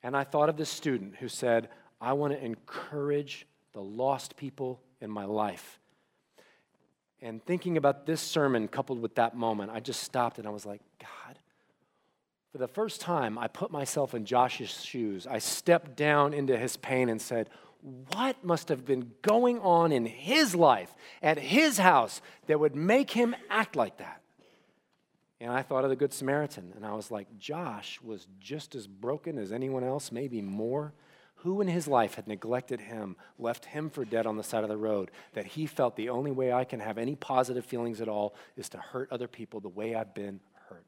And 0.02 0.16
I 0.16 0.24
thought 0.24 0.48
of 0.48 0.56
this 0.56 0.70
student 0.70 1.16
who 1.16 1.28
said, 1.28 1.68
I 2.00 2.12
want 2.12 2.32
to 2.32 2.44
encourage 2.44 3.46
the 3.72 3.82
lost 3.82 4.36
people 4.36 4.80
in 5.00 5.10
my 5.10 5.24
life. 5.24 5.78
And 7.20 7.44
thinking 7.44 7.76
about 7.76 8.06
this 8.06 8.20
sermon 8.20 8.68
coupled 8.68 9.02
with 9.02 9.16
that 9.16 9.36
moment, 9.36 9.72
I 9.72 9.80
just 9.80 10.02
stopped 10.02 10.38
and 10.38 10.46
I 10.46 10.50
was 10.50 10.64
like, 10.64 10.80
God, 11.00 11.38
for 12.52 12.58
the 12.58 12.68
first 12.68 13.00
time, 13.00 13.38
I 13.38 13.48
put 13.48 13.70
myself 13.70 14.14
in 14.14 14.24
Josh's 14.24 14.84
shoes. 14.84 15.26
I 15.26 15.38
stepped 15.38 15.96
down 15.96 16.32
into 16.32 16.56
his 16.56 16.76
pain 16.76 17.08
and 17.08 17.20
said, 17.20 17.50
What 18.12 18.42
must 18.44 18.68
have 18.68 18.86
been 18.86 19.12
going 19.22 19.58
on 19.58 19.92
in 19.92 20.06
his 20.06 20.54
life, 20.54 20.94
at 21.22 21.38
his 21.38 21.78
house, 21.78 22.22
that 22.46 22.60
would 22.60 22.74
make 22.74 23.10
him 23.10 23.34
act 23.50 23.76
like 23.76 23.98
that? 23.98 24.22
And 25.40 25.52
I 25.52 25.62
thought 25.62 25.84
of 25.84 25.90
the 25.90 25.96
Good 25.96 26.12
Samaritan, 26.12 26.72
and 26.74 26.84
I 26.84 26.94
was 26.94 27.10
like, 27.10 27.38
Josh 27.38 28.00
was 28.02 28.26
just 28.40 28.74
as 28.74 28.88
broken 28.88 29.38
as 29.38 29.52
anyone 29.52 29.84
else, 29.84 30.10
maybe 30.10 30.42
more. 30.42 30.92
Who 31.42 31.60
in 31.60 31.68
his 31.68 31.86
life 31.86 32.16
had 32.16 32.26
neglected 32.26 32.80
him, 32.80 33.14
left 33.38 33.66
him 33.66 33.88
for 33.90 34.04
dead 34.04 34.26
on 34.26 34.36
the 34.36 34.42
side 34.42 34.64
of 34.64 34.68
the 34.68 34.76
road, 34.76 35.12
that 35.34 35.46
he 35.46 35.66
felt 35.66 35.94
the 35.94 36.08
only 36.08 36.32
way 36.32 36.52
I 36.52 36.64
can 36.64 36.80
have 36.80 36.98
any 36.98 37.14
positive 37.14 37.64
feelings 37.64 38.00
at 38.00 38.08
all 38.08 38.34
is 38.56 38.68
to 38.70 38.78
hurt 38.78 39.12
other 39.12 39.28
people 39.28 39.60
the 39.60 39.68
way 39.68 39.94
I've 39.94 40.14
been 40.14 40.40
hurt? 40.68 40.86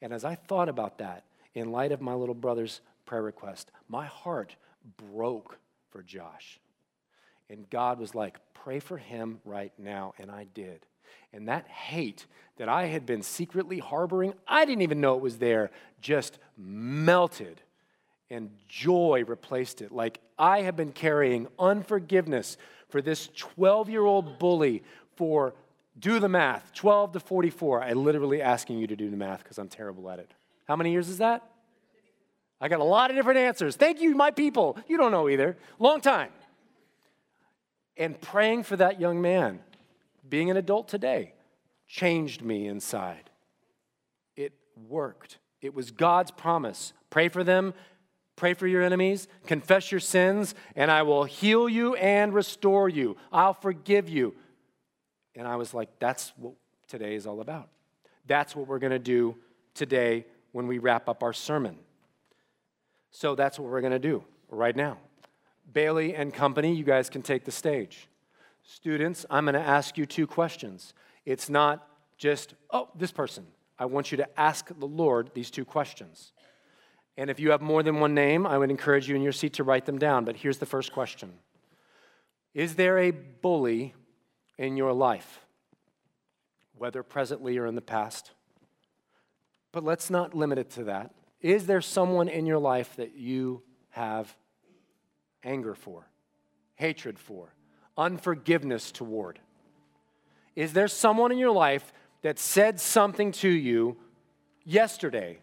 And 0.00 0.14
as 0.14 0.24
I 0.24 0.36
thought 0.36 0.70
about 0.70 0.96
that, 0.98 1.24
in 1.52 1.70
light 1.70 1.92
of 1.92 2.00
my 2.00 2.14
little 2.14 2.34
brother's 2.34 2.80
prayer 3.04 3.22
request, 3.22 3.70
my 3.86 4.06
heart 4.06 4.56
broke 4.96 5.58
for 5.90 6.02
Josh. 6.02 6.58
And 7.50 7.68
God 7.70 7.98
was 7.98 8.14
like, 8.14 8.38
pray 8.54 8.80
for 8.80 8.96
him 8.96 9.40
right 9.44 9.72
now. 9.78 10.14
And 10.18 10.30
I 10.30 10.46
did. 10.54 10.86
And 11.32 11.48
that 11.48 11.66
hate 11.68 12.26
that 12.56 12.68
I 12.68 12.86
had 12.86 13.06
been 13.06 13.22
secretly 13.22 13.78
harboring, 13.78 14.34
I 14.46 14.64
didn't 14.64 14.82
even 14.82 15.00
know 15.00 15.16
it 15.16 15.22
was 15.22 15.38
there, 15.38 15.70
just 16.00 16.38
melted. 16.56 17.60
And 18.30 18.50
joy 18.68 19.24
replaced 19.26 19.82
it. 19.82 19.92
Like 19.92 20.20
I 20.38 20.62
have 20.62 20.76
been 20.76 20.92
carrying 20.92 21.48
unforgiveness 21.58 22.56
for 22.88 23.02
this 23.02 23.28
12 23.36 23.88
year 23.90 24.04
old 24.04 24.38
bully 24.38 24.82
for, 25.16 25.54
do 25.98 26.18
the 26.20 26.28
math, 26.28 26.72
12 26.74 27.12
to 27.12 27.20
44. 27.20 27.82
I'm 27.82 28.04
literally 28.04 28.40
asking 28.40 28.78
you 28.78 28.86
to 28.86 28.96
do 28.96 29.10
the 29.10 29.16
math 29.16 29.42
because 29.42 29.58
I'm 29.58 29.68
terrible 29.68 30.08
at 30.10 30.18
it. 30.18 30.30
How 30.66 30.76
many 30.76 30.92
years 30.92 31.08
is 31.08 31.18
that? 31.18 31.42
I 32.60 32.68
got 32.68 32.80
a 32.80 32.84
lot 32.84 33.10
of 33.10 33.16
different 33.16 33.40
answers. 33.40 33.76
Thank 33.76 34.00
you, 34.00 34.14
my 34.14 34.30
people. 34.30 34.78
You 34.86 34.96
don't 34.96 35.10
know 35.10 35.28
either. 35.28 35.56
Long 35.78 36.00
time. 36.00 36.30
And 37.96 38.20
praying 38.20 38.62
for 38.64 38.76
that 38.76 39.00
young 39.00 39.20
man 39.20 39.60
being 40.28 40.50
an 40.50 40.56
adult 40.56 40.88
today 40.88 41.34
changed 41.86 42.42
me 42.42 42.66
inside. 42.66 43.30
It 44.36 44.54
worked. 44.88 45.38
It 45.60 45.74
was 45.74 45.90
God's 45.90 46.30
promise. 46.30 46.92
Pray 47.10 47.28
for 47.28 47.44
them, 47.44 47.74
pray 48.36 48.54
for 48.54 48.66
your 48.66 48.82
enemies, 48.82 49.28
confess 49.46 49.92
your 49.92 50.00
sins, 50.00 50.54
and 50.74 50.90
I 50.90 51.02
will 51.02 51.24
heal 51.24 51.68
you 51.68 51.94
and 51.96 52.32
restore 52.32 52.88
you. 52.88 53.16
I'll 53.30 53.54
forgive 53.54 54.08
you. 54.08 54.34
And 55.34 55.46
I 55.46 55.56
was 55.56 55.74
like, 55.74 55.88
that's 55.98 56.32
what 56.36 56.54
today 56.88 57.14
is 57.14 57.26
all 57.26 57.40
about. 57.40 57.68
That's 58.26 58.56
what 58.56 58.66
we're 58.66 58.78
going 58.78 58.92
to 58.92 58.98
do 58.98 59.36
today 59.74 60.26
when 60.52 60.66
we 60.66 60.78
wrap 60.78 61.08
up 61.08 61.22
our 61.22 61.32
sermon. 61.32 61.76
So 63.10 63.34
that's 63.34 63.58
what 63.58 63.70
we're 63.70 63.80
going 63.80 63.92
to 63.92 63.98
do 63.98 64.24
right 64.48 64.74
now. 64.74 64.98
Bailey 65.72 66.14
and 66.14 66.32
company, 66.32 66.74
you 66.74 66.84
guys 66.84 67.08
can 67.08 67.22
take 67.22 67.44
the 67.44 67.52
stage. 67.52 68.08
Students, 68.64 69.26
I'm 69.30 69.44
going 69.44 69.54
to 69.54 69.60
ask 69.60 69.98
you 69.98 70.06
two 70.06 70.26
questions. 70.26 70.94
It's 71.24 71.48
not 71.48 71.86
just, 72.16 72.54
oh, 72.70 72.88
this 72.94 73.12
person. 73.12 73.46
I 73.78 73.86
want 73.86 74.12
you 74.12 74.18
to 74.18 74.40
ask 74.40 74.68
the 74.78 74.86
Lord 74.86 75.30
these 75.34 75.50
two 75.50 75.64
questions. 75.64 76.32
And 77.16 77.28
if 77.30 77.40
you 77.40 77.50
have 77.50 77.60
more 77.60 77.82
than 77.82 78.00
one 78.00 78.14
name, 78.14 78.46
I 78.46 78.56
would 78.56 78.70
encourage 78.70 79.08
you 79.08 79.16
in 79.16 79.22
your 79.22 79.32
seat 79.32 79.54
to 79.54 79.64
write 79.64 79.86
them 79.86 79.98
down. 79.98 80.24
But 80.24 80.36
here's 80.36 80.58
the 80.58 80.66
first 80.66 80.92
question 80.92 81.32
Is 82.54 82.76
there 82.76 82.98
a 82.98 83.10
bully 83.10 83.94
in 84.58 84.76
your 84.76 84.92
life, 84.92 85.40
whether 86.76 87.02
presently 87.02 87.58
or 87.58 87.66
in 87.66 87.74
the 87.74 87.82
past? 87.82 88.30
But 89.72 89.84
let's 89.84 90.10
not 90.10 90.34
limit 90.34 90.58
it 90.58 90.70
to 90.72 90.84
that. 90.84 91.14
Is 91.40 91.66
there 91.66 91.80
someone 91.80 92.28
in 92.28 92.46
your 92.46 92.58
life 92.58 92.94
that 92.96 93.16
you 93.16 93.62
have 93.90 94.34
anger 95.44 95.74
for, 95.74 96.08
hatred 96.74 97.18
for, 97.18 97.54
unforgiveness 97.96 98.92
toward? 98.92 99.38
Is 100.54 100.72
there 100.72 100.88
someone 100.88 101.32
in 101.32 101.38
your 101.38 101.50
life 101.50 101.92
that 102.22 102.38
said 102.38 102.78
something 102.78 103.32
to 103.32 103.48
you 103.48 103.96
yesterday, 104.64 105.38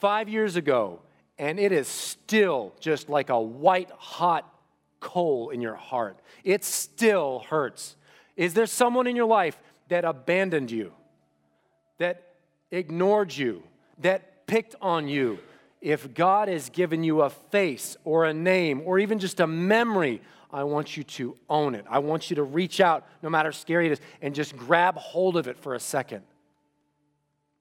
five 0.00 0.28
years 0.28 0.56
ago, 0.56 1.00
and 1.38 1.58
it 1.58 1.72
is 1.72 1.88
still 1.88 2.74
just 2.80 3.08
like 3.08 3.30
a 3.30 3.40
white 3.40 3.90
hot 3.90 4.52
coal 5.00 5.50
in 5.50 5.60
your 5.60 5.74
heart? 5.74 6.18
It 6.44 6.64
still 6.64 7.44
hurts. 7.48 7.96
Is 8.36 8.54
there 8.54 8.66
someone 8.66 9.06
in 9.06 9.16
your 9.16 9.26
life 9.26 9.58
that 9.88 10.04
abandoned 10.04 10.70
you, 10.70 10.92
that 11.98 12.22
ignored 12.70 13.34
you, 13.36 13.62
that 13.98 14.46
picked 14.46 14.74
on 14.80 15.08
you? 15.08 15.38
If 15.82 16.14
God 16.14 16.48
has 16.48 16.70
given 16.70 17.04
you 17.04 17.20
a 17.20 17.28
face 17.28 17.98
or 18.04 18.24
a 18.24 18.32
name 18.32 18.80
or 18.86 18.98
even 18.98 19.18
just 19.18 19.40
a 19.40 19.46
memory 19.46 20.22
I 20.52 20.64
want 20.64 20.96
you 20.96 21.02
to 21.02 21.36
own 21.48 21.74
it. 21.74 21.86
I 21.88 22.00
want 22.00 22.28
you 22.28 22.36
to 22.36 22.42
reach 22.42 22.80
out, 22.80 23.06
no 23.22 23.30
matter 23.30 23.48
how 23.48 23.52
scary 23.52 23.86
it 23.86 23.92
is, 23.92 24.00
and 24.20 24.34
just 24.34 24.54
grab 24.56 24.96
hold 24.96 25.36
of 25.36 25.48
it 25.48 25.58
for 25.58 25.74
a 25.74 25.80
second. 25.80 26.22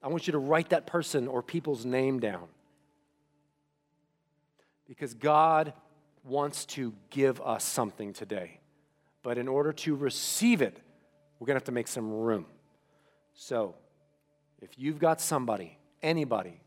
I 0.03 0.09
want 0.09 0.27
you 0.27 0.33
to 0.33 0.39
write 0.39 0.69
that 0.69 0.87
person 0.87 1.27
or 1.27 1.41
people's 1.41 1.85
name 1.85 2.19
down. 2.19 2.47
Because 4.87 5.13
God 5.13 5.73
wants 6.25 6.65
to 6.65 6.93
give 7.09 7.39
us 7.39 7.63
something 7.63 8.11
today. 8.11 8.59
But 9.23 9.37
in 9.37 9.47
order 9.47 9.71
to 9.71 9.95
receive 9.95 10.61
it, 10.61 10.77
we're 11.39 11.45
going 11.45 11.55
to 11.55 11.59
have 11.59 11.65
to 11.65 11.71
make 11.71 11.87
some 11.87 12.11
room. 12.11 12.45
So, 13.33 13.75
if 14.61 14.71
you've 14.77 14.99
got 14.99 15.21
somebody, 15.21 15.77
anybody, 16.03 16.59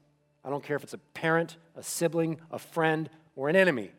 I 0.44 0.50
don't 0.50 0.62
care 0.62 0.76
if 0.76 0.82
it's 0.82 0.94
a 0.94 0.98
parent, 0.98 1.56
a 1.74 1.82
sibling, 1.82 2.38
a 2.50 2.58
friend, 2.58 3.08
or 3.34 3.48
an 3.48 3.56
enemy, 3.56 3.90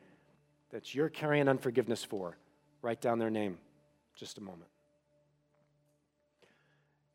that 0.71 0.93
you're 0.93 1.09
carrying 1.09 1.47
unforgiveness 1.47 2.03
for, 2.03 2.37
write 2.81 3.01
down 3.01 3.17
their 3.17 3.31
name. 3.31 3.57
Just 4.15 4.37
a 4.37 4.41
moment. 4.41 4.69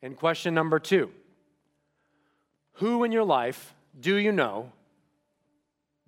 And 0.03 0.17
question 0.17 0.55
number 0.55 0.79
two 0.79 1.11
Who 2.75 3.05
in 3.05 3.13
your 3.13 3.25
life 3.25 3.75
do 3.99 4.17
you 4.17 4.33
know 4.33 4.73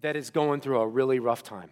that 0.01 0.17
is 0.17 0.31
going 0.31 0.61
through 0.61 0.81
a 0.81 0.87
really 0.87 1.19
rough 1.19 1.43
time? 1.43 1.71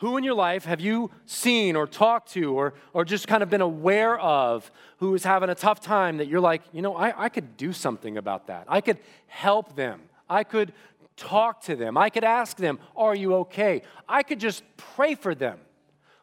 Who 0.00 0.18
in 0.18 0.24
your 0.24 0.34
life 0.34 0.66
have 0.66 0.80
you 0.80 1.10
seen 1.24 1.74
or 1.74 1.86
talked 1.86 2.32
to 2.32 2.52
or, 2.52 2.74
or 2.92 3.04
just 3.04 3.26
kind 3.26 3.42
of 3.42 3.48
been 3.48 3.62
aware 3.62 4.18
of 4.18 4.70
who 4.98 5.14
is 5.14 5.24
having 5.24 5.48
a 5.48 5.54
tough 5.54 5.80
time 5.80 6.18
that 6.18 6.28
you're 6.28 6.40
like, 6.40 6.62
you 6.72 6.82
know, 6.82 6.94
I, 6.94 7.24
I 7.24 7.28
could 7.30 7.56
do 7.56 7.72
something 7.72 8.18
about 8.18 8.48
that? 8.48 8.66
I 8.68 8.82
could 8.82 8.98
help 9.26 9.74
them. 9.74 10.02
I 10.28 10.44
could 10.44 10.72
talk 11.16 11.62
to 11.62 11.76
them. 11.76 11.96
I 11.96 12.10
could 12.10 12.24
ask 12.24 12.58
them, 12.58 12.78
Are 12.94 13.14
you 13.14 13.34
okay? 13.36 13.82
I 14.06 14.22
could 14.22 14.38
just 14.38 14.62
pray 14.76 15.14
for 15.14 15.34
them. 15.34 15.58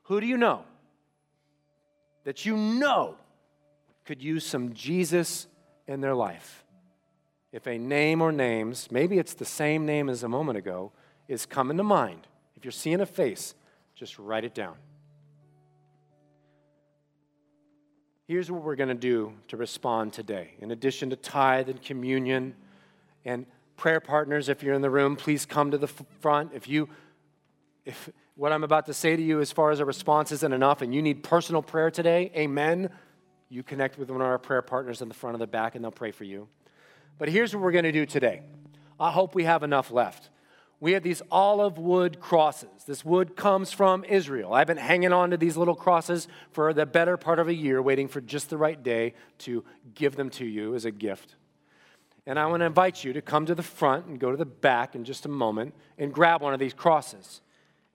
Who 0.03 0.21
do 0.21 0.27
you 0.27 0.37
know 0.37 0.65
that 2.25 2.45
you 2.45 2.55
know 2.55 3.15
could 4.05 4.21
use 4.21 4.45
some 4.45 4.73
Jesus 4.73 5.47
in 5.87 6.01
their 6.01 6.13
life? 6.13 6.63
If 7.51 7.67
a 7.67 7.77
name 7.77 8.21
or 8.21 8.31
names, 8.31 8.89
maybe 8.91 9.17
it's 9.17 9.33
the 9.33 9.45
same 9.45 9.85
name 9.85 10.09
as 10.09 10.23
a 10.23 10.27
moment 10.27 10.57
ago, 10.57 10.91
is 11.27 11.45
coming 11.45 11.77
to 11.77 11.83
mind, 11.83 12.27
if 12.55 12.65
you're 12.65 12.71
seeing 12.71 13.01
a 13.01 13.05
face, 13.05 13.55
just 13.95 14.17
write 14.19 14.43
it 14.43 14.53
down. 14.53 14.75
Here's 18.27 18.49
what 18.49 18.63
we're 18.63 18.75
going 18.75 18.89
to 18.89 18.95
do 18.95 19.33
to 19.49 19.57
respond 19.57 20.13
today. 20.13 20.51
In 20.59 20.71
addition 20.71 21.09
to 21.09 21.15
tithe 21.15 21.69
and 21.69 21.81
communion 21.81 22.55
and 23.25 23.45
prayer 23.75 23.99
partners, 23.99 24.49
if 24.49 24.63
you're 24.63 24.73
in 24.73 24.81
the 24.81 24.89
room, 24.89 25.15
please 25.15 25.45
come 25.45 25.71
to 25.71 25.77
the 25.77 25.87
front. 26.21 26.51
If 26.53 26.67
you, 26.67 26.87
if 27.85 28.09
what 28.35 28.51
I'm 28.51 28.63
about 28.63 28.85
to 28.85 28.93
say 28.93 29.15
to 29.15 29.21
you 29.21 29.41
as 29.41 29.51
far 29.51 29.71
as 29.71 29.79
a 29.79 29.85
response 29.85 30.31
isn't 30.31 30.53
enough 30.53 30.81
and 30.81 30.95
you 30.95 31.01
need 31.01 31.21
personal 31.21 31.61
prayer 31.61 31.91
today, 31.91 32.31
amen. 32.35 32.89
You 33.49 33.61
connect 33.61 33.99
with 33.99 34.09
one 34.09 34.21
of 34.21 34.27
our 34.27 34.39
prayer 34.39 34.61
partners 34.61 35.01
in 35.01 35.09
the 35.09 35.13
front 35.13 35.35
of 35.35 35.39
the 35.39 35.47
back 35.47 35.75
and 35.75 35.83
they'll 35.83 35.91
pray 35.91 36.11
for 36.11 36.23
you. 36.23 36.47
But 37.19 37.29
here's 37.29 37.53
what 37.53 37.61
we're 37.61 37.71
going 37.71 37.83
to 37.83 37.91
do 37.91 38.05
today. 38.05 38.41
I 38.99 39.11
hope 39.11 39.35
we 39.35 39.43
have 39.43 39.63
enough 39.63 39.91
left. 39.91 40.29
We 40.83 40.91
have 40.91 41.03
these 41.03 41.21
olive 41.31 41.77
wood 41.77 42.19
crosses. 42.19 42.83
This 42.85 43.05
wood 43.05 43.37
comes 43.37 43.71
from 43.71 44.03
Israel. 44.03 44.53
I've 44.53 44.67
been 44.67 44.75
hanging 44.75 45.13
on 45.13 45.29
to 45.29 45.37
these 45.37 45.55
little 45.55 45.75
crosses 45.75 46.27
for 46.51 46.73
the 46.73 46.85
better 46.85 47.15
part 47.15 47.39
of 47.39 47.47
a 47.47 47.53
year, 47.53 47.81
waiting 47.81 48.09
for 48.09 48.19
just 48.19 48.49
the 48.49 48.57
right 48.57 48.83
day 48.83 49.13
to 49.37 49.63
give 49.95 50.17
them 50.17 50.29
to 50.31 50.45
you 50.45 50.75
as 50.75 50.83
a 50.83 50.91
gift. 50.91 51.35
And 52.25 52.37
I 52.37 52.47
want 52.47 52.59
to 52.59 52.65
invite 52.65 53.01
you 53.01 53.13
to 53.13 53.21
come 53.21 53.45
to 53.45 53.55
the 53.55 53.63
front 53.63 54.07
and 54.07 54.19
go 54.19 54.29
to 54.29 54.35
the 54.35 54.43
back 54.43 54.93
in 54.93 55.05
just 55.05 55.25
a 55.25 55.29
moment 55.29 55.73
and 55.97 56.13
grab 56.13 56.41
one 56.41 56.53
of 56.53 56.59
these 56.59 56.73
crosses. 56.73 57.39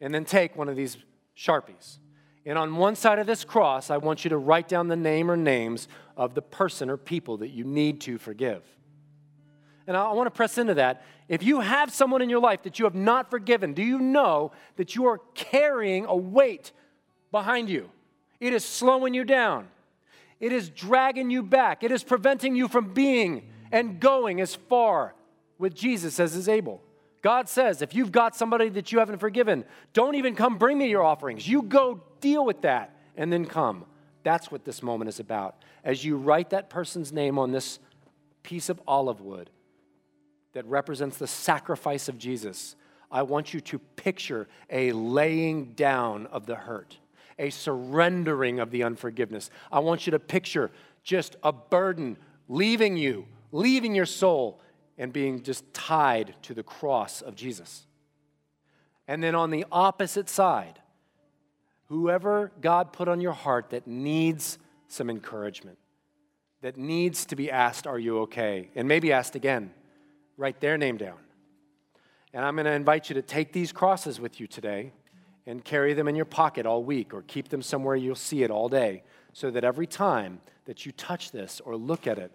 And 0.00 0.14
then 0.14 0.24
take 0.24 0.56
one 0.56 0.70
of 0.70 0.76
these 0.76 0.96
Sharpies. 1.36 1.98
And 2.46 2.56
on 2.56 2.76
one 2.76 2.96
side 2.96 3.18
of 3.18 3.26
this 3.26 3.44
cross, 3.44 3.90
I 3.90 3.98
want 3.98 4.24
you 4.24 4.30
to 4.30 4.38
write 4.38 4.66
down 4.66 4.88
the 4.88 4.96
name 4.96 5.30
or 5.30 5.36
names 5.36 5.88
of 6.16 6.32
the 6.32 6.40
person 6.40 6.88
or 6.88 6.96
people 6.96 7.36
that 7.36 7.50
you 7.50 7.64
need 7.64 8.00
to 8.00 8.16
forgive. 8.16 8.62
And 9.88 9.96
I 9.96 10.12
want 10.12 10.26
to 10.26 10.30
press 10.30 10.58
into 10.58 10.74
that. 10.74 11.02
If 11.30 11.42
you 11.42 11.60
have 11.60 11.90
someone 11.90 12.20
in 12.20 12.28
your 12.28 12.40
life 12.40 12.62
that 12.64 12.78
you 12.78 12.84
have 12.84 12.94
not 12.94 13.30
forgiven, 13.30 13.72
do 13.72 13.82
you 13.82 13.98
know 13.98 14.52
that 14.76 14.94
you 14.94 15.06
are 15.06 15.18
carrying 15.34 16.04
a 16.04 16.14
weight 16.14 16.72
behind 17.32 17.70
you? 17.70 17.88
It 18.38 18.52
is 18.52 18.64
slowing 18.64 19.14
you 19.14 19.24
down, 19.24 19.66
it 20.40 20.52
is 20.52 20.68
dragging 20.68 21.30
you 21.30 21.42
back, 21.42 21.82
it 21.82 21.90
is 21.90 22.04
preventing 22.04 22.54
you 22.54 22.68
from 22.68 22.92
being 22.92 23.48
and 23.72 23.98
going 23.98 24.42
as 24.42 24.54
far 24.54 25.14
with 25.58 25.74
Jesus 25.74 26.20
as 26.20 26.36
is 26.36 26.48
able. 26.50 26.82
God 27.22 27.48
says, 27.48 27.80
if 27.80 27.94
you've 27.94 28.12
got 28.12 28.36
somebody 28.36 28.68
that 28.68 28.92
you 28.92 28.98
haven't 28.98 29.18
forgiven, 29.18 29.64
don't 29.94 30.14
even 30.14 30.36
come 30.36 30.58
bring 30.58 30.78
me 30.78 30.88
your 30.88 31.02
offerings. 31.02 31.48
You 31.48 31.62
go 31.62 32.02
deal 32.20 32.44
with 32.44 32.60
that 32.60 32.94
and 33.16 33.32
then 33.32 33.44
come. 33.46 33.86
That's 34.22 34.50
what 34.50 34.64
this 34.64 34.82
moment 34.82 35.08
is 35.08 35.18
about. 35.18 35.56
As 35.82 36.04
you 36.04 36.16
write 36.16 36.50
that 36.50 36.68
person's 36.70 37.10
name 37.10 37.38
on 37.38 37.50
this 37.52 37.80
piece 38.42 38.68
of 38.68 38.80
olive 38.86 39.20
wood 39.20 39.50
that 40.58 40.66
represents 40.66 41.18
the 41.18 41.26
sacrifice 41.28 42.08
of 42.08 42.18
Jesus, 42.18 42.74
I 43.12 43.22
want 43.22 43.54
you 43.54 43.60
to 43.60 43.78
picture 43.78 44.48
a 44.68 44.90
laying 44.90 45.74
down 45.74 46.26
of 46.26 46.46
the 46.46 46.56
hurt, 46.56 46.98
a 47.38 47.50
surrendering 47.50 48.58
of 48.58 48.72
the 48.72 48.82
unforgiveness. 48.82 49.50
I 49.70 49.78
want 49.78 50.04
you 50.04 50.10
to 50.10 50.18
picture 50.18 50.72
just 51.04 51.36
a 51.44 51.52
burden 51.52 52.16
leaving 52.48 52.96
you 52.96 53.26
leaving 53.52 53.94
your 53.94 54.04
soul 54.04 54.60
and 54.98 55.12
being 55.12 55.44
just 55.44 55.72
tied 55.72 56.34
to 56.42 56.54
the 56.54 56.64
cross 56.64 57.22
of 57.22 57.36
Jesus. 57.36 57.86
And 59.06 59.22
then 59.22 59.36
on 59.36 59.52
the 59.52 59.64
opposite 59.70 60.28
side, 60.28 60.80
whoever 61.86 62.50
God 62.60 62.92
put 62.92 63.06
on 63.06 63.20
your 63.20 63.32
heart 63.32 63.70
that 63.70 63.86
needs 63.86 64.58
some 64.88 65.08
encouragement, 65.08 65.78
that 66.62 66.76
needs 66.76 67.24
to 67.26 67.36
be 67.36 67.48
asked, 67.48 67.86
Are 67.86 67.98
you 67.98 68.22
okay? 68.22 68.70
And 68.74 68.88
maybe 68.88 69.12
asked 69.12 69.36
again, 69.36 69.72
write 70.38 70.60
their 70.60 70.78
name 70.78 70.96
down. 70.96 71.18
And 72.32 72.44
I'm 72.44 72.54
going 72.54 72.64
to 72.64 72.72
invite 72.72 73.10
you 73.10 73.14
to 73.14 73.22
take 73.22 73.52
these 73.52 73.72
crosses 73.72 74.18
with 74.18 74.40
you 74.40 74.46
today 74.46 74.92
and 75.46 75.62
carry 75.62 75.92
them 75.92 76.08
in 76.08 76.16
your 76.16 76.24
pocket 76.24 76.64
all 76.64 76.82
week 76.82 77.12
or 77.12 77.22
keep 77.22 77.48
them 77.48 77.60
somewhere 77.60 77.96
you'll 77.96 78.14
see 78.14 78.42
it 78.42 78.50
all 78.50 78.70
day 78.70 79.02
so 79.34 79.50
that 79.50 79.64
every 79.64 79.86
time 79.86 80.40
that 80.64 80.86
you 80.86 80.92
touch 80.92 81.30
this 81.32 81.60
or 81.60 81.76
look 81.76 82.06
at 82.06 82.18
it, 82.18 82.32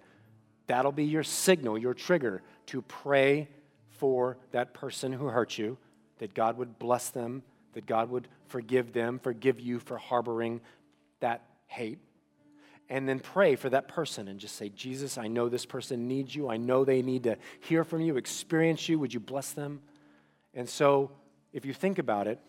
That'll 0.68 0.91
be 0.91 1.06
your 1.06 1.24
signal, 1.24 1.78
your 1.78 1.93
trigger 1.93 2.41
to 2.68 2.82
pray 2.84 3.49
for 3.89 4.38
that 4.51 4.74
person 4.74 5.12
who 5.12 5.28
hurt 5.28 5.58
you, 5.58 5.78
that 6.20 6.34
God 6.34 6.58
would 6.58 6.80
bless 6.80 7.10
them, 7.10 7.43
that 7.74 7.86
God 7.86 8.10
would 8.10 8.28
forgive 8.47 8.93
them, 8.93 9.20
forgive 9.20 9.60
you 9.60 9.80
for 9.80 9.97
harboring 9.97 10.62
that 11.20 11.43
hate. 11.68 11.99
And 12.90 13.08
then 13.08 13.20
pray 13.20 13.56
for 13.56 13.70
that 13.70 13.88
person 13.88 14.28
and 14.28 14.40
just 14.40 14.56
say, 14.56 14.70
Jesus, 14.70 15.18
I 15.18 15.28
know 15.28 15.50
this 15.50 15.66
person 15.66 16.08
needs 16.08 16.36
you. 16.36 16.50
I 16.50 16.58
know 16.58 16.84
they 16.84 17.02
need 17.02 17.24
to 17.24 17.38
hear 17.62 17.84
from 17.84 18.02
you, 18.02 18.18
experience 18.18 18.88
you. 18.90 19.00
Would 19.00 19.14
you 19.14 19.20
bless 19.20 19.52
them? 19.52 19.82
And 20.54 20.68
so, 20.68 21.12
if 21.54 21.66
you 21.66 21.74
think 21.74 21.98
about 21.98 22.28
it, 22.28 22.40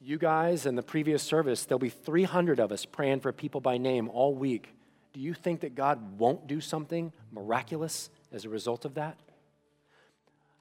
you 0.00 0.18
guys 0.18 0.66
in 0.66 0.74
the 0.74 0.82
previous 0.82 1.22
service, 1.22 1.64
there'll 1.64 1.78
be 1.78 1.88
300 1.88 2.60
of 2.60 2.72
us 2.72 2.84
praying 2.84 3.20
for 3.20 3.32
people 3.32 3.60
by 3.60 3.78
name 3.78 4.08
all 4.08 4.34
week 4.34 4.74
do 5.12 5.20
you 5.20 5.34
think 5.34 5.60
that 5.60 5.74
God 5.74 6.18
won't 6.18 6.46
do 6.46 6.60
something 6.60 7.12
miraculous 7.30 8.10
as 8.32 8.44
a 8.44 8.48
result 8.48 8.84
of 8.84 8.94
that? 8.94 9.18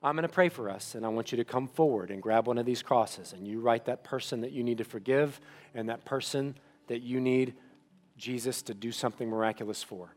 I'm 0.03 0.15
going 0.15 0.27
to 0.27 0.33
pray 0.33 0.49
for 0.49 0.69
us, 0.69 0.95
and 0.95 1.05
I 1.05 1.09
want 1.09 1.31
you 1.31 1.37
to 1.37 1.45
come 1.45 1.67
forward 1.67 2.09
and 2.09 2.21
grab 2.21 2.47
one 2.47 2.57
of 2.57 2.65
these 2.65 2.81
crosses, 2.81 3.33
and 3.33 3.47
you 3.47 3.59
write 3.59 3.85
that 3.85 4.03
person 4.03 4.41
that 4.41 4.51
you 4.51 4.63
need 4.63 4.79
to 4.79 4.83
forgive 4.83 5.39
and 5.75 5.89
that 5.89 6.05
person 6.05 6.55
that 6.87 7.01
you 7.01 7.21
need 7.21 7.53
Jesus 8.21 8.61
to 8.63 8.73
do 8.73 8.91
something 8.91 9.29
miraculous 9.29 9.81
for. 9.83 10.15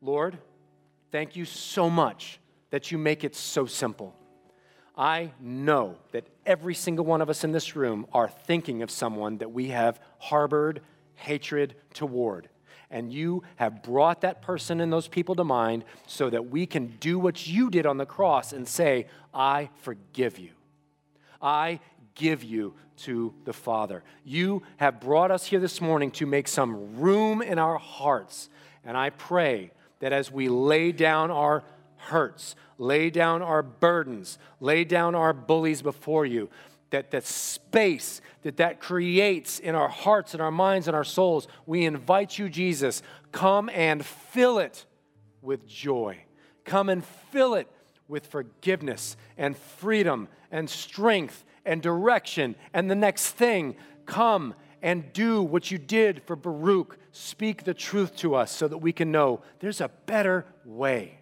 Lord, 0.00 0.38
thank 1.10 1.36
you 1.36 1.44
so 1.44 1.90
much 1.90 2.38
that 2.70 2.92
you 2.92 2.98
make 2.98 3.24
it 3.24 3.34
so 3.34 3.66
simple. 3.66 4.14
I 4.96 5.32
know 5.40 5.96
that 6.12 6.26
every 6.46 6.74
single 6.74 7.04
one 7.04 7.20
of 7.20 7.28
us 7.28 7.44
in 7.44 7.52
this 7.52 7.76
room 7.76 8.06
are 8.12 8.28
thinking 8.28 8.82
of 8.82 8.90
someone 8.90 9.38
that 9.38 9.52
we 9.52 9.68
have 9.68 10.00
harbored 10.18 10.80
hatred 11.14 11.74
toward. 11.92 12.48
And 12.90 13.12
you 13.12 13.42
have 13.56 13.82
brought 13.82 14.22
that 14.22 14.40
person 14.40 14.80
and 14.80 14.92
those 14.92 15.08
people 15.08 15.34
to 15.34 15.44
mind 15.44 15.84
so 16.06 16.30
that 16.30 16.50
we 16.50 16.66
can 16.66 16.96
do 17.00 17.18
what 17.18 17.46
you 17.46 17.68
did 17.68 17.84
on 17.84 17.98
the 17.98 18.06
cross 18.06 18.52
and 18.52 18.66
say, 18.66 19.06
I 19.34 19.70
forgive 19.82 20.38
you. 20.38 20.50
I 21.42 21.80
give 22.18 22.44
you 22.44 22.74
to 22.98 23.32
the 23.44 23.52
Father. 23.52 24.02
You 24.24 24.62
have 24.76 25.00
brought 25.00 25.30
us 25.30 25.46
here 25.46 25.60
this 25.60 25.80
morning 25.80 26.10
to 26.12 26.26
make 26.26 26.48
some 26.48 26.98
room 26.98 27.40
in 27.40 27.58
our 27.58 27.78
hearts. 27.78 28.50
And 28.84 28.96
I 28.96 29.10
pray 29.10 29.70
that 30.00 30.12
as 30.12 30.30
we 30.30 30.48
lay 30.48 30.92
down 30.92 31.30
our 31.30 31.64
hurts, 31.96 32.54
lay 32.76 33.08
down 33.08 33.40
our 33.40 33.62
burdens, 33.62 34.38
lay 34.60 34.84
down 34.84 35.14
our 35.14 35.32
bullies 35.32 35.80
before 35.80 36.26
you, 36.26 36.50
that 36.90 37.10
that 37.10 37.24
space 37.24 38.20
that 38.42 38.56
that 38.56 38.80
creates 38.80 39.58
in 39.58 39.74
our 39.74 39.88
hearts 39.88 40.32
and 40.32 40.42
our 40.42 40.50
minds 40.50 40.88
and 40.88 40.96
our 40.96 41.04
souls, 41.04 41.48
we 41.66 41.84
invite 41.84 42.38
you, 42.38 42.48
Jesus, 42.48 43.02
come 43.30 43.68
and 43.72 44.04
fill 44.04 44.58
it 44.58 44.86
with 45.42 45.66
joy. 45.66 46.18
Come 46.64 46.88
and 46.88 47.04
fill 47.04 47.54
it 47.54 47.68
with 48.08 48.26
forgiveness 48.26 49.16
and 49.36 49.56
freedom 49.56 50.28
and 50.50 50.68
strength 50.68 51.44
and 51.68 51.82
direction. 51.82 52.56
And 52.72 52.90
the 52.90 52.96
next 52.96 53.32
thing, 53.32 53.76
come 54.06 54.54
and 54.82 55.12
do 55.12 55.42
what 55.42 55.70
you 55.70 55.78
did 55.78 56.22
for 56.24 56.34
Baruch. 56.34 56.98
Speak 57.12 57.64
the 57.64 57.74
truth 57.74 58.16
to 58.16 58.34
us 58.34 58.50
so 58.50 58.66
that 58.66 58.78
we 58.78 58.92
can 58.92 59.12
know 59.12 59.42
there's 59.60 59.80
a 59.80 59.90
better 60.06 60.46
way. 60.64 61.20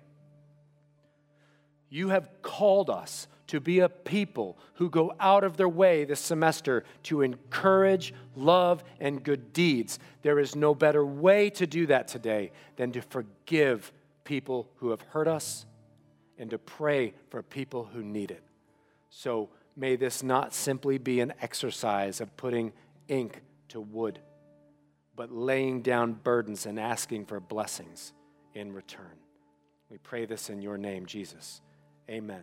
You 1.89 2.09
have 2.09 2.29
called 2.43 2.91
us 2.91 3.29
to 3.49 3.61
be 3.61 3.79
a 3.79 3.89
people 3.89 4.59
who 4.75 4.91
go 4.91 5.15
out 5.21 5.45
of 5.45 5.57
their 5.57 5.69
way 5.69 6.05
this 6.05 6.21
semester 6.21 6.85
to 7.05 7.23
encourage 7.23 8.13
love 8.35 8.83
and 9.01 9.23
good 9.23 9.53
deeds. 9.53 9.99
There 10.23 10.39
is 10.39 10.57
no 10.57 10.75
better 10.75 11.05
way 11.05 11.51
to 11.51 11.67
do 11.67 11.87
that 11.87 12.09
today 12.09 12.51
than 12.77 12.93
to 12.93 13.03
forgive 13.03 13.93
people 14.25 14.69
who 14.77 14.91
have 14.91 15.01
hurt 15.03 15.29
us 15.29 15.65
and 16.39 16.51
to 16.51 16.59
pray 16.59 17.15
for 17.31 17.43
people 17.43 17.85
who 17.85 18.03
need 18.03 18.31
it. 18.31 18.43
So 19.11 19.49
may 19.77 19.97
this 19.97 20.23
not 20.23 20.55
simply 20.55 20.99
be 20.99 21.21
an 21.21 21.35
exercise 21.43 22.21
of 22.21 22.37
putting 22.37 22.73
ink 23.09 23.43
to 23.69 23.81
wood, 23.81 24.19
but 25.15 25.31
laying 25.31 25.83
down 25.83 26.15
burdens 26.15 26.67
and 26.67 26.81
asking 26.81 27.27
for 27.27 27.39
blessings 27.41 28.13
in 28.55 28.73
return. 28.73 29.19
We 29.91 29.99
pray 29.99 30.25
this 30.25 30.51
in 30.51 30.63
your 30.63 30.79
name, 30.79 31.07
Jesus. 31.07 31.61
Amen. 32.09 32.43